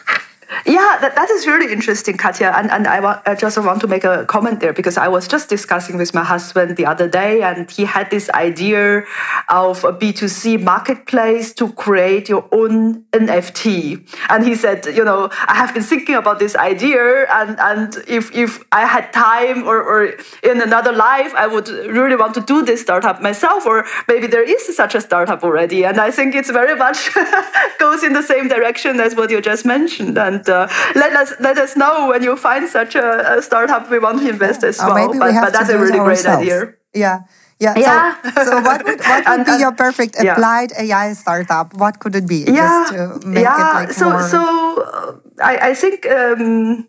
Yeah, 0.65 0.97
that, 1.01 1.15
that 1.15 1.29
is 1.31 1.47
really 1.47 1.71
interesting, 1.71 2.17
Katia. 2.17 2.51
And, 2.55 2.69
and 2.69 2.87
I, 2.87 2.99
wa- 2.99 3.21
I 3.25 3.35
just 3.35 3.57
want 3.57 3.81
to 3.81 3.87
make 3.87 4.03
a 4.03 4.25
comment 4.25 4.59
there 4.59 4.73
because 4.73 4.97
I 4.97 5.07
was 5.07 5.27
just 5.27 5.49
discussing 5.49 5.97
with 5.97 6.13
my 6.13 6.23
husband 6.23 6.77
the 6.77 6.85
other 6.85 7.07
day, 7.07 7.41
and 7.41 7.69
he 7.69 7.85
had 7.85 8.11
this 8.11 8.29
idea 8.31 9.03
of 9.49 9.83
a 9.83 9.91
B2C 9.91 10.61
marketplace 10.61 11.53
to 11.55 11.71
create 11.73 12.29
your 12.29 12.47
own 12.51 13.03
NFT. 13.11 14.07
And 14.29 14.45
he 14.45 14.55
said, 14.55 14.85
You 14.85 15.03
know, 15.03 15.29
I 15.47 15.55
have 15.55 15.73
been 15.73 15.83
thinking 15.83 16.15
about 16.15 16.39
this 16.39 16.55
idea, 16.55 17.25
and, 17.31 17.59
and 17.59 17.95
if, 18.07 18.33
if 18.35 18.63
I 18.71 18.85
had 18.85 19.11
time 19.13 19.63
or, 19.63 19.81
or 19.81 20.05
in 20.43 20.61
another 20.61 20.91
life, 20.91 21.33
I 21.35 21.47
would 21.47 21.67
really 21.69 22.15
want 22.15 22.33
to 22.35 22.41
do 22.41 22.63
this 22.63 22.81
startup 22.81 23.21
myself, 23.21 23.65
or 23.65 23.85
maybe 24.07 24.27
there 24.27 24.43
is 24.43 24.75
such 24.75 24.95
a 24.95 25.01
startup 25.01 25.43
already. 25.43 25.85
And 25.85 25.99
I 25.99 26.11
think 26.11 26.35
it's 26.35 26.51
very 26.51 26.75
much 26.75 27.09
goes 27.79 28.03
in 28.03 28.13
the 28.13 28.23
same 28.23 28.47
direction 28.47 28.99
as 28.99 29.15
what 29.15 29.29
you 29.31 29.41
just 29.41 29.65
mentioned. 29.65 30.17
And 30.17 30.44
and 30.47 30.49
uh, 30.49 30.67
let 30.95 31.13
us 31.15 31.33
let 31.39 31.57
us 31.57 31.75
know 31.75 32.09
when 32.09 32.23
you 32.23 32.35
find 32.35 32.67
such 32.67 32.95
a, 32.95 33.37
a 33.37 33.41
startup 33.41 33.89
we 33.89 33.99
want 33.99 34.19
to 34.21 34.29
invest 34.29 34.63
as 34.63 34.77
well. 34.77 35.07
But, 35.07 35.11
we 35.11 35.19
but 35.19 35.53
that's 35.53 35.69
a 35.69 35.77
really 35.77 35.99
great 35.99 36.25
idea. 36.25 36.73
Yeah. 36.93 37.21
Yeah. 37.57 37.73
yeah. 37.77 38.21
So, 38.35 38.43
so 38.43 38.61
what 38.61 38.83
would, 38.83 38.99
what 38.99 39.23
would 39.25 39.27
and, 39.27 39.45
be 39.45 39.57
your 39.59 39.71
perfect 39.71 40.15
applied. 40.19 40.73
AI 40.77 41.13
startup? 41.13 41.73
What 41.73 41.99
could 41.99 42.15
it 42.15 42.27
be? 42.27 42.43
Yeah. 42.47 43.15
yeah. 43.23 43.71
Like 43.75 43.91
so 43.91 44.09
more... 44.09 44.27
so 44.27 44.83
uh, 44.83 45.15
I, 45.41 45.69
I 45.69 45.73
think. 45.73 46.05
Um, 46.05 46.87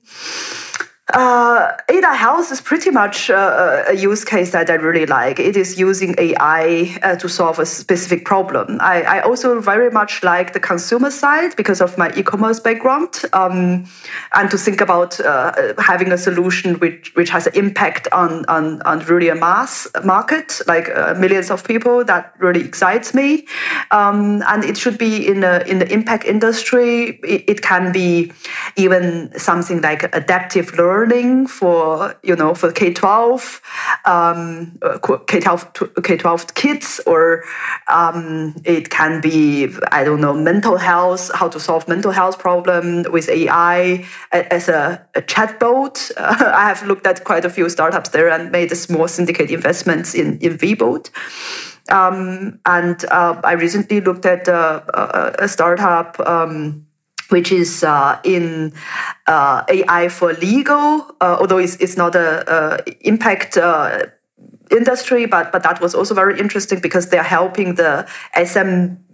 uh, 1.15 1.46
Ada 1.89 2.15
Health 2.15 2.51
is 2.51 2.61
pretty 2.61 2.91
much 2.91 3.31
uh, 3.31 3.85
a 3.89 3.95
use 3.95 4.25
case 4.25 4.51
that 4.53 4.71
I 4.71 4.75
really 4.75 5.07
like. 5.07 5.39
It 5.39 5.57
is 5.57 5.79
using 5.79 6.15
AI 6.19 6.99
uh, 7.03 7.17
to 7.17 7.29
solve 7.29 7.59
a 7.59 7.67
specific 7.67 8.25
problem. 8.25 8.79
I, 8.81 9.03
I, 9.03 9.21
also 9.21 9.61
very 9.61 9.91
much 9.91 10.23
like 10.23 10.53
the 10.53 10.61
consumer 10.61 11.11
side 11.11 11.55
because 11.57 11.81
of 11.81 11.97
my 11.99 12.13
e-commerce 12.17 12.61
background, 12.61 13.23
um, 13.33 13.87
and 14.35 14.51
to 14.51 14.59
think 14.59 14.81
about 14.81 15.21
uh, 15.21 15.53
having 15.79 16.13
a 16.13 16.19
solution 16.19 16.79
which 16.81 17.15
which 17.15 17.31
has 17.31 17.47
an 17.47 17.55
impact 17.55 18.09
on 18.13 18.45
on, 18.47 18.83
on 18.83 19.01
really 19.07 19.29
a 19.29 19.35
mass 19.35 19.87
market, 20.05 20.61
like 20.67 20.89
uh, 20.91 21.15
millions 21.15 21.51
of 21.51 21.65
people. 21.65 22.05
That 22.05 22.35
really 22.39 22.65
excites 22.65 23.15
me, 23.15 23.47
um, 23.91 24.43
and 24.47 24.65
it 24.65 24.77
should 24.77 24.99
be 24.99 25.27
in 25.27 25.41
the 25.41 25.67
in 25.71 25.79
the 25.79 25.93
impact 25.93 26.25
industry. 26.25 27.21
It, 27.23 27.45
it 27.49 27.63
can 27.63 27.93
be 27.93 28.33
even 28.77 29.33
something 29.39 29.81
like 29.81 30.05
adaptive 30.15 30.77
learning 30.79 31.47
for 31.59 32.15
you 32.23 32.37
know 32.37 32.55
for 32.55 32.71
K 32.73 32.93
twelve, 32.93 33.61
um, 34.05 34.79
K 35.27 35.41
twelve 35.41 35.73
K 36.03 36.17
twelve 36.17 36.55
kids, 36.55 37.01
or 37.07 37.45
um, 37.89 38.55
it 38.65 38.91
can 38.91 39.21
be 39.21 39.69
I 39.93 40.05
don't 40.05 40.21
know 40.21 40.35
mental 40.35 40.77
health, 40.77 41.31
how 41.35 41.49
to 41.49 41.59
solve 41.59 41.89
mental 41.89 42.13
health 42.13 42.39
problem 42.39 43.05
with 43.11 43.29
AI 43.29 44.07
as 44.33 44.69
a, 44.69 45.05
a 45.15 45.23
chatbot. 45.23 46.13
Uh, 46.17 46.53
I 46.57 46.69
have 46.69 46.87
looked 46.87 47.07
at 47.07 47.25
quite 47.25 47.45
a 47.45 47.51
few 47.51 47.69
startups 47.69 48.11
there 48.11 48.29
and 48.29 48.53
made 48.53 48.71
a 48.73 48.77
small 48.77 49.09
syndicate 49.09 49.51
investments 49.51 50.15
in 50.15 50.39
in 50.39 50.59
Woebot. 50.59 51.11
Um, 51.89 52.59
and 52.67 53.05
uh, 53.07 53.41
I 53.45 53.53
recently 53.53 54.01
looked 54.01 54.27
at 54.27 54.49
uh, 54.49 54.83
a, 54.93 55.45
a 55.45 55.49
startup. 55.49 56.19
Um, 56.21 56.86
which 57.29 57.53
is 57.53 57.83
uh, 57.83 58.19
in 58.25 58.73
uh, 59.27 59.65
AI 59.69 60.09
for 60.09 60.33
legal, 60.35 61.07
uh, 61.21 61.37
although 61.41 61.59
it's, 61.59 61.77
it's 61.77 61.97
not 61.97 62.15
a, 62.15 62.45
a 62.53 63.09
impact 63.09 63.57
uh, 63.57 64.07
industry, 64.71 65.27
but 65.27 65.53
but 65.53 65.63
that 65.63 65.81
was 65.81 65.95
also 65.95 66.15
very 66.15 66.39
interesting 66.39 66.81
because 66.81 67.11
they 67.11 67.19
are 67.19 67.31
helping 67.39 67.77
the 67.77 68.07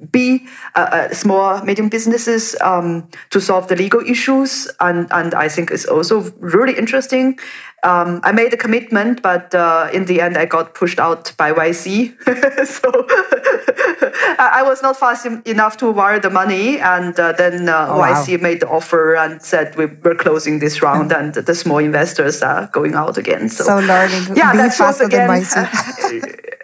SMB, 0.03 0.47
uh, 0.75 0.79
uh, 0.79 1.15
small 1.15 1.63
medium 1.63 1.89
businesses, 1.89 2.57
um, 2.61 3.09
to 3.31 3.41
solve 3.41 3.69
the 3.69 3.77
legal 3.77 4.01
issues, 4.01 4.71
and 4.81 5.07
and 5.13 5.35
I 5.35 5.49
think 5.49 5.71
it's 5.71 5.87
also 5.87 6.33
really 6.41 6.77
interesting. 6.77 7.39
Um, 7.85 8.21
I 8.23 8.31
made 8.31 8.53
a 8.55 8.57
commitment, 8.57 9.23
but 9.23 9.53
uh, 9.57 9.89
in 9.93 10.05
the 10.05 10.21
end, 10.21 10.37
I 10.39 10.45
got 10.45 10.75
pushed 10.75 11.01
out 11.01 11.33
by 11.37 11.53
YC. 11.53 12.15
so 12.67 12.89
I 14.39 14.63
was 14.63 14.83
not 14.83 14.97
fast 14.97 15.27
enough 15.27 15.79
to 15.79 15.91
wire 15.91 16.21
the 16.21 16.31
money, 16.31 16.79
and 16.79 17.19
uh, 17.19 17.33
then 17.33 17.69
uh, 17.69 17.89
oh, 17.91 17.99
wow. 17.99 18.15
YC 18.15 18.41
made 18.41 18.61
the 18.61 18.69
offer 18.69 19.17
and 19.17 19.43
said 19.43 19.75
we, 19.75 19.85
are 19.85 20.15
closing 20.15 20.61
this 20.61 20.81
round, 20.87 21.13
and 21.13 21.35
the 21.35 21.55
small 21.57 21.79
investors 21.79 22.41
are 22.41 22.69
going 22.69 22.95
out 22.95 23.19
again. 23.19 23.49
So, 23.49 23.65
so 23.65 23.77
learning, 23.79 24.37
yeah, 24.37 24.53
that 24.53 24.75
shows 24.75 25.01
again. 25.01 25.29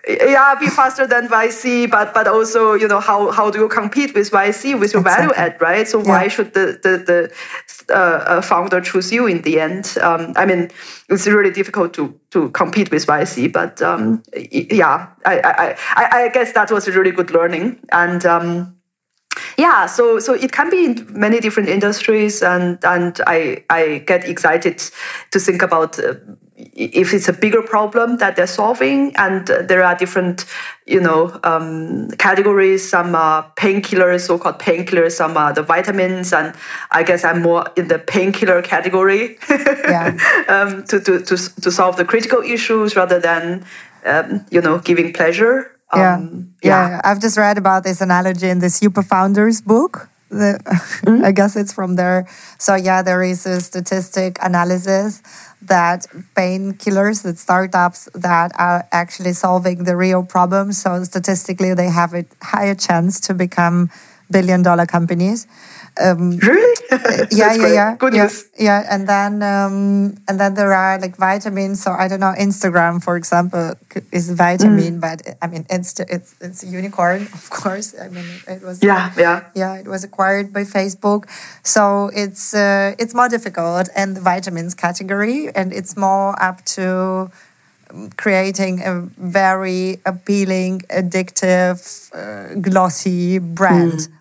Yeah, 0.09 0.55
be 0.59 0.69
faster 0.69 1.07
than 1.07 1.29
YC, 1.29 1.91
but 1.91 2.15
but 2.15 2.27
also 2.27 2.73
you 2.75 2.89
know 2.89 3.01
how 3.01 3.31
how 3.31 3.51
do 3.51 3.59
you 3.59 3.69
compete 3.69 4.15
with 4.15 4.31
YC 4.31 4.79
with 4.81 4.95
your 4.95 5.03
exactly. 5.03 5.27
value 5.27 5.35
add, 5.37 5.61
right? 5.61 5.87
So 5.87 5.99
yeah. 5.99 6.09
why 6.09 6.29
should 6.29 6.55
the 6.55 6.79
the, 6.83 7.31
the 7.89 7.95
uh, 7.95 8.41
founder 8.41 8.81
choose 8.81 9.13
you 9.13 9.27
in 9.27 9.43
the 9.43 9.61
end? 9.61 9.99
Um, 10.01 10.33
I 10.37 10.47
mean, 10.47 10.71
it's 11.11 11.27
really 11.27 11.51
difficult 11.51 11.93
to 11.95 12.19
to 12.31 12.49
compete 12.51 12.91
with 12.91 13.07
YC, 13.07 13.53
but 13.53 13.83
um, 13.83 14.23
yeah, 14.51 15.09
I, 15.27 15.41
I 15.41 15.77
I 15.95 16.23
I 16.23 16.29
guess 16.29 16.53
that 16.53 16.71
was 16.71 16.89
a 16.89 16.93
really 16.93 17.13
good 17.13 17.31
learning 17.31 17.79
and. 17.93 18.25
Um, 18.25 18.75
yeah 19.57 19.87
so 19.87 20.19
so 20.19 20.35
it 20.35 20.51
can 20.51 20.69
be 20.69 20.85
in 20.85 21.07
many 21.11 21.39
different 21.39 21.69
industries 21.69 22.43
and 22.43 22.79
and 22.85 23.21
i 23.27 23.63
i 23.71 23.99
get 24.07 24.29
excited 24.29 24.83
to 25.31 25.39
think 25.39 25.63
about 25.63 25.99
uh, 25.99 26.15
if 26.75 27.15
it's 27.15 27.29
a 27.29 27.33
bigger 27.33 27.63
problem 27.63 28.19
that 28.19 28.35
they're 28.35 28.47
solving 28.47 29.15
and 29.17 29.47
there 29.47 29.85
are 29.85 29.95
different 29.95 30.45
you 30.87 31.01
know 31.01 31.39
um, 31.45 32.11
categories 32.19 32.89
some 32.89 33.15
are 33.15 33.51
painkillers 33.57 34.27
so-called 34.27 34.59
painkillers 34.59 35.13
some 35.13 35.37
are 35.37 35.53
the 35.53 35.63
vitamins 35.63 36.33
and 36.33 36.55
i 36.91 37.03
guess 37.03 37.25
i'm 37.25 37.43
more 37.43 37.65
in 37.77 37.89
the 37.89 37.99
painkiller 37.99 38.61
category 38.61 39.39
yeah. 39.49 40.45
um, 40.49 40.83
to, 40.85 40.99
to, 41.01 41.21
to, 41.21 41.37
to 41.37 41.71
solve 41.71 41.97
the 41.97 42.05
critical 42.05 42.43
issues 42.43 42.97
rather 42.97 43.21
than 43.21 43.65
um, 44.05 44.45
you 44.51 44.61
know 44.61 44.79
giving 44.79 45.13
pleasure 45.13 45.75
yeah. 45.95 46.17
Um, 46.17 46.55
yeah. 46.63 46.89
yeah, 46.91 47.01
I've 47.03 47.19
just 47.19 47.39
read 47.39 47.57
about 47.57 47.83
this 47.83 48.03
analogy 48.03 48.51
in 48.51 48.59
the 48.59 48.69
Super 48.69 49.03
Founders 49.03 49.63
book. 49.63 50.11
The, 50.31 50.61
mm-hmm. 50.65 51.25
I 51.25 51.33
guess 51.33 51.57
it's 51.57 51.73
from 51.73 51.97
there. 51.97 52.29
So 52.59 52.75
yeah, 52.75 53.03
there 53.03 53.23
is 53.23 53.47
a 53.47 53.61
statistic 53.61 54.39
analysis 54.43 55.23
that 55.63 56.07
painkillers, 56.37 57.23
that 57.23 57.39
startups 57.39 58.09
that 58.15 58.53
are 58.59 58.87
actually 58.93 59.33
solving 59.33 59.85
the 59.85 59.97
real 59.97 60.23
problem. 60.23 60.73
So 60.73 61.03
statistically, 61.05 61.75
they 61.75 61.89
have 61.89 62.15
a 62.15 62.25
higher 62.43 62.75
chance 62.75 63.21
to 63.21 63.35
become 63.35 63.91
billion 64.31 64.63
dollar 64.63 64.87
companies. 64.87 65.47
Um, 66.01 66.37
really? 66.39 66.75
yeah, 67.31 67.55
yeah, 67.55 67.73
yeah. 67.73 67.97
Good 67.97 68.15
yeah. 68.15 68.31
Yeah, 68.59 68.87
and 68.91 69.09
then 69.09 69.43
um, 69.43 70.17
and 70.29 70.41
then 70.41 70.55
there 70.55 70.73
are 70.73 70.99
like 70.99 71.17
vitamins. 71.17 71.83
So 71.83 71.93
I 71.93 72.09
don't 72.09 72.21
know. 72.21 72.35
Instagram, 72.39 73.03
for 73.03 73.17
example, 73.17 73.75
is 74.13 74.31
vitamin, 74.31 74.99
mm. 74.99 75.01
but 75.01 75.37
I 75.43 75.47
mean, 75.49 75.67
it's 75.71 75.99
it's 76.01 76.35
it's 76.41 76.63
a 76.63 76.67
unicorn, 76.67 77.23
of 77.35 77.51
course. 77.51 77.95
I 78.01 78.09
mean, 78.09 78.25
it 78.47 78.63
was 78.63 78.83
yeah, 78.83 79.13
yeah, 79.17 79.45
yeah. 79.55 79.75
It 79.75 79.89
was 79.89 80.05
acquired 80.05 80.53
by 80.53 80.65
Facebook, 80.65 81.29
so 81.63 82.11
it's 82.15 82.55
uh, 82.55 82.95
it's 82.99 83.15
more 83.15 83.29
difficult 83.29 83.89
and 83.95 84.17
the 84.17 84.21
vitamins 84.21 84.75
category, 84.75 85.51
and 85.55 85.73
it's 85.73 85.97
more 85.97 86.41
up 86.43 86.65
to 86.77 87.31
um, 87.91 88.11
creating 88.17 88.83
a 88.83 89.01
very 89.19 90.01
appealing, 90.07 90.81
addictive, 90.91 91.81
uh, 92.15 92.55
glossy 92.61 93.39
brand. 93.39 93.93
Mm 93.93 94.18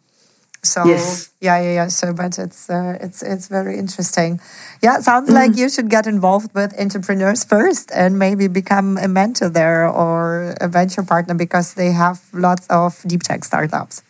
so 0.64 0.86
yes. 0.86 1.32
yeah, 1.42 1.62
yeah, 1.62 1.74
yeah. 1.74 1.88
So, 1.88 2.14
but 2.14 2.38
it's 2.40 2.70
uh, 2.70 2.98
it's 3.00 3.22
it's 3.22 3.48
very 3.48 3.78
interesting. 3.78 4.40
Yeah, 4.82 5.00
sounds 5.00 5.30
mm. 5.30 5.34
like 5.34 5.56
you 5.56 5.70
should 5.70 5.90
get 5.90 6.08
involved 6.08 6.54
with 6.54 6.78
entrepreneurs 6.80 7.44
first 7.44 7.92
and 7.94 8.18
maybe 8.20 8.48
become 8.48 8.98
a 8.98 9.08
mentor 9.08 9.50
there 9.50 9.88
or 9.88 10.56
a 10.60 10.68
venture 10.68 11.04
partner 11.04 11.36
because 11.36 11.76
they 11.76 11.92
have 11.92 12.22
lots 12.34 12.68
of 12.68 13.02
deep 13.08 13.24
tech 13.24 13.44
startups. 13.46 14.04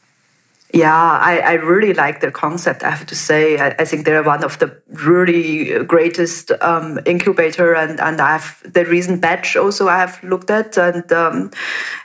Yeah, 0.73 0.93
I, 0.93 1.37
I 1.39 1.53
really 1.53 1.93
like 1.93 2.19
their 2.19 2.31
concept. 2.31 2.83
I 2.83 2.89
have 2.89 3.05
to 3.05 3.15
say, 3.15 3.57
I, 3.57 3.69
I 3.79 3.85
think 3.85 4.03
they're 4.05 4.21
one 4.21 4.43
of 4.43 4.59
the 4.59 4.75
really 4.89 5.81
greatest 5.85 6.51
um, 6.59 6.99
incubator, 7.05 7.73
and 7.73 8.01
and 8.01 8.19
I 8.19 8.33
have 8.33 8.61
the 8.65 8.83
recent 8.83 9.21
batch 9.21 9.55
also 9.55 9.87
I 9.87 9.97
have 9.97 10.21
looked 10.23 10.49
at, 10.49 10.77
and 10.77 11.09
um, 11.13 11.51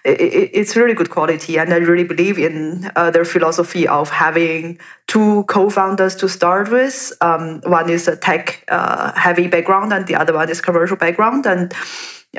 it, 0.04 0.50
it's 0.54 0.76
really 0.76 0.94
good 0.94 1.10
quality. 1.10 1.58
And 1.58 1.74
I 1.74 1.78
really 1.78 2.04
believe 2.04 2.38
in 2.38 2.88
uh, 2.94 3.10
their 3.10 3.24
philosophy 3.24 3.88
of 3.88 4.10
having 4.10 4.78
two 5.08 5.42
co-founders 5.48 6.14
to 6.16 6.28
start 6.28 6.70
with. 6.70 7.12
Um, 7.20 7.62
one 7.64 7.90
is 7.90 8.06
a 8.06 8.16
tech 8.16 8.64
uh, 8.68 9.12
heavy 9.14 9.48
background, 9.48 9.92
and 9.92 10.06
the 10.06 10.14
other 10.14 10.34
one 10.34 10.48
is 10.48 10.60
commercial 10.60 10.96
background, 10.96 11.46
and 11.46 11.74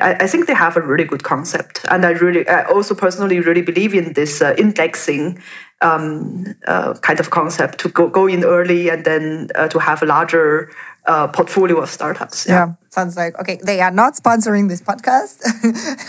I, 0.00 0.14
I, 0.14 0.26
think 0.26 0.46
they 0.46 0.54
have 0.54 0.76
a 0.76 0.80
really 0.80 1.04
good 1.04 1.22
concept, 1.22 1.84
and 1.88 2.04
I 2.04 2.10
really, 2.10 2.48
I 2.48 2.64
also 2.64 2.94
personally 2.94 3.38
really 3.40 3.62
believe 3.62 3.94
in 3.94 4.12
this 4.14 4.42
uh, 4.42 4.54
indexing 4.58 5.40
um, 5.80 6.56
uh, 6.66 6.94
kind 6.94 7.20
of 7.20 7.30
concept 7.30 7.78
to 7.80 7.88
go, 7.88 8.08
go 8.08 8.26
in 8.26 8.44
early 8.44 8.88
and 8.88 9.04
then 9.04 9.48
uh, 9.54 9.68
to 9.68 9.78
have 9.78 10.02
a 10.02 10.06
larger 10.06 10.70
uh, 11.06 11.28
portfolio 11.28 11.80
of 11.80 11.90
startups. 11.90 12.46
Yeah. 12.46 12.66
yeah. 12.66 12.72
sounds 12.88 13.16
like 13.16 13.38
okay. 13.38 13.60
They 13.62 13.80
are 13.80 13.90
not 13.90 14.14
sponsoring 14.14 14.68
this 14.68 14.80
podcast, 14.80 15.42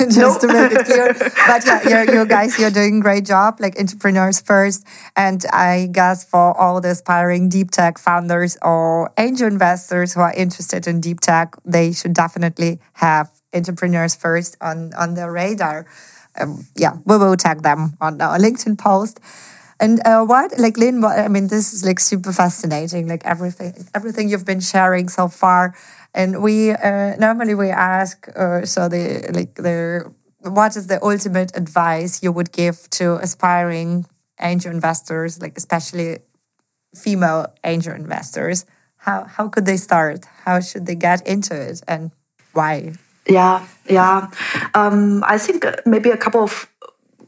just 0.13 0.41
to 0.41 0.47
make 0.47 0.71
it 0.71 0.85
clear. 0.85 1.13
but 1.47 1.65
yeah, 1.65 2.03
you 2.03 2.19
you 2.19 2.25
guys, 2.25 2.57
you're 2.57 2.71
doing 2.71 2.99
a 2.99 3.01
great 3.01 3.25
job, 3.25 3.57
like 3.59 3.77
entrepreneurs 3.77 4.39
first. 4.39 4.87
And 5.15 5.45
I 5.51 5.89
guess 5.91 6.23
for 6.23 6.57
all 6.57 6.79
the 6.79 6.91
aspiring 6.91 7.49
deep 7.49 7.71
tech 7.71 7.97
founders 7.97 8.57
or 8.61 9.11
angel 9.17 9.47
investors 9.47 10.13
who 10.13 10.21
are 10.21 10.33
interested 10.33 10.87
in 10.87 11.01
deep 11.01 11.19
tech, 11.19 11.55
they 11.65 11.91
should 11.91 12.13
definitely 12.13 12.79
have 12.93 13.29
entrepreneurs 13.55 14.15
first 14.15 14.57
on 14.61 14.93
on 14.93 15.15
their 15.15 15.31
radar. 15.31 15.85
Um, 16.39 16.67
yeah, 16.75 16.97
we 17.05 17.17
will 17.17 17.37
tag 17.37 17.61
them 17.63 17.95
on 18.01 18.19
our 18.21 18.37
LinkedIn 18.37 18.77
post. 18.77 19.19
And 19.79 19.99
uh, 20.05 20.23
what, 20.23 20.57
like 20.57 20.77
Lin, 20.77 21.01
what, 21.01 21.19
I 21.19 21.27
mean, 21.27 21.47
this 21.47 21.73
is 21.73 21.83
like 21.85 21.99
super 21.99 22.31
fascinating, 22.31 23.07
like 23.07 23.25
everything, 23.25 23.73
everything 23.93 24.29
you've 24.29 24.45
been 24.45 24.61
sharing 24.61 25.09
so 25.09 25.27
far. 25.27 25.75
And 26.13 26.41
we 26.41 26.71
uh, 26.71 27.15
normally 27.17 27.55
we 27.55 27.69
ask, 27.69 28.27
uh, 28.35 28.65
so 28.65 28.87
the 28.87 29.29
like 29.33 29.55
the 29.55 30.11
what 30.39 30.77
is 30.77 30.87
the 30.87 31.03
ultimate 31.03 31.57
advice 31.57 32.23
you 32.23 32.31
would 32.31 32.51
give 32.51 32.89
to 32.91 33.15
aspiring 33.15 34.05
angel 34.39 34.71
investors, 34.71 35.41
like 35.41 35.57
especially 35.57 36.19
female 36.95 37.53
angel 37.65 37.93
investors? 37.93 38.65
How 38.97 39.25
how 39.25 39.49
could 39.49 39.65
they 39.65 39.77
start? 39.77 40.25
How 40.45 40.61
should 40.61 40.85
they 40.85 40.95
get 40.95 41.27
into 41.27 41.53
it, 41.53 41.81
and 41.87 42.11
why? 42.53 42.93
Yeah, 43.27 43.65
yeah. 43.89 44.29
Um, 44.73 45.23
I 45.25 45.37
think 45.37 45.65
maybe 45.85 46.11
a 46.11 46.17
couple 46.17 46.43
of 46.43 46.69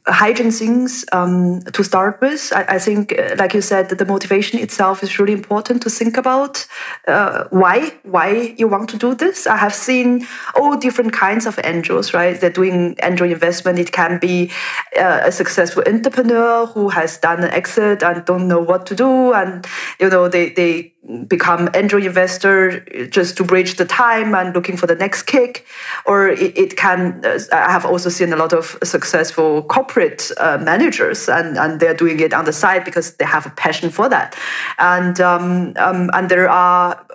hygiene 0.08 0.52
things 0.52 1.06
um, 1.12 1.62
to 1.62 1.84
start 1.84 2.20
with. 2.22 2.52
I, 2.56 2.76
I, 2.76 2.80
think, 2.80 3.14
uh, 3.18 3.36
like 3.38 3.54
you 3.54 3.62
said, 3.62 3.90
the 3.90 4.06
motivation 4.06 4.60
itself 4.60 5.04
is 5.04 5.20
really 5.20 5.34
important 5.34 5.82
to 5.84 5.90
think 5.90 6.18
about. 6.18 6.66
Uh, 7.08 7.46
why? 7.50 7.94
Why 8.04 8.56
you 8.58 8.68
want 8.68 8.90
to 8.90 8.98
do 8.98 9.16
this? 9.16 9.48
I 9.48 9.58
have 9.58 9.74
seen 9.74 10.26
all 10.56 10.78
different 10.78 11.14
kinds 11.14 11.46
of 11.46 11.60
angels, 11.64 12.14
right? 12.14 12.40
They're 12.40 12.50
doing 12.50 12.96
angel 13.04 13.30
investment. 13.30 13.80
It 13.80 13.92
can 13.92 14.20
be 14.20 14.52
uh, 14.98 15.22
a 15.26 15.32
successful 15.32 15.84
entrepreneur 15.86 16.66
who 16.66 16.90
has 16.90 17.18
done 17.18 17.44
an 17.44 17.52
exit 17.52 18.04
and 18.04 18.24
don't 18.26 18.48
know 18.48 18.60
what 18.60 18.86
to 18.88 18.96
do, 18.96 19.34
and 19.34 19.66
you 20.00 20.10
know 20.10 20.28
they 20.30 20.50
they 20.50 20.94
become 21.28 21.70
angel 21.74 22.04
investor 22.04 22.82
just 23.08 23.38
to 23.38 23.44
bridge 23.44 23.76
the 23.76 23.86
time 23.86 24.36
and 24.36 24.54
looking 24.54 24.76
for 24.76 24.88
the 24.88 24.96
next 24.96 25.24
kick 25.24 25.66
or 26.06 26.28
it, 26.28 26.58
it 26.58 26.76
can 26.76 27.22
uh, 27.24 27.40
i 27.54 27.72
have 27.72 27.86
also 27.86 28.10
seen 28.10 28.34
a 28.34 28.36
lot 28.36 28.52
of 28.52 28.78
successful 28.84 29.64
corporate 29.64 29.97
uh, 30.38 30.58
managers 30.58 31.30
and, 31.30 31.58
and 31.58 31.80
they're 31.80 31.94
doing 31.94 32.20
it 32.20 32.34
on 32.34 32.46
the 32.46 32.54
side 32.54 32.86
because 32.86 33.16
they 33.16 33.26
have 33.26 33.46
a 33.46 33.50
passion 33.52 33.90
for 33.90 34.10
that. 34.10 34.36
And 34.78 35.20
um, 35.20 35.74
um, 35.78 36.10
and 36.14 36.30
there 36.30 36.50
are 36.50 37.06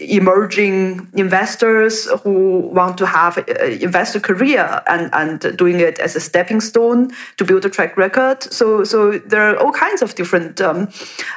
emerging 0.00 1.08
investors 1.14 2.08
who 2.22 2.58
want 2.58 2.98
to 2.98 3.06
have 3.06 3.38
an 3.38 3.80
investor 3.80 4.18
career 4.18 4.82
and, 4.88 5.10
and 5.12 5.56
doing 5.56 5.78
it 5.78 5.98
as 6.00 6.16
a 6.16 6.20
stepping 6.20 6.60
stone 6.60 7.10
to 7.36 7.44
build 7.44 7.64
a 7.64 7.70
track 7.70 7.96
record. 7.96 8.42
So, 8.42 8.82
so 8.84 9.18
there 9.18 9.42
are 9.42 9.56
all 9.56 9.72
kinds 9.72 10.02
of 10.02 10.14
different 10.16 10.60
um, 10.60 10.88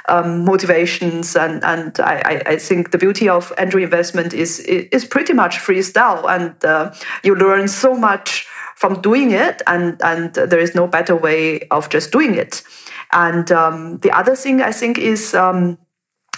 um, 0.09 0.45
motivations, 0.45 1.35
and, 1.35 1.63
and 1.63 1.99
I, 1.99 2.41
I 2.45 2.57
think 2.57 2.91
the 2.91 2.97
beauty 2.97 3.29
of 3.29 3.53
angel 3.57 3.83
investment 3.83 4.33
is 4.33 4.59
is 4.59 5.05
pretty 5.05 5.33
much 5.33 5.57
freestyle, 5.57 6.27
and 6.27 6.65
uh, 6.65 6.93
you 7.23 7.35
learn 7.35 7.67
so 7.67 7.93
much 7.93 8.47
from 8.75 9.01
doing 9.01 9.31
it, 9.31 9.61
and 9.67 10.01
and 10.03 10.33
there 10.33 10.59
is 10.59 10.75
no 10.75 10.87
better 10.87 11.15
way 11.15 11.61
of 11.69 11.89
just 11.89 12.11
doing 12.11 12.35
it. 12.35 12.63
And 13.11 13.51
um, 13.51 13.97
the 13.99 14.11
other 14.11 14.35
thing 14.35 14.61
I 14.61 14.71
think 14.71 14.97
is 14.97 15.35
um, 15.35 15.77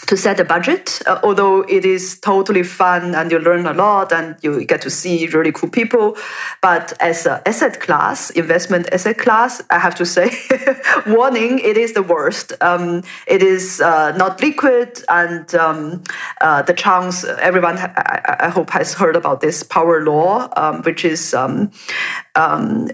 to 0.07 0.15
set 0.15 0.39
a 0.39 0.45
budget, 0.45 1.01
uh, 1.07 1.19
although 1.23 1.61
it 1.61 1.83
is 1.83 2.19
totally 2.19 2.63
fun 2.63 3.15
and 3.15 3.31
you 3.31 3.39
learn 3.39 3.65
a 3.65 3.73
lot 3.73 4.11
and 4.11 4.35
you 4.41 4.63
get 4.65 4.81
to 4.81 4.89
see 4.89 5.25
really 5.27 5.51
cool 5.51 5.69
people. 5.69 6.15
But 6.61 6.93
as 6.99 7.25
an 7.25 7.41
asset 7.45 7.79
class, 7.79 8.29
investment 8.29 8.87
asset 8.91 9.17
class, 9.17 9.61
I 9.69 9.79
have 9.79 9.95
to 9.95 10.05
say, 10.05 10.31
warning, 11.07 11.59
it 11.59 11.77
is 11.77 11.93
the 11.93 12.03
worst. 12.03 12.53
Um, 12.61 13.03
it 13.27 13.41
is 13.41 13.81
uh, 13.81 14.15
not 14.15 14.41
liquid 14.41 15.01
and 15.09 15.53
um, 15.55 16.03
uh, 16.41 16.61
the 16.61 16.73
chance, 16.73 17.23
everyone 17.23 17.77
I, 17.77 18.37
I, 18.41 18.49
hope 18.49 18.69
has 18.71 18.93
heard 18.93 19.15
about 19.15 19.41
this 19.41 19.63
power 19.63 20.03
law, 20.03 20.49
um, 20.55 20.81
which 20.83 21.03
is 21.03 21.33
um, 21.33 21.71
um, 22.35 22.89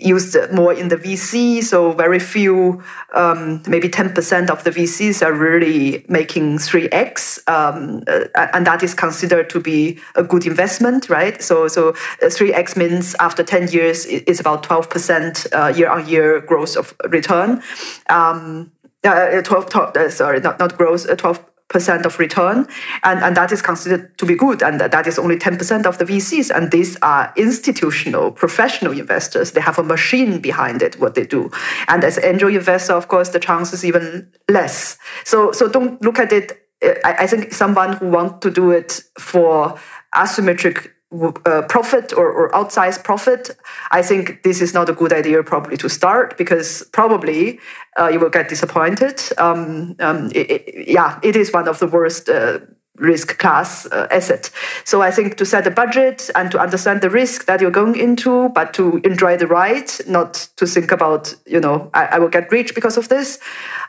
used 0.00 0.36
more 0.52 0.72
in 0.72 0.88
the 0.88 0.96
VC. 0.96 1.62
So 1.62 1.92
very 1.92 2.18
few, 2.18 2.82
um, 3.12 3.62
maybe 3.66 3.88
10% 3.88 4.50
of 4.50 4.64
the 4.64 4.70
VCs 4.70 5.24
are 5.24 5.32
really 5.32 6.04
making 6.08 6.43
3x, 6.52 7.48
um, 7.48 8.02
uh, 8.06 8.46
and 8.52 8.66
that 8.66 8.82
is 8.82 8.94
considered 8.94 9.50
to 9.50 9.60
be 9.60 9.98
a 10.14 10.22
good 10.22 10.46
investment, 10.46 11.08
right? 11.08 11.42
So, 11.42 11.68
so 11.68 11.92
3x 12.22 12.76
uh, 12.76 12.80
means 12.80 13.14
after 13.20 13.42
10 13.42 13.68
years 13.68 14.06
is 14.06 14.40
about 14.40 14.62
12% 14.62 15.46
uh, 15.52 15.76
year 15.76 15.90
on 15.90 16.06
year 16.08 16.40
growth 16.40 16.76
of 16.76 16.94
return. 17.08 17.62
Um, 18.08 18.72
uh, 19.04 19.42
12, 19.42 19.68
12 19.70 19.96
uh, 19.96 20.10
sorry, 20.10 20.40
not, 20.40 20.58
not 20.58 20.78
growth, 20.78 21.06
12 21.16 21.44
percent 21.68 22.04
of 22.06 22.18
return, 22.18 22.66
and, 23.02 23.20
and 23.20 23.36
that 23.36 23.50
is 23.50 23.62
considered 23.62 24.16
to 24.18 24.26
be 24.26 24.34
good, 24.34 24.62
and 24.62 24.80
that 24.80 25.06
is 25.06 25.18
only 25.18 25.36
10% 25.36 25.86
of 25.86 25.98
the 25.98 26.04
VCs, 26.04 26.54
and 26.54 26.70
these 26.70 26.96
are 27.02 27.32
institutional, 27.36 28.30
professional 28.30 28.92
investors. 28.92 29.52
They 29.52 29.60
have 29.60 29.78
a 29.78 29.82
machine 29.82 30.40
behind 30.40 30.82
it, 30.82 31.00
what 31.00 31.14
they 31.14 31.24
do. 31.24 31.50
And 31.88 32.04
as 32.04 32.22
angel 32.22 32.54
investor, 32.54 32.92
of 32.92 33.08
course, 33.08 33.30
the 33.30 33.40
chance 33.40 33.72
is 33.72 33.84
even 33.84 34.30
less. 34.48 34.98
So, 35.24 35.52
so 35.52 35.68
don't 35.68 36.00
look 36.02 36.18
at 36.18 36.32
it. 36.32 36.68
Uh, 36.82 36.94
I, 37.04 37.24
I 37.24 37.26
think 37.26 37.52
someone 37.52 37.94
who 37.94 38.08
wants 38.08 38.40
to 38.40 38.50
do 38.50 38.70
it 38.70 39.00
for 39.18 39.78
asymmetric 40.14 40.90
uh, 41.22 41.62
profit 41.68 42.12
or, 42.12 42.30
or 42.30 42.50
outsized 42.50 43.04
profit, 43.04 43.50
I 43.90 44.02
think 44.02 44.42
this 44.42 44.60
is 44.60 44.74
not 44.74 44.88
a 44.88 44.92
good 44.92 45.12
idea 45.12 45.42
probably 45.42 45.76
to 45.78 45.88
start 45.88 46.36
because 46.36 46.84
probably 46.92 47.58
uh, 47.98 48.08
you 48.08 48.20
will 48.20 48.30
get 48.30 48.48
disappointed. 48.48 49.22
Um, 49.38 49.96
um, 50.00 50.30
it, 50.34 50.50
it, 50.50 50.88
yeah, 50.88 51.18
it 51.22 51.36
is 51.36 51.52
one 51.52 51.68
of 51.68 51.78
the 51.78 51.86
worst 51.86 52.28
uh, 52.28 52.58
risk 52.96 53.38
class 53.38 53.86
uh, 53.86 54.06
asset. 54.10 54.50
So 54.84 55.02
I 55.02 55.10
think 55.10 55.36
to 55.36 55.44
set 55.44 55.66
a 55.66 55.70
budget 55.70 56.30
and 56.36 56.50
to 56.52 56.60
understand 56.60 57.00
the 57.00 57.10
risk 57.10 57.46
that 57.46 57.60
you're 57.60 57.70
going 57.70 57.96
into, 57.96 58.50
but 58.50 58.72
to 58.74 59.00
enjoy 59.04 59.36
the 59.36 59.48
ride, 59.48 59.90
not 60.06 60.48
to 60.56 60.66
think 60.66 60.92
about, 60.92 61.34
you 61.44 61.60
know, 61.60 61.90
I, 61.92 62.06
I 62.06 62.18
will 62.18 62.28
get 62.28 62.52
rich 62.52 62.74
because 62.74 62.96
of 62.96 63.08
this. 63.08 63.40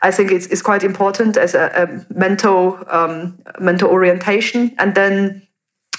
I 0.02 0.10
think 0.10 0.32
it's, 0.32 0.46
it's 0.46 0.62
quite 0.62 0.82
important 0.82 1.36
as 1.36 1.54
a, 1.54 1.70
a 1.74 2.14
mental 2.14 2.78
um, 2.88 3.38
mental 3.60 3.90
orientation. 3.90 4.74
And 4.78 4.94
then 4.94 5.45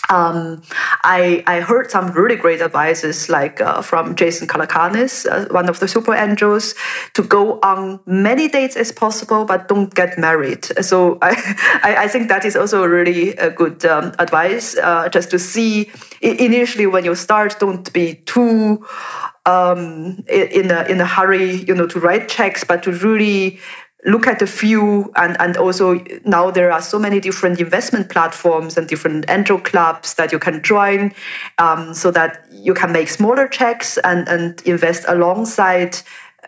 um, 0.10 0.62
I, 1.04 1.44
I 1.48 1.60
heard 1.60 1.92
some 1.92 2.12
really 2.12 2.36
great 2.36 2.62
advices, 2.62 3.30
like 3.30 3.60
uh, 3.62 3.82
from 3.82 4.16
Jason 4.16 4.48
Calacanis, 4.48 5.26
uh, 5.30 5.52
one 5.54 5.70
of 5.70 5.80
the 5.80 5.88
super 5.88 6.14
angels, 6.14 6.76
to 7.14 7.24
go 7.24 7.60
on 7.62 8.00
many 8.06 8.48
dates 8.48 8.76
as 8.76 8.92
possible, 8.92 9.46
but 9.46 9.68
don't 9.68 9.94
get 9.94 10.18
married. 10.18 10.66
So 10.84 11.18
I, 11.22 11.96
I 12.00 12.08
think 12.08 12.30
that 12.30 12.46
is 12.46 12.56
also 12.56 12.86
really 12.86 13.36
a 13.38 13.50
good 13.50 13.86
um, 13.86 14.14
advice, 14.20 14.78
uh, 14.78 15.10
just 15.10 15.30
to 15.32 15.40
see 15.40 15.92
initially 16.22 16.88
when 16.88 17.06
you 17.06 17.16
start, 17.16 17.60
don't 17.60 17.92
be 17.94 18.16
too 18.26 18.86
um, 19.46 20.24
in 20.28 20.72
a 20.72 20.84
in 20.90 21.00
a 21.00 21.06
hurry, 21.06 21.64
you 21.64 21.74
know, 21.74 21.88
to 21.88 22.00
write 22.00 22.28
checks, 22.28 22.64
but 22.64 22.84
to 22.84 22.92
really 22.92 23.60
look 24.08 24.26
at 24.26 24.42
a 24.42 24.48
few 24.48 25.12
and, 25.18 25.36
and 25.40 25.58
also 25.58 26.00
now 26.26 26.50
there 26.50 26.72
are 26.72 26.82
so 26.82 26.98
many 26.98 27.20
different 27.20 27.60
investment 27.60 28.10
platforms 28.10 28.78
and 28.78 28.88
different 28.88 29.26
angel 29.30 29.60
clubs 29.60 30.14
that 30.16 30.32
you 30.32 30.40
can 30.40 30.64
join 30.64 31.14
um, 31.58 31.94
so 31.94 32.10
that 32.10 32.46
you 32.52 32.74
can 32.74 32.92
make 32.92 33.10
smaller 33.10 33.48
checks 33.48 33.98
and, 34.04 34.28
and 34.30 34.62
invest 34.62 35.04
alongside 35.08 35.98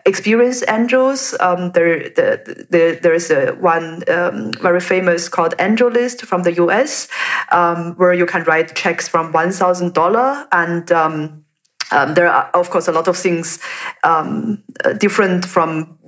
experienced 0.06 0.64
angels. 0.68 1.36
Um, 1.40 1.72
there, 1.72 2.08
the, 2.10 2.66
the, 2.70 2.98
there 3.02 3.14
is 3.14 3.30
a 3.30 3.52
one 3.52 4.02
um, 4.08 4.52
very 4.54 4.80
famous 4.80 5.28
called 5.28 5.54
AngelList 5.58 6.22
from 6.22 6.42
the 6.42 6.54
US, 6.54 7.08
um, 7.52 7.94
where 7.96 8.14
you 8.14 8.26
can 8.26 8.44
write 8.44 8.74
checks 8.74 9.08
from 9.08 9.32
one 9.32 9.52
thousand 9.52 9.94
dollar 9.94 10.46
and. 10.52 10.90
Um, 10.92 11.44
um, 11.92 12.14
there 12.14 12.28
are, 12.28 12.48
of 12.54 12.70
course, 12.70 12.86
a 12.86 12.92
lot 12.92 13.08
of 13.08 13.16
things 13.16 13.58
um, 14.04 14.62
uh, 14.84 14.92
different 14.92 15.44
from 15.44 15.98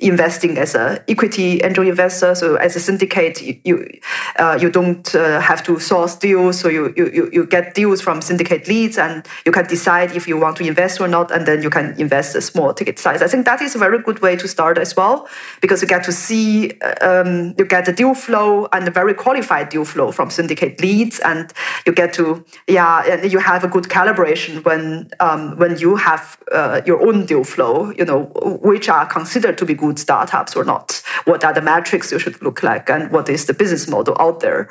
investing 0.00 0.58
as 0.58 0.74
a 0.74 1.02
equity 1.08 1.60
angel 1.62 1.86
investor. 1.86 2.34
So 2.34 2.56
as 2.56 2.76
a 2.76 2.80
syndicate, 2.80 3.42
you 3.42 3.60
you, 3.64 4.00
uh, 4.38 4.58
you 4.60 4.70
don't 4.70 5.14
uh, 5.14 5.40
have 5.40 5.62
to 5.64 5.78
source 5.80 6.14
deals. 6.14 6.60
So 6.60 6.68
you, 6.68 6.92
you 6.96 7.30
you 7.32 7.46
get 7.46 7.74
deals 7.74 8.00
from 8.00 8.22
syndicate 8.22 8.68
leads, 8.68 8.98
and 8.98 9.26
you 9.44 9.52
can 9.52 9.66
decide 9.66 10.14
if 10.16 10.28
you 10.28 10.36
want 10.38 10.56
to 10.58 10.64
invest 10.64 11.00
or 11.00 11.08
not, 11.08 11.30
and 11.30 11.46
then 11.46 11.62
you 11.62 11.70
can 11.70 11.98
invest 11.98 12.36
a 12.36 12.40
small 12.40 12.72
ticket 12.74 12.98
size. 12.98 13.22
I 13.22 13.26
think 13.26 13.44
that 13.46 13.60
is 13.60 13.74
a 13.74 13.78
very 13.78 14.00
good 14.02 14.20
way 14.20 14.36
to 14.36 14.46
start 14.46 14.78
as 14.78 14.94
well, 14.96 15.28
because 15.60 15.82
you 15.82 15.88
get 15.88 16.04
to 16.04 16.12
see 16.12 16.72
um, 17.00 17.54
you 17.58 17.64
get 17.64 17.88
a 17.88 17.92
deal 17.92 18.14
flow 18.14 18.68
and 18.72 18.86
a 18.86 18.90
very 18.90 19.14
qualified 19.14 19.68
deal 19.68 19.84
flow 19.84 20.12
from 20.12 20.30
syndicate 20.30 20.80
leads, 20.80 21.18
and 21.20 21.52
you 21.86 21.92
get 21.92 22.12
to 22.14 22.44
yeah, 22.68 23.02
and 23.10 23.32
you 23.32 23.40
have 23.40 23.64
a 23.64 23.68
good 23.68 23.84
calibration 23.84 24.64
when 24.64 25.10
um, 25.18 25.58
when 25.58 25.76
you 25.78 25.96
have 25.96 26.38
uh, 26.52 26.80
your 26.86 27.04
own 27.06 27.26
deal 27.26 27.44
flow. 27.44 27.90
You 27.98 28.04
know 28.04 28.30
which 28.62 28.88
are 28.88 29.06
considered 29.06 29.58
to 29.58 29.64
be 29.64 29.71
good 29.74 29.98
startups 29.98 30.56
or 30.56 30.64
not? 30.64 31.02
What 31.24 31.44
are 31.44 31.52
the 31.52 31.62
metrics 31.62 32.12
you 32.12 32.18
should 32.18 32.40
look 32.42 32.62
like, 32.62 32.90
and 32.90 33.10
what 33.10 33.28
is 33.28 33.46
the 33.46 33.54
business 33.54 33.88
model 33.88 34.16
out 34.18 34.40
there? 34.40 34.68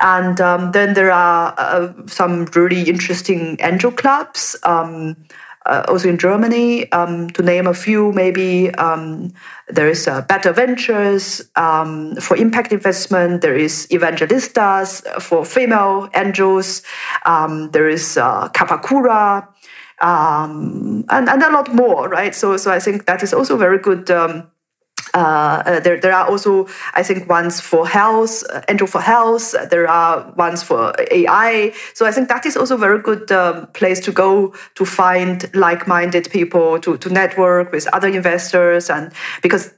And 0.00 0.40
um, 0.40 0.72
then 0.72 0.94
there 0.94 1.12
are 1.12 1.54
uh, 1.58 1.92
some 2.06 2.46
really 2.54 2.82
interesting 2.82 3.56
angel 3.60 3.92
clubs. 3.92 4.56
Um, 4.62 5.16
uh, 5.66 5.84
also 5.86 6.08
in 6.08 6.16
Germany, 6.16 6.90
um, 6.92 7.28
to 7.30 7.42
name 7.42 7.66
a 7.66 7.74
few, 7.74 8.10
maybe 8.12 8.70
um, 8.76 9.32
there 9.68 9.88
is 9.88 10.08
uh, 10.08 10.22
Better 10.22 10.50
Ventures 10.50 11.42
um, 11.56 12.16
for 12.16 12.38
impact 12.38 12.72
investment. 12.72 13.42
There 13.42 13.54
is 13.54 13.86
Evangelistas 13.90 15.02
for 15.20 15.44
female 15.44 16.08
angels. 16.14 16.82
Um, 17.26 17.70
there 17.72 17.88
is 17.88 18.16
uh, 18.16 18.48
Kapakura 18.48 19.46
um, 20.00 21.04
and, 21.08 21.28
and 21.28 21.42
a 21.42 21.50
lot 21.50 21.74
more, 21.74 22.08
right? 22.08 22.34
So, 22.34 22.56
so 22.56 22.70
I 22.70 22.78
think 22.78 23.06
that 23.06 23.22
is 23.22 23.32
also 23.32 23.56
very 23.56 23.78
good. 23.78 24.10
Um, 24.10 24.50
uh, 25.14 25.62
uh, 25.64 25.80
there, 25.80 25.98
there 25.98 26.12
are 26.12 26.28
also, 26.28 26.66
I 26.94 27.02
think, 27.02 27.28
ones 27.28 27.60
for 27.60 27.88
health, 27.88 28.44
uh, 28.50 28.86
for 28.86 29.00
health. 29.00 29.54
There 29.70 29.88
are 29.88 30.30
ones 30.32 30.62
for 30.62 30.92
AI. 31.10 31.72
So 31.94 32.06
I 32.06 32.12
think 32.12 32.28
that 32.28 32.44
is 32.44 32.56
also 32.56 32.74
a 32.74 32.78
very 32.78 33.00
good 33.00 33.32
um, 33.32 33.68
place 33.68 34.00
to 34.00 34.12
go 34.12 34.54
to 34.74 34.84
find 34.84 35.50
like-minded 35.54 36.30
people, 36.30 36.78
to, 36.80 36.98
to 36.98 37.08
network 37.08 37.72
with 37.72 37.88
other 37.94 38.08
investors, 38.08 38.90
and 38.90 39.12
because 39.42 39.68
uh, 39.68 39.70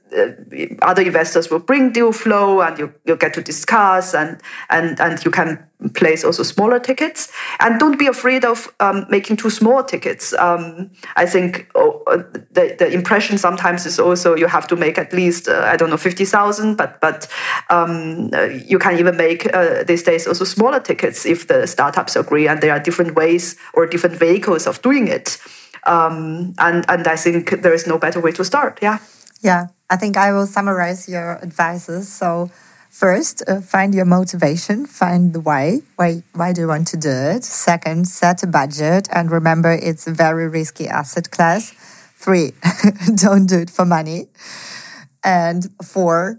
other 0.81 1.01
investors 1.01 1.49
will 1.49 1.59
bring 1.59 1.91
deal 1.91 2.11
flow, 2.11 2.61
and 2.61 2.77
you 2.77 2.93
you 3.05 3.15
get 3.15 3.33
to 3.33 3.41
discuss, 3.41 4.13
and 4.13 4.41
and 4.69 4.99
and 4.99 5.23
you 5.23 5.31
can 5.31 5.71
place 5.89 6.23
also 6.23 6.43
smaller 6.43 6.79
tickets. 6.79 7.31
And 7.59 7.79
don't 7.79 7.97
be 7.97 8.07
afraid 8.07 8.45
of 8.45 8.73
um, 8.79 9.05
making 9.09 9.37
too 9.37 9.49
small 9.49 9.83
tickets. 9.83 10.33
Um, 10.33 10.91
i 11.15 11.25
think 11.25 11.69
oh, 11.75 12.03
uh, 12.07 12.17
the, 12.51 12.75
the 12.77 12.91
impression 12.91 13.37
sometimes 13.37 13.85
is 13.85 13.99
also 13.99 14.35
you 14.35 14.47
have 14.47 14.67
to 14.67 14.75
make 14.75 14.97
at 14.97 15.13
least 15.13 15.47
uh, 15.47 15.63
i 15.65 15.75
don't 15.77 15.89
know 15.89 15.97
50000 15.97 16.75
but 16.75 16.99
but 17.01 17.27
um, 17.69 18.29
uh, 18.33 18.43
you 18.43 18.79
can 18.79 18.97
even 18.99 19.17
make 19.17 19.53
uh, 19.53 19.83
these 19.83 20.03
days 20.03 20.27
also 20.27 20.45
smaller 20.45 20.79
tickets 20.79 21.25
if 21.25 21.47
the 21.47 21.67
startups 21.67 22.15
agree 22.15 22.47
and 22.47 22.61
there 22.61 22.71
are 22.71 22.79
different 22.79 23.15
ways 23.15 23.55
or 23.73 23.85
different 23.85 24.15
vehicles 24.17 24.67
of 24.67 24.81
doing 24.81 25.07
it. 25.07 25.37
Um, 25.87 26.53
and 26.59 26.85
and 26.89 27.07
i 27.07 27.15
think 27.15 27.61
there 27.61 27.73
is 27.73 27.87
no 27.87 27.97
better 27.97 28.21
way 28.21 28.31
to 28.33 28.43
start. 28.43 28.79
Yeah. 28.81 28.99
Yeah 29.41 29.67
i 29.91 29.95
think 29.95 30.17
i 30.17 30.31
will 30.31 30.47
summarize 30.47 31.07
your 31.07 31.39
advices 31.43 32.11
so 32.11 32.49
First, 32.91 33.41
uh, 33.47 33.61
find 33.61 33.95
your 33.95 34.03
motivation, 34.03 34.85
find 34.85 35.31
the 35.31 35.39
why. 35.39 35.79
Why 35.95 36.23
why 36.33 36.51
do 36.51 36.59
you 36.59 36.67
want 36.67 36.87
to 36.89 36.97
do 36.97 37.09
it? 37.09 37.45
Second, 37.45 38.05
set 38.05 38.43
a 38.43 38.47
budget 38.47 39.07
and 39.13 39.31
remember 39.31 39.71
it's 39.71 40.07
a 40.07 40.11
very 40.11 40.49
risky 40.49 40.89
asset 40.89 41.31
class. 41.31 41.71
Three, 42.19 42.51
don't 43.15 43.45
do 43.45 43.59
it 43.59 43.69
for 43.69 43.85
money. 43.85 44.27
And 45.23 45.69
four, 45.81 46.37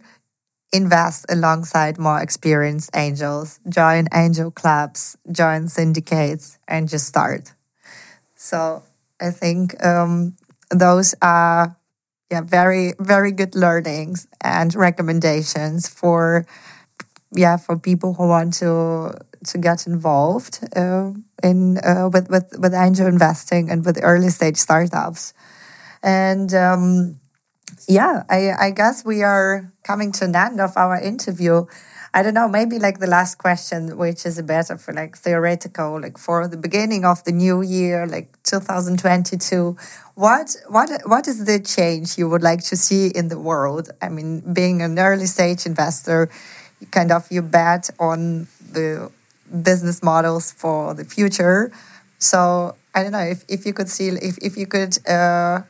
invest 0.73 1.25
alongside 1.31 1.99
more 1.99 2.21
experienced 2.21 2.91
angels, 2.95 3.59
join 3.67 4.09
angel 4.13 4.51
clubs, 4.51 5.17
join 5.33 5.69
syndicates, 5.69 6.59
and 6.69 6.87
just 6.87 7.07
start. 7.07 7.55
So 8.37 8.83
I 9.19 9.31
think 9.31 9.83
um, 9.83 10.37
those 10.71 11.15
are 11.23 11.77
yeah 12.33 12.41
very 12.41 12.95
very 13.01 13.33
good 13.33 13.55
learnings 13.55 14.27
and 14.43 14.75
recommendations 14.75 15.89
for 15.89 16.47
yeah 17.35 17.57
for 17.59 17.79
people 17.79 18.15
who 18.15 18.29
want 18.29 18.55
to 18.55 19.13
to 19.47 19.59
get 19.59 19.87
involved 19.87 20.61
uh, 20.77 21.13
in 21.43 21.79
uh, 21.85 22.09
with 22.13 22.31
with 22.31 22.49
with 22.59 22.75
angel 22.75 23.07
investing 23.07 23.71
and 23.71 23.85
with 23.85 23.99
early 24.03 24.31
stage 24.31 24.57
startups 24.57 25.35
and. 26.03 26.55
Um, 26.55 27.19
yeah, 27.89 28.25
I, 28.29 28.53
I 28.53 28.71
guess 28.71 29.05
we 29.05 29.23
are 29.23 29.71
coming 29.83 30.13
to 30.13 30.25
an 30.25 30.37
end 30.37 30.61
of 30.61 30.77
our 30.77 31.01
interview. 31.01 31.67
I 32.15 32.23
don't 32.23 32.35
know, 32.35 32.49
maybe 32.49 32.79
like 32.79 32.99
the 32.99 33.07
last 33.07 33.37
question, 33.39 33.97
which 33.97 34.27
is 34.27 34.39
a 34.39 34.43
bit 34.43 34.69
of 34.71 34.87
like 34.89 35.17
theoretical, 35.17 36.01
like 36.01 36.19
for 36.19 36.47
the 36.47 36.59
beginning 36.59 37.05
of 37.05 37.25
the 37.25 37.33
new 37.33 37.63
year, 37.63 38.07
like 38.07 38.29
2022, 38.43 39.77
what 40.15 40.55
what 40.69 40.91
what 41.07 41.27
is 41.27 41.47
the 41.47 41.59
change 41.59 42.19
you 42.19 42.29
would 42.29 42.43
like 42.43 42.63
to 42.65 42.77
see 42.77 43.07
in 43.09 43.29
the 43.29 43.39
world? 43.39 43.91
I 44.03 44.11
mean, 44.11 44.41
being 44.53 44.83
an 44.83 44.99
early 44.99 45.25
stage 45.25 45.65
investor, 45.65 46.31
kind 46.91 47.11
of 47.11 47.31
you 47.33 47.41
bet 47.41 47.89
on 47.99 48.47
the 48.71 49.11
business 49.63 50.03
models 50.03 50.53
for 50.53 50.95
the 50.95 51.05
future. 51.05 51.73
So 52.19 52.77
I 52.95 53.03
don't 53.03 53.13
know 53.13 53.21
if, 53.21 53.45
if 53.49 53.65
you 53.65 53.73
could 53.73 53.89
see 53.89 54.09
if, 54.09 54.39
if 54.39 54.57
you 54.57 54.67
could 54.67 54.99
uh, 55.09 55.63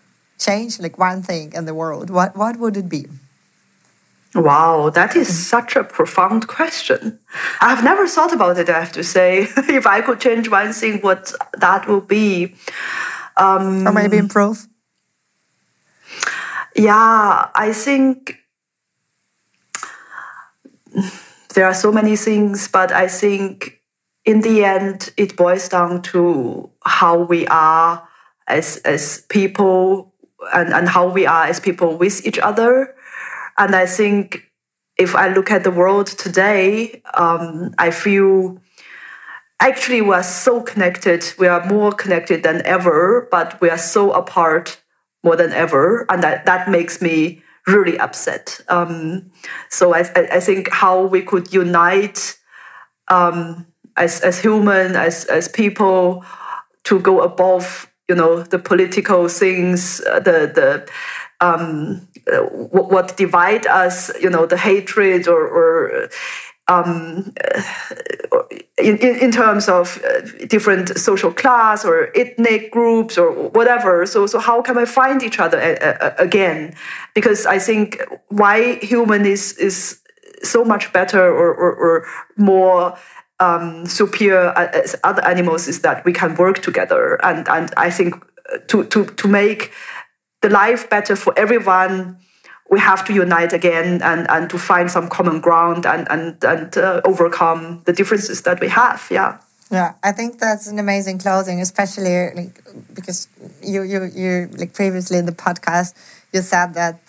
change 0.45 0.81
like 0.81 0.99
one 0.99 1.23
thing 1.23 1.53
in 1.55 1.65
the 1.65 1.75
world, 1.75 2.11
what 2.11 2.37
what 2.37 2.59
would 2.59 2.77
it 2.77 2.89
be? 2.89 3.07
Wow, 4.35 4.89
that 4.89 5.15
is 5.15 5.29
such 5.47 5.77
a 5.77 5.85
profound 5.85 6.49
question. 6.49 7.19
I've 7.61 7.85
never 7.85 8.07
thought 8.09 8.33
about 8.33 8.59
it, 8.59 8.71
I 8.71 8.81
have 8.81 8.93
to 8.93 9.05
say. 9.05 9.43
if 9.57 9.87
I 9.87 10.01
could 10.01 10.21
change 10.21 10.49
one 10.49 10.73
thing, 10.73 11.01
what 11.01 11.33
that 11.59 11.87
would 11.87 12.09
be. 12.09 12.55
Um, 13.37 13.87
or 13.87 13.93
maybe 13.93 14.17
improve? 14.17 14.67
Yeah, 16.75 17.49
I 17.55 17.73
think 17.75 18.39
there 21.55 21.67
are 21.67 21.75
so 21.75 21.93
many 21.93 22.17
things, 22.17 22.69
but 22.69 22.91
I 22.91 23.09
think 23.09 23.83
in 24.25 24.41
the 24.41 24.65
end, 24.65 25.13
it 25.19 25.37
boils 25.37 25.69
down 25.69 26.03
to 26.03 26.71
how 26.85 27.19
we 27.19 27.47
are 27.49 28.09
as, 28.47 28.79
as 28.79 29.23
people 29.29 30.12
and, 30.55 30.73
and 30.73 30.89
how 30.89 31.09
we 31.09 31.27
are 31.27 31.45
as 31.45 31.61
people 31.61 31.97
with 31.97 32.27
each 32.27 32.39
other. 32.39 32.95
And 33.59 33.75
I 33.75 33.87
think 33.87 34.51
if 34.97 35.15
I 35.15 35.29
look 35.29 35.51
at 35.51 35.65
the 35.65 35.71
world 35.71 36.07
today, 36.07 37.03
um, 37.15 37.75
I 37.79 37.91
feel 37.91 38.59
actually 39.61 40.03
we 40.03 40.15
are 40.15 40.23
so 40.23 40.63
connected. 40.63 41.33
We 41.39 41.47
are 41.47 41.65
more 41.67 41.93
connected 41.93 42.43
than 42.43 42.63
ever, 42.65 43.29
but 43.31 43.61
we 43.61 43.71
are 43.71 43.79
so 43.79 44.13
apart 44.13 44.81
more 45.23 45.37
than 45.37 45.53
ever. 45.53 46.07
And 46.11 46.23
that, 46.23 46.47
that 46.47 46.69
makes 46.69 47.01
me 47.01 47.43
really 47.67 47.99
upset. 47.99 48.61
Um, 48.69 49.31
so 49.69 49.95
I, 49.95 50.01
I 50.17 50.41
think 50.41 50.71
how 50.71 51.05
we 51.05 51.23
could 51.23 51.53
unite 51.55 52.39
um, 53.09 53.67
as, 53.97 54.21
as 54.21 54.41
human, 54.41 54.97
as, 54.97 55.25
as 55.27 55.49
people, 55.49 56.25
to 56.85 56.99
go 56.99 57.21
above 57.21 57.92
you 58.13 58.19
know 58.21 58.43
the 58.43 58.59
political 58.59 59.29
things, 59.29 60.03
uh, 60.03 60.21
the 60.21 60.39
the 60.59 60.69
um, 61.43 62.07
uh, 62.33 62.43
what, 62.93 63.17
divide 63.17 63.67
us, 63.67 64.11
you 64.23 64.31
know, 64.31 64.47
the 64.47 64.57
hatred 64.57 65.27
or, 65.27 65.43
or 65.59 66.09
um, 66.69 67.33
uh, 68.33 68.43
in, 68.79 68.97
in 68.99 69.33
terms 69.33 69.69
of 69.69 70.01
different 70.47 70.97
social 70.97 71.33
class 71.33 71.85
or 71.85 72.11
ethnic 72.15 72.71
groups 72.71 73.19
or 73.19 73.33
whatever. 73.49 74.07
So, 74.07 74.27
so 74.27 74.39
how 74.39 74.63
can 74.63 74.77
we 74.77 74.87
find 74.87 75.23
each 75.23 75.41
other 75.41 75.59
again? 76.19 76.75
Because 77.15 77.45
I 77.45 77.59
think 77.59 78.01
why 78.29 78.77
human 78.77 79.27
is 79.27 79.59
is 79.59 79.99
so 80.43 80.65
much 80.65 80.93
better 80.93 81.25
or, 81.25 81.55
or, 81.55 81.73
or 81.75 82.07
more 82.37 82.97
um, 83.43 83.87
superior 83.87 84.53
as 84.57 84.95
other 85.03 85.25
animals 85.25 85.69
is 85.69 85.81
that 85.81 86.05
we 86.05 86.13
can 86.13 86.35
work 86.37 86.63
together. 86.63 87.19
And, 87.25 87.49
and 87.49 87.73
I 87.77 87.91
think 87.91 88.15
to, 88.69 88.85
to, 88.85 89.07
to 89.07 89.29
make 89.29 89.73
the 90.43 90.49
life 90.49 90.89
better 90.89 91.17
for 91.17 91.33
everyone, 91.37 92.19
we 92.71 92.79
have 92.81 93.05
to 93.07 93.13
unite 93.13 93.53
again 93.53 94.01
and, 94.03 94.31
and 94.31 94.49
to 94.51 94.59
find 94.59 94.91
some 94.91 95.09
common 95.09 95.41
ground 95.41 95.87
and, 95.87 96.07
and, 96.11 96.43
and 96.45 96.79
uh, 96.79 97.01
overcome 97.05 97.83
the 97.85 97.93
differences 97.93 98.43
that 98.43 98.61
we 98.61 98.69
have. 98.69 99.09
Yeah. 99.11 99.39
Yeah, 99.71 99.95
I 100.03 100.13
think 100.13 100.39
that's 100.39 100.67
an 100.67 100.79
amazing 100.79 101.19
closing, 101.19 101.61
especially 101.61 102.31
like, 102.35 102.61
because 102.95 103.29
you, 103.63 103.83
you, 103.83 104.05
you, 104.05 104.49
like 104.59 104.75
previously 104.75 105.19
in 105.19 105.27
the 105.27 105.33
podcast, 105.33 105.95
you 106.33 106.43
said 106.43 106.75
that 106.75 107.01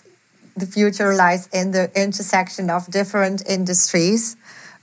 the 0.56 0.66
future 0.66 1.14
lies 1.14 1.50
in 1.52 1.72
the 1.72 1.92
intersection 1.96 2.70
of 2.70 2.88
different 2.90 3.44
industries. 3.48 4.38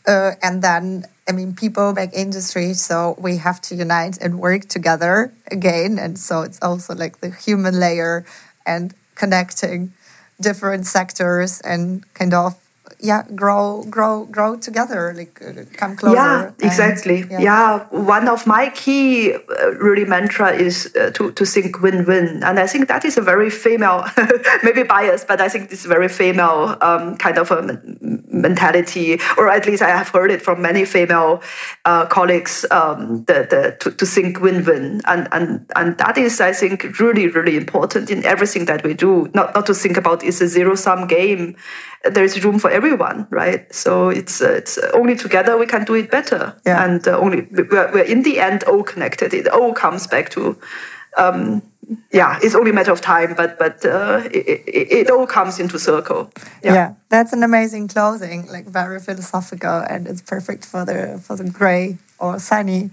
Uh, 0.07 0.33
and 0.43 0.63
then 0.63 1.05
I 1.31 1.33
mean, 1.33 1.55
people 1.55 1.93
make 1.93 2.11
industry, 2.13 2.75
so 2.75 3.15
we 3.17 3.37
have 3.37 3.61
to 3.63 3.77
unite 3.77 4.19
and 4.21 4.41
work 4.41 4.63
together 4.67 5.33
again. 5.49 5.97
And 5.97 6.19
so 6.19 6.43
it's 6.43 6.59
also 6.61 6.93
like 6.93 7.21
the 7.21 7.31
human 7.31 7.79
layer 7.79 8.27
and 8.67 8.93
connecting 9.15 9.93
different 10.41 10.87
sectors 10.87 11.61
and 11.61 12.03
kind 12.15 12.35
of 12.35 12.60
yeah 13.03 13.23
grow 13.35 13.85
grow 13.89 14.25
grow 14.27 14.57
together 14.57 15.13
like 15.17 15.41
uh, 15.43 15.65
come 15.77 15.97
closer 15.97 16.17
yeah 16.17 16.51
exactly 16.61 17.23
and, 17.23 17.31
yeah. 17.31 17.41
yeah. 17.41 17.87
one 17.91 18.29
of 18.29 18.47
my 18.47 18.71
key 18.71 19.33
uh, 19.33 19.71
really 19.73 20.05
mantra 20.05 20.53
is 20.53 20.93
uh, 21.01 21.11
to, 21.11 21.33
to 21.33 21.47
think 21.47 21.81
win-win 21.81 22.43
and 22.45 22.59
i 22.59 22.67
think 22.67 22.89
that 22.89 23.05
is 23.05 23.17
a 23.17 23.21
very 23.21 23.51
female 23.51 24.05
maybe 24.63 24.83
biased 24.83 25.27
but 25.27 25.41
i 25.41 25.49
think 25.49 25.71
this 25.71 25.85
very 25.85 26.09
female 26.09 26.77
um, 26.83 27.17
kind 27.17 27.39
of 27.39 27.51
a 27.51 27.81
mentality 28.29 29.19
or 29.39 29.49
at 29.49 29.67
least 29.67 29.83
i 29.83 29.89
have 29.89 30.09
heard 30.09 30.31
it 30.31 30.43
from 30.43 30.61
many 30.61 30.85
female 30.85 31.43
uh, 31.85 32.07
colleagues 32.07 32.67
um, 32.71 33.25
the, 33.25 33.47
the, 33.51 33.77
to, 33.81 33.91
to 33.97 34.05
think 34.05 34.41
win-win 34.41 35.01
and, 35.07 35.29
and 35.33 35.67
and 35.77 35.99
that 35.99 36.19
is 36.19 36.41
i 36.41 36.53
think 36.53 36.99
really 36.99 37.29
really 37.29 37.57
important 37.57 38.11
in 38.11 38.25
everything 38.25 38.67
that 38.67 38.85
we 38.85 38.95
do 38.95 39.31
not 39.35 39.55
not 39.55 39.67
to 39.67 39.75
think 39.75 39.97
about 39.97 40.23
it's 40.23 40.41
a 40.41 40.49
zero-sum 40.49 41.07
game 41.07 41.57
there's 42.05 42.43
room 42.43 42.59
for 42.59 42.71
everyone, 42.71 42.90
right? 42.97 43.73
So 43.75 44.09
it's 44.09 44.41
uh, 44.41 44.53
it's 44.53 44.79
only 44.95 45.17
together 45.17 45.57
we 45.57 45.67
can 45.67 45.85
do 45.85 45.95
it 45.95 46.11
better, 46.11 46.55
yeah. 46.65 46.85
and 46.85 47.07
uh, 47.07 47.19
only 47.19 47.47
we're, 47.51 47.91
we're, 47.93 48.05
in 48.05 48.23
the 48.23 48.41
end 48.41 48.65
all 48.65 48.83
connected. 48.83 49.35
It 49.35 49.49
all 49.49 49.73
comes 49.73 50.07
back 50.07 50.31
to. 50.31 50.57
Um, 51.17 51.63
yeah, 52.13 52.39
it's 52.41 52.55
only 52.55 52.71
a 52.71 52.75
matter 52.75 52.93
of 52.93 53.01
time, 53.01 53.35
but 53.35 53.59
but 53.59 53.85
uh, 53.85 54.23
it, 54.33 54.63
it, 54.67 54.93
it, 54.93 55.11
all 55.11 55.27
comes 55.27 55.59
into 55.59 55.77
circle. 55.79 56.31
Yeah. 56.63 56.75
yeah. 56.75 56.95
that's 57.09 57.33
an 57.33 57.43
amazing 57.43 57.89
closing, 57.89 58.47
like 58.47 58.67
very 58.67 59.01
philosophical, 59.01 59.85
and 59.89 60.07
it's 60.07 60.23
perfect 60.23 60.65
for 60.65 60.85
the 60.85 61.21
for 61.21 61.35
the 61.37 61.51
gray 61.51 61.99
or 62.21 62.39
sunny 62.39 62.91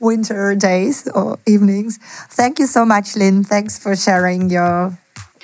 winter 0.00 0.56
days 0.56 1.08
or 1.14 1.38
evenings. 1.46 1.98
Thank 2.30 2.58
you 2.58 2.66
so 2.66 2.84
much, 2.84 3.16
Lin. 3.16 3.44
Thanks 3.44 3.78
for 3.78 3.94
sharing 3.94 4.50
your 4.50 4.98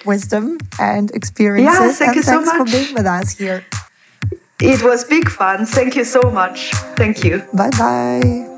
wisdom 0.05 0.59
and 0.79 1.11
experiences. 1.13 1.79
Yeah, 1.79 1.93
thank 1.93 2.09
and 2.09 2.17
you 2.17 2.23
so 2.23 2.41
much 2.43 2.57
for 2.57 2.65
being 2.65 2.95
with 2.95 3.07
us 3.07 3.39
here. 3.39 3.65
It 4.61 4.83
was 4.83 5.05
big 5.05 5.29
fun. 5.29 5.67
Thank 5.67 5.95
you 5.95 6.05
so 6.05 6.31
much. 6.31 6.71
Thank 6.97 7.23
you. 7.23 7.47
Bye 7.53 7.71
bye. 7.71 8.58